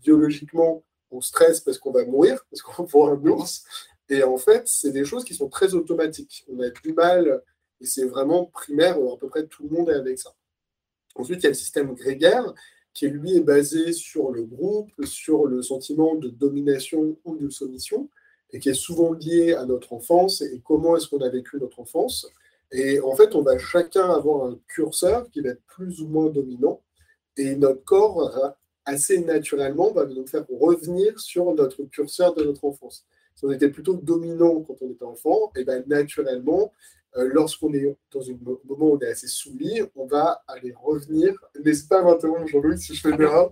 biologiquement, 0.00 0.84
on 1.10 1.20
stresse 1.20 1.60
parce 1.60 1.78
qu'on 1.78 1.92
va 1.92 2.04
mourir, 2.04 2.44
parce 2.50 2.62
qu'on 2.62 2.82
va 2.84 2.88
voir 2.88 3.12
un 3.12 3.26
ours. 3.26 3.64
Et 4.08 4.22
en 4.22 4.36
fait, 4.36 4.62
c'est 4.66 4.92
des 4.92 5.04
choses 5.04 5.24
qui 5.24 5.34
sont 5.34 5.48
très 5.48 5.74
automatiques. 5.74 6.44
On 6.52 6.60
a 6.60 6.70
du 6.70 6.92
mal, 6.92 7.42
et 7.80 7.86
c'est 7.86 8.04
vraiment 8.04 8.46
primaire, 8.46 8.96
à 8.96 9.16
peu 9.18 9.28
près 9.28 9.46
tout 9.46 9.64
le 9.64 9.70
monde 9.70 9.88
est 9.88 9.94
avec 9.94 10.18
ça. 10.18 10.34
Ensuite, 11.14 11.40
il 11.40 11.44
y 11.44 11.46
a 11.46 11.50
le 11.50 11.54
système 11.54 11.94
grégaire, 11.94 12.54
qui 12.92 13.08
lui 13.08 13.36
est 13.36 13.40
basé 13.40 13.92
sur 13.92 14.30
le 14.30 14.44
groupe, 14.44 14.90
sur 15.04 15.46
le 15.46 15.62
sentiment 15.62 16.14
de 16.14 16.28
domination 16.28 17.16
ou 17.24 17.36
de 17.36 17.48
soumission, 17.48 18.08
et 18.52 18.60
qui 18.60 18.68
est 18.68 18.74
souvent 18.74 19.12
lié 19.12 19.54
à 19.54 19.64
notre 19.64 19.92
enfance 19.92 20.42
et 20.42 20.60
comment 20.64 20.96
est-ce 20.96 21.08
qu'on 21.08 21.22
a 21.22 21.28
vécu 21.28 21.56
notre 21.58 21.80
enfance. 21.80 22.28
Et 22.70 23.00
en 23.00 23.14
fait, 23.16 23.34
on 23.34 23.42
va 23.42 23.58
chacun 23.58 24.10
avoir 24.10 24.46
un 24.46 24.58
curseur 24.68 25.28
qui 25.30 25.40
va 25.40 25.50
être 25.50 25.62
plus 25.66 26.02
ou 26.02 26.08
moins 26.08 26.28
dominant, 26.28 26.82
et 27.36 27.56
notre 27.56 27.82
corps, 27.84 28.54
assez 28.84 29.18
naturellement, 29.18 29.90
va 29.92 30.04
nous 30.04 30.26
faire 30.26 30.46
revenir 30.48 31.18
sur 31.18 31.52
notre 31.54 31.82
curseur 31.84 32.34
de 32.34 32.44
notre 32.44 32.64
enfance 32.64 33.06
si 33.34 33.44
on 33.44 33.50
était 33.50 33.68
plutôt 33.68 33.94
dominant 33.94 34.62
quand 34.62 34.76
on 34.80 34.90
était 34.90 35.04
enfant, 35.04 35.52
et 35.56 35.64
bien 35.64 35.82
naturellement, 35.86 36.72
euh, 37.16 37.30
lorsqu'on 37.32 37.72
est 37.72 37.96
dans 38.10 38.28
un 38.28 38.34
moment 38.64 38.86
où 38.86 38.96
on 38.96 38.98
est 38.98 39.10
assez 39.10 39.28
soumis, 39.28 39.80
on 39.94 40.06
va 40.06 40.42
aller 40.48 40.74
revenir. 40.76 41.32
N'hésite 41.64 41.88
pas 41.88 42.00
à 42.00 42.02
m'interrompre, 42.02 42.46
Jean-Louis, 42.48 42.78
si 42.78 42.94
je 42.94 43.00
fais 43.00 43.16
bien? 43.16 43.50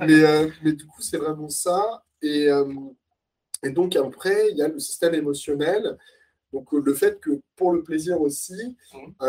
mais, 0.00 0.22
euh, 0.22 0.48
mais 0.62 0.72
du 0.72 0.86
coup, 0.86 1.00
c'est 1.00 1.16
vraiment 1.16 1.48
ça. 1.48 2.04
Et, 2.20 2.48
euh, 2.48 2.70
et 3.62 3.70
donc, 3.70 3.96
après, 3.96 4.50
il 4.50 4.58
y 4.58 4.62
a 4.62 4.68
le 4.68 4.78
système 4.78 5.14
émotionnel. 5.14 5.96
Donc, 6.52 6.72
le 6.72 6.94
fait 6.94 7.18
que 7.20 7.40
pour 7.56 7.72
le 7.72 7.82
plaisir 7.82 8.20
aussi, 8.20 8.76
mmh. 8.92 9.24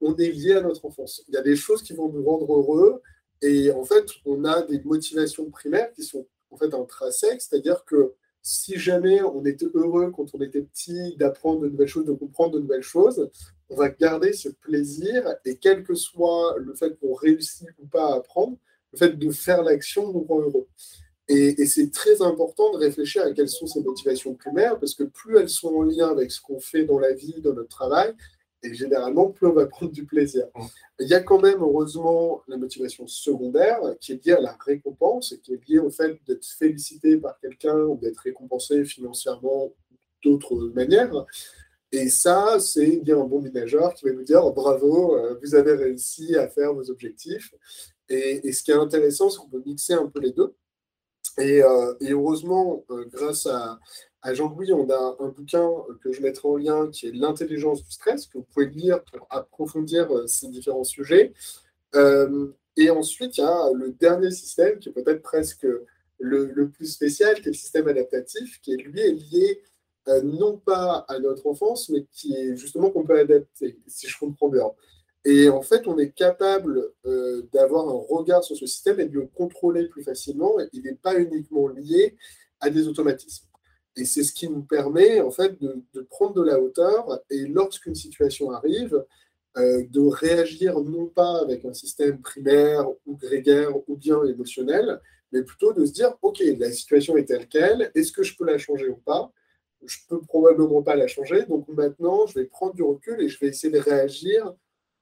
on 0.00 0.16
est 0.16 0.30
lié 0.30 0.54
à 0.54 0.62
notre 0.62 0.84
enfance. 0.84 1.22
Il 1.28 1.34
y 1.34 1.38
a 1.38 1.42
des 1.42 1.54
choses 1.54 1.82
qui 1.82 1.92
vont 1.92 2.08
nous 2.08 2.24
rendre 2.24 2.52
heureux. 2.52 3.02
Et 3.42 3.70
en 3.70 3.84
fait, 3.84 4.06
on 4.24 4.44
a 4.44 4.62
des 4.62 4.80
motivations 4.80 5.48
primaires 5.50 5.92
qui 5.92 6.02
sont 6.02 6.26
en 6.50 6.56
fait 6.56 6.72
intrinsèques, 6.74 7.42
c'est-à-dire 7.42 7.84
que 7.84 8.14
si 8.48 8.78
jamais 8.78 9.20
on 9.22 9.44
était 9.44 9.66
heureux 9.74 10.12
quand 10.12 10.32
on 10.32 10.40
était 10.40 10.62
petit 10.62 11.16
d'apprendre 11.16 11.62
de 11.62 11.68
nouvelles 11.68 11.88
choses, 11.88 12.04
de 12.04 12.12
comprendre 12.12 12.54
de 12.54 12.60
nouvelles 12.60 12.80
choses, 12.80 13.28
on 13.68 13.74
va 13.74 13.88
garder 13.88 14.32
ce 14.32 14.48
plaisir 14.48 15.34
et 15.44 15.56
quel 15.56 15.82
que 15.82 15.96
soit 15.96 16.54
le 16.60 16.72
fait 16.76 16.96
qu'on 17.00 17.12
réussit 17.12 17.66
ou 17.82 17.86
pas 17.88 18.12
à 18.12 18.18
apprendre, 18.18 18.56
le 18.92 18.98
fait 18.98 19.18
de 19.18 19.30
faire 19.32 19.64
l'action 19.64 20.12
nous 20.12 20.22
rend 20.22 20.42
heureux. 20.42 20.68
Et, 21.26 21.66
c'est 21.66 21.90
très 21.90 22.22
important 22.22 22.70
de 22.70 22.78
réfléchir 22.78 23.24
à 23.24 23.32
quelles 23.32 23.48
sont 23.48 23.66
ces 23.66 23.82
motivations 23.82 24.34
primaires 24.34 24.78
parce 24.78 24.94
que 24.94 25.02
plus 25.02 25.38
elles 25.38 25.48
sont 25.48 25.74
en 25.74 25.82
lien 25.82 26.08
avec 26.08 26.30
ce 26.30 26.40
qu'on 26.40 26.60
fait 26.60 26.84
dans 26.84 27.00
la 27.00 27.14
vie, 27.14 27.40
dans 27.40 27.52
notre 27.52 27.68
travail, 27.68 28.14
et 28.66 28.74
généralement, 28.74 29.30
plus 29.30 29.46
on 29.46 29.52
va 29.52 29.66
prendre 29.66 29.92
du 29.92 30.04
plaisir. 30.04 30.46
Il 30.98 31.08
y 31.08 31.14
a 31.14 31.20
quand 31.20 31.40
même, 31.40 31.60
heureusement, 31.60 32.42
la 32.48 32.56
motivation 32.56 33.06
secondaire 33.06 33.80
qui 34.00 34.12
est 34.12 34.24
liée 34.24 34.32
à 34.32 34.40
la 34.40 34.56
récompense 34.64 35.32
et 35.32 35.38
qui 35.38 35.54
est 35.54 35.68
liée 35.68 35.78
au 35.78 35.90
fait 35.90 36.18
d'être 36.26 36.44
félicité 36.44 37.16
par 37.16 37.38
quelqu'un 37.38 37.78
ou 37.78 37.96
d'être 37.96 38.18
récompensé 38.18 38.84
financièrement 38.84 39.72
d'autres 40.22 40.72
manières. 40.74 41.26
Et 41.92 42.08
ça, 42.08 42.58
c'est 42.58 42.96
bien 42.98 43.20
un 43.20 43.24
bon 43.24 43.40
ménageur 43.40 43.94
qui 43.94 44.04
va 44.06 44.12
nous 44.12 44.24
dire 44.24 44.50
bravo, 44.50 45.16
euh, 45.16 45.38
vous 45.42 45.54
avez 45.54 45.72
réussi 45.72 46.36
à 46.36 46.48
faire 46.48 46.74
vos 46.74 46.90
objectifs. 46.90 47.54
Et, 48.08 48.52
ce 48.52 48.62
qui 48.62 48.70
est 48.70 48.74
intéressant, 48.74 49.30
c'est 49.30 49.38
qu'on 49.38 49.48
peut 49.48 49.62
mixer 49.64 49.94
un 49.94 50.06
peu 50.06 50.20
les 50.20 50.32
deux. 50.32 50.54
Et, 51.38 51.62
euh, 51.62 51.94
heureusement, 52.02 52.84
euh, 52.90 53.04
grâce 53.06 53.46
à, 53.46 53.78
à 54.26 54.34
Jean-Louis, 54.34 54.72
on 54.72 54.90
a 54.90 55.16
un 55.20 55.28
bouquin 55.28 55.70
que 56.02 56.10
je 56.10 56.20
mettrai 56.20 56.48
en 56.48 56.56
lien 56.56 56.90
qui 56.90 57.06
est 57.06 57.12
L'intelligence 57.12 57.84
du 57.84 57.92
stress, 57.92 58.26
que 58.26 58.38
vous 58.38 58.44
pouvez 58.52 58.66
lire 58.66 59.04
pour 59.04 59.24
approfondir 59.30 60.12
euh, 60.12 60.26
ces 60.26 60.48
différents 60.48 60.82
sujets. 60.82 61.32
Euh, 61.94 62.48
et 62.76 62.90
ensuite, 62.90 63.38
il 63.38 63.42
y 63.42 63.44
a 63.44 63.72
le 63.72 63.92
dernier 63.92 64.32
système 64.32 64.80
qui 64.80 64.88
est 64.88 64.92
peut-être 64.92 65.22
presque 65.22 65.66
le, 66.18 66.68
plus 66.70 66.86
spécial, 66.86 67.36
qui 67.36 67.42
est 67.42 67.52
le 67.52 67.52
système 67.52 67.86
adaptatif, 67.86 68.60
qui 68.60 68.76
lui 68.76 69.00
est 69.00 69.12
lié 69.12 69.62
euh, 70.08 70.20
non 70.22 70.58
pas 70.58 71.04
à 71.08 71.20
notre 71.20 71.46
enfance, 71.46 71.88
mais 71.90 72.04
qui 72.10 72.34
est 72.34 72.56
justement 72.56 72.90
qu'on 72.90 73.04
peut 73.04 73.20
adapter, 73.20 73.78
si 73.86 74.08
je 74.08 74.18
comprends 74.18 74.48
bien. 74.48 74.68
Et 75.24 75.48
en 75.48 75.62
fait, 75.62 75.86
on 75.86 75.98
est 75.98 76.10
capable 76.10 76.90
d'avoir 77.52 77.88
un 77.88 78.00
regard 78.08 78.44
sur 78.44 78.56
ce 78.56 78.66
système 78.66 79.00
et 79.00 79.06
de 79.06 79.14
le 79.14 79.26
contrôler 79.26 79.88
plus 79.88 80.04
facilement. 80.04 80.56
il 80.72 80.82
n'est 80.82 80.94
pas 80.94 81.18
uniquement 81.18 81.66
lié 81.68 82.16
à 82.60 82.70
des 82.70 82.86
automatismes. 82.88 83.45
Et 83.96 84.04
c'est 84.04 84.22
ce 84.22 84.32
qui 84.32 84.48
nous 84.48 84.62
permet 84.62 85.20
en 85.20 85.30
fait 85.30 85.60
de, 85.60 86.00
prendre 86.10 86.34
de 86.34 86.42
la 86.42 86.60
hauteur. 86.60 87.20
Et 87.30 87.46
lorsqu'une 87.46 87.94
situation 87.94 88.50
arrive, 88.50 89.04
euh, 89.56 89.84
de 89.88 90.00
réagir 90.00 90.78
non 90.80 91.06
pas 91.06 91.40
avec 91.40 91.64
un 91.64 91.72
système 91.72 92.20
primaire 92.20 92.86
ou 93.06 93.16
grégaire 93.16 93.70
ou 93.88 93.96
bien 93.96 94.22
émotionnel, 94.24 95.00
mais 95.32 95.42
plutôt 95.42 95.72
de 95.72 95.84
se 95.84 95.92
dire, 95.92 96.14
OK, 96.22 96.42
la 96.58 96.70
situation 96.70 97.16
est 97.16 97.24
telle 97.24 97.48
qu'elle, 97.48 97.90
est-ce 97.94 98.12
que 98.12 98.22
je 98.22 98.36
peux 98.36 98.44
la 98.44 98.58
changer 98.58 98.88
ou 98.88 98.96
pas? 98.96 99.32
Je 99.84 99.98
peux 100.08 100.20
probablement 100.20 100.82
pas 100.82 100.96
la 100.96 101.06
changer, 101.06 101.44
donc 101.46 101.68
maintenant, 101.68 102.26
je 102.26 102.38
vais 102.38 102.46
prendre 102.46 102.74
du 102.74 102.82
recul 102.82 103.20
et 103.20 103.28
je 103.28 103.38
vais 103.38 103.48
essayer 103.48 103.72
de 103.72 103.78
réagir, 103.78 104.54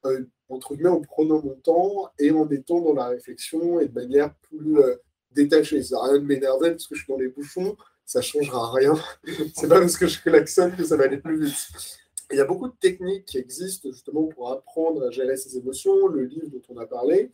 euh, 0.07 0.25
entre 0.49 0.75
guillemets, 0.75 0.91
en 0.91 1.01
prenant 1.01 1.43
mon 1.43 1.55
temps 1.57 2.11
et 2.19 2.31
en 2.31 2.49
étant 2.51 2.81
dans 2.81 2.95
la 2.95 3.09
réflexion 3.09 3.81
et 3.81 3.89
de 3.89 3.95
manière 3.95 4.35
plus 4.37 4.79
euh, 4.79 4.97
détachée. 5.33 5.83
Ça 5.83 5.97
n'a 5.97 6.13
rien 6.13 6.19
de 6.21 6.27
m'énerver 6.27 6.71
parce 6.71 6.87
que 6.87 6.95
je 6.95 7.03
suis 7.03 7.13
dans 7.13 7.19
les 7.19 7.29
bouchons, 7.29 7.77
ça 8.05 8.21
changera 8.21 8.73
rien. 8.73 8.95
c'est 9.55 9.69
pas 9.69 9.81
parce 9.81 9.97
que 9.97 10.07
je 10.07 10.21
klaxonne 10.21 10.77
que 10.77 10.85
ça 10.85 10.97
va 10.97 11.05
aller 11.05 11.19
plus 11.19 11.45
vite. 11.45 11.69
Il 12.31 12.39
y 12.39 12.41
a 12.41 12.45
beaucoup 12.45 12.69
de 12.69 12.75
techniques 12.81 13.27
qui 13.27 13.39
existent 13.39 13.91
justement 13.93 14.27
pour 14.27 14.51
apprendre 14.51 15.07
à 15.07 15.11
gérer 15.11 15.37
ses 15.37 15.57
émotions. 15.57 16.09
Le 16.09 16.25
livre 16.25 16.49
dont 16.49 16.63
on 16.69 16.79
a 16.79 16.87
parlé, 16.87 17.31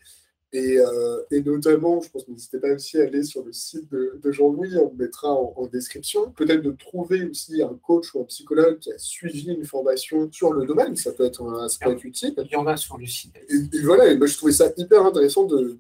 euh, 0.55 1.23
et, 1.31 1.43
notamment, 1.43 2.01
je 2.01 2.11
pense 2.11 2.25
que 2.25 2.33
n'hésitez 2.33 2.59
pas 2.59 2.73
aussi 2.73 2.99
à 2.99 3.05
aller 3.05 3.23
sur 3.23 3.45
le 3.45 3.53
site 3.53 3.89
de, 3.91 4.19
Jean-Louis, 4.25 4.77
on 4.77 4.91
le 4.91 5.05
mettra 5.05 5.33
en, 5.33 5.67
description. 5.67 6.33
Peut-être 6.33 6.63
de 6.63 6.73
trouver 6.73 7.25
aussi 7.25 7.63
un 7.63 7.79
coach 7.83 8.13
ou 8.15 8.21
un 8.21 8.25
psychologue 8.25 8.79
qui 8.79 8.93
a 8.93 8.99
suivi 8.99 9.53
une 9.53 9.65
formation 9.65 10.31
sur 10.33 10.53
le 10.53 10.67
domaine, 10.67 10.97
ça 10.97 11.13
peut 11.13 11.25
être, 11.25 11.69
ça 11.69 11.79
peut 11.85 11.93
être 11.93 12.05
utile. 12.05 12.35
Il 12.39 12.51
y 12.51 12.57
en 12.57 12.67
a 12.67 12.77
sur 12.77 12.99
le 12.99 13.07
site. 13.07 13.35
Et, 13.49 13.83
voilà, 13.83 14.11
et 14.11 14.19
je 14.19 14.37
trouvais 14.37 14.53
ça 14.53 14.73
hyper 14.77 15.05
intéressant 15.07 15.45
de, 15.45 15.79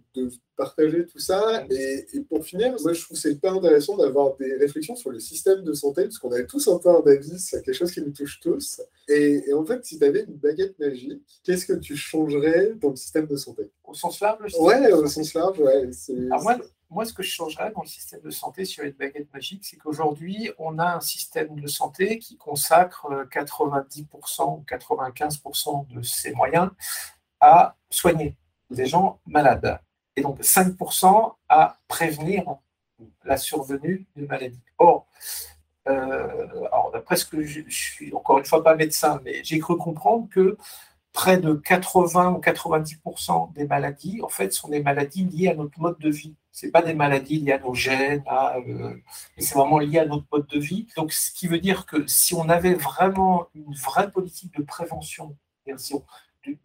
partager 0.61 1.07
tout 1.07 1.19
ça. 1.19 1.65
Et, 1.71 2.21
pour 2.29 2.45
finir, 2.45 2.75
moi 2.83 2.93
je 2.93 3.03
trouve 3.03 3.17
c'est 3.17 3.33
hyper 3.33 3.55
intéressant 3.55 3.97
d'avoir 3.97 4.37
des 4.37 4.55
réflexions 4.57 4.95
sur 4.95 5.11
le 5.11 5.19
système 5.19 5.63
de 5.63 5.73
santé, 5.73 6.03
parce 6.05 6.19
qu'on 6.19 6.33
a 6.33 6.43
tous 6.43 6.69
un 6.69 6.79
peu 6.79 6.91
un 6.91 7.03
avis, 7.07 7.39
c'est 7.39 7.63
quelque 7.63 7.75
chose 7.75 7.93
qui 7.93 8.03
nous 8.03 8.13
touche 8.13 8.41
tous. 8.41 8.83
Et, 9.09 9.53
en 9.55 9.65
fait, 9.65 9.85
si 9.85 9.99
tu 9.99 10.05
avais 10.05 10.25
une 10.25 10.37
baguette 10.37 10.79
magique, 10.79 11.23
qu'est-ce 11.43 11.67
que 11.67 11.73
tu 11.73 11.97
changerais 11.97 12.75
dans 12.81 12.91
le 12.91 12.97
système 12.97 13.27
de 13.27 13.37
santé? 13.37 13.71
Au 13.85 13.95
sens 13.95 14.21
large 14.21 14.55
Ouais, 14.59 14.93
au 14.93 15.07
sens 15.07 15.33
large, 15.35 15.59
ouais. 15.59 15.91
moi, 16.43 16.59
moi, 16.91 17.05
ce 17.05 17.13
que 17.13 17.23
je 17.23 17.31
changerais 17.31 17.73
dans 17.73 17.83
le 17.83 17.89
système 17.89 18.21
de 18.21 18.31
santé 18.31 18.65
sur 18.65 18.85
une 18.85 18.93
baguette 18.93 19.33
magique, 19.33 19.65
c'est 19.65 19.77
qu'aujourd'hui, 19.77 20.51
on 20.59 20.79
a 20.79 20.97
un 20.97 21.01
système 21.01 21.59
de 21.59 21.67
santé 21.69 22.19
qui 22.19 22.37
consacre 22.37 23.07
90% 23.33 24.05
euh, 24.41 24.45
ou 24.45 24.65
95% 24.69 25.89
de 25.89 26.03
ses 26.03 26.33
moyens 26.33 26.71
à 27.41 27.77
soigner 27.91 28.37
des 28.71 28.87
gens 28.87 29.21
malades. 29.27 29.81
Et 30.17 30.23
donc 30.23 30.41
5% 30.41 31.35
à 31.49 31.79
prévenir 31.89 32.45
la 33.25 33.37
survenue 33.37 34.07
de 34.17 34.27
maladies. 34.27 34.61
Or, 34.79 35.07
euh, 35.89 36.67
alors 36.73 36.91
d'après 36.93 37.17
ce 37.17 37.25
que 37.25 37.43
je, 37.43 37.63
je, 37.67 37.75
suis 37.75 38.15
encore 38.15 38.39
une 38.39 38.45
fois 38.45 38.63
pas 38.63 38.75
médecin, 38.75 39.21
mais 39.25 39.43
j'ai 39.45 39.59
cru 39.59 39.77
comprendre 39.77 40.29
que 40.29 40.59
près 41.13 41.39
de 41.39 41.55
80 41.55 42.33
ou 42.33 42.39
90% 42.39 43.53
des 43.55 43.67
maladies, 43.67 44.21
en 44.23 44.29
fait, 44.29 44.53
sont 44.53 44.69
des 44.69 44.83
maladies 44.83 45.25
liées 45.25 45.49
à 45.49 45.55
notre 45.55 45.79
mode 45.81 45.99
de 45.99 46.11
vie. 46.11 46.35
Ce 46.53 46.67
pas 46.67 46.83
des 46.83 46.95
maladies 46.95 47.39
liées 47.39 47.53
à 47.53 47.59
nos 47.59 47.75
gènes, 47.75 48.23
euh, 48.31 48.95
c'est 49.39 49.55
vraiment 49.55 49.79
lié 49.79 50.01
à 50.01 50.05
notre 50.05 50.27
mode 50.33 50.47
de 50.47 50.59
vie. 50.59 50.87
Donc, 50.97 51.13
ce 51.13 51.31
qui 51.33 51.47
veut 51.47 51.59
dire 51.59 51.87
que 51.87 52.07
si 52.07 52.35
on 52.35 52.49
avait 52.49 52.75
vraiment 52.75 53.47
une 53.55 53.75
vraie 53.75 54.11
politique 54.11 54.57
de 54.57 54.63
prévention 54.63 55.37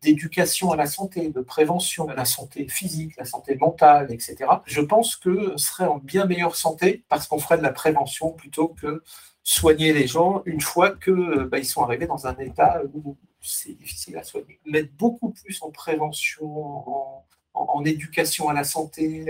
d'éducation 0.02 0.72
à 0.72 0.76
la 0.76 0.86
santé, 0.86 1.30
de 1.30 1.42
prévention 1.42 2.08
à 2.10 2.16
la 2.16 2.26
santé 2.26 2.68
physique, 2.68 3.16
la 3.18 3.26
santé 3.26 3.56
mentale, 3.56 4.12
etc., 4.12 4.36
je 4.66 4.82
pense 4.82 5.16
qu'on 5.16 5.58
serait 5.58 5.86
en 5.86 5.98
bien 5.98 6.26
meilleure 6.26 6.56
santé 6.56 7.04
parce 7.10 7.28
qu'on 7.28 7.40
ferait 7.40 7.58
de 7.58 7.64
la 7.64 7.74
prévention 7.74 8.32
plutôt 8.32 8.70
que 8.70 9.04
soigner 9.44 9.94
les 9.94 10.08
gens 10.08 10.42
une 10.46 10.62
fois 10.62 10.96
qu'ils 10.96 11.48
bah, 11.52 11.64
sont 11.64 11.84
arrivés 11.84 12.08
dans 12.08 12.26
un 12.26 12.36
état 12.38 12.82
où 12.94 13.18
c'est 13.42 13.74
difficile 13.74 14.18
à 14.18 14.24
soigner. 14.24 14.60
Mettre 14.66 14.92
beaucoup 14.94 15.32
plus 15.32 15.62
en 15.62 15.72
prévention, 15.72 17.24
en, 17.54 17.86
éducation 17.86 18.50
à 18.50 18.54
la 18.54 18.64
santé, 18.64 19.26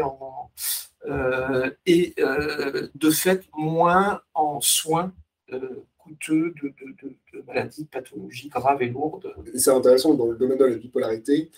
euh, 1.08 1.70
et 1.86 2.14
euh, 2.20 2.88
de 2.96 3.12
fait 3.12 3.44
moins 3.56 4.22
en 4.34 4.62
soins 4.62 5.14
euh, 5.52 5.86
coûteux 6.06 6.54
de, 6.62 7.44
maladies, 7.46 7.84
de 7.84 7.90
pathologies 7.90 8.50
graves 8.50 8.82
et 8.82 8.90
lourdes. 8.90 9.34
C'est 9.56 9.72
intéressant 9.72 10.14
dans 10.14 10.28
le 10.28 10.38
domaine 10.38 10.58
de 10.58 10.66
la 10.66 10.76
bipolarité, 10.76 11.52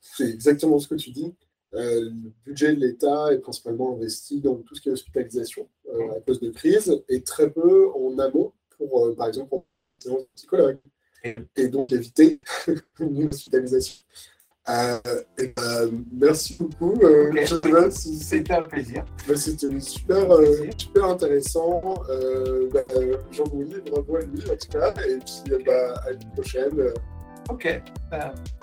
c'est 0.00 0.28
exactement 0.28 0.78
ce 0.78 0.88
que 0.88 0.94
tu 0.94 1.10
dis. 1.10 1.34
le 1.72 2.30
budget 2.44 2.74
de 2.74 2.80
l'État 2.80 3.32
est 3.32 3.38
principalement 3.38 3.94
investi 3.94 4.40
dans 4.40 4.56
tout 4.56 4.74
ce 4.74 4.80
qui 4.80 4.88
est 4.88 4.92
hospitalisation 4.92 5.68
à 6.16 6.20
cause 6.20 6.40
de 6.40 6.50
crise 6.50 7.02
et 7.08 7.22
très 7.22 7.50
peu 7.50 7.90
en 7.92 8.18
amont 8.18 8.52
pour, 8.76 9.14
par 9.16 9.28
exemple, 9.28 9.50
pour 9.50 9.66
les 10.04 10.26
psychologues 10.34 10.78
et 11.56 11.68
donc 11.68 11.92
éviter 11.92 12.40
une 12.98 13.28
hospitalisation. 13.28 14.04
Euh, 14.70 14.98
ben, 15.38 16.04
merci 16.12 16.56
beaucoup. 16.58 16.94
Euh, 17.02 17.32
C'était 17.90 18.52
un 18.52 18.62
plaisir. 18.62 19.04
C'était 19.34 19.80
super, 19.80 20.30
euh, 20.30 20.44
super 20.76 21.04
intéressant. 21.04 21.94
Ben, 22.72 22.84
Jean-Louis, 23.32 23.76
bravo 23.90 24.16
à 24.16 24.20
lui 24.20 24.42
en 24.50 24.56
tout 24.56 24.68
cas. 24.70 24.92
Et 25.08 25.18
puis 25.18 25.68
à 25.68 26.12
une 26.12 26.30
prochaine. 26.32 26.92
Ok. 27.48 27.82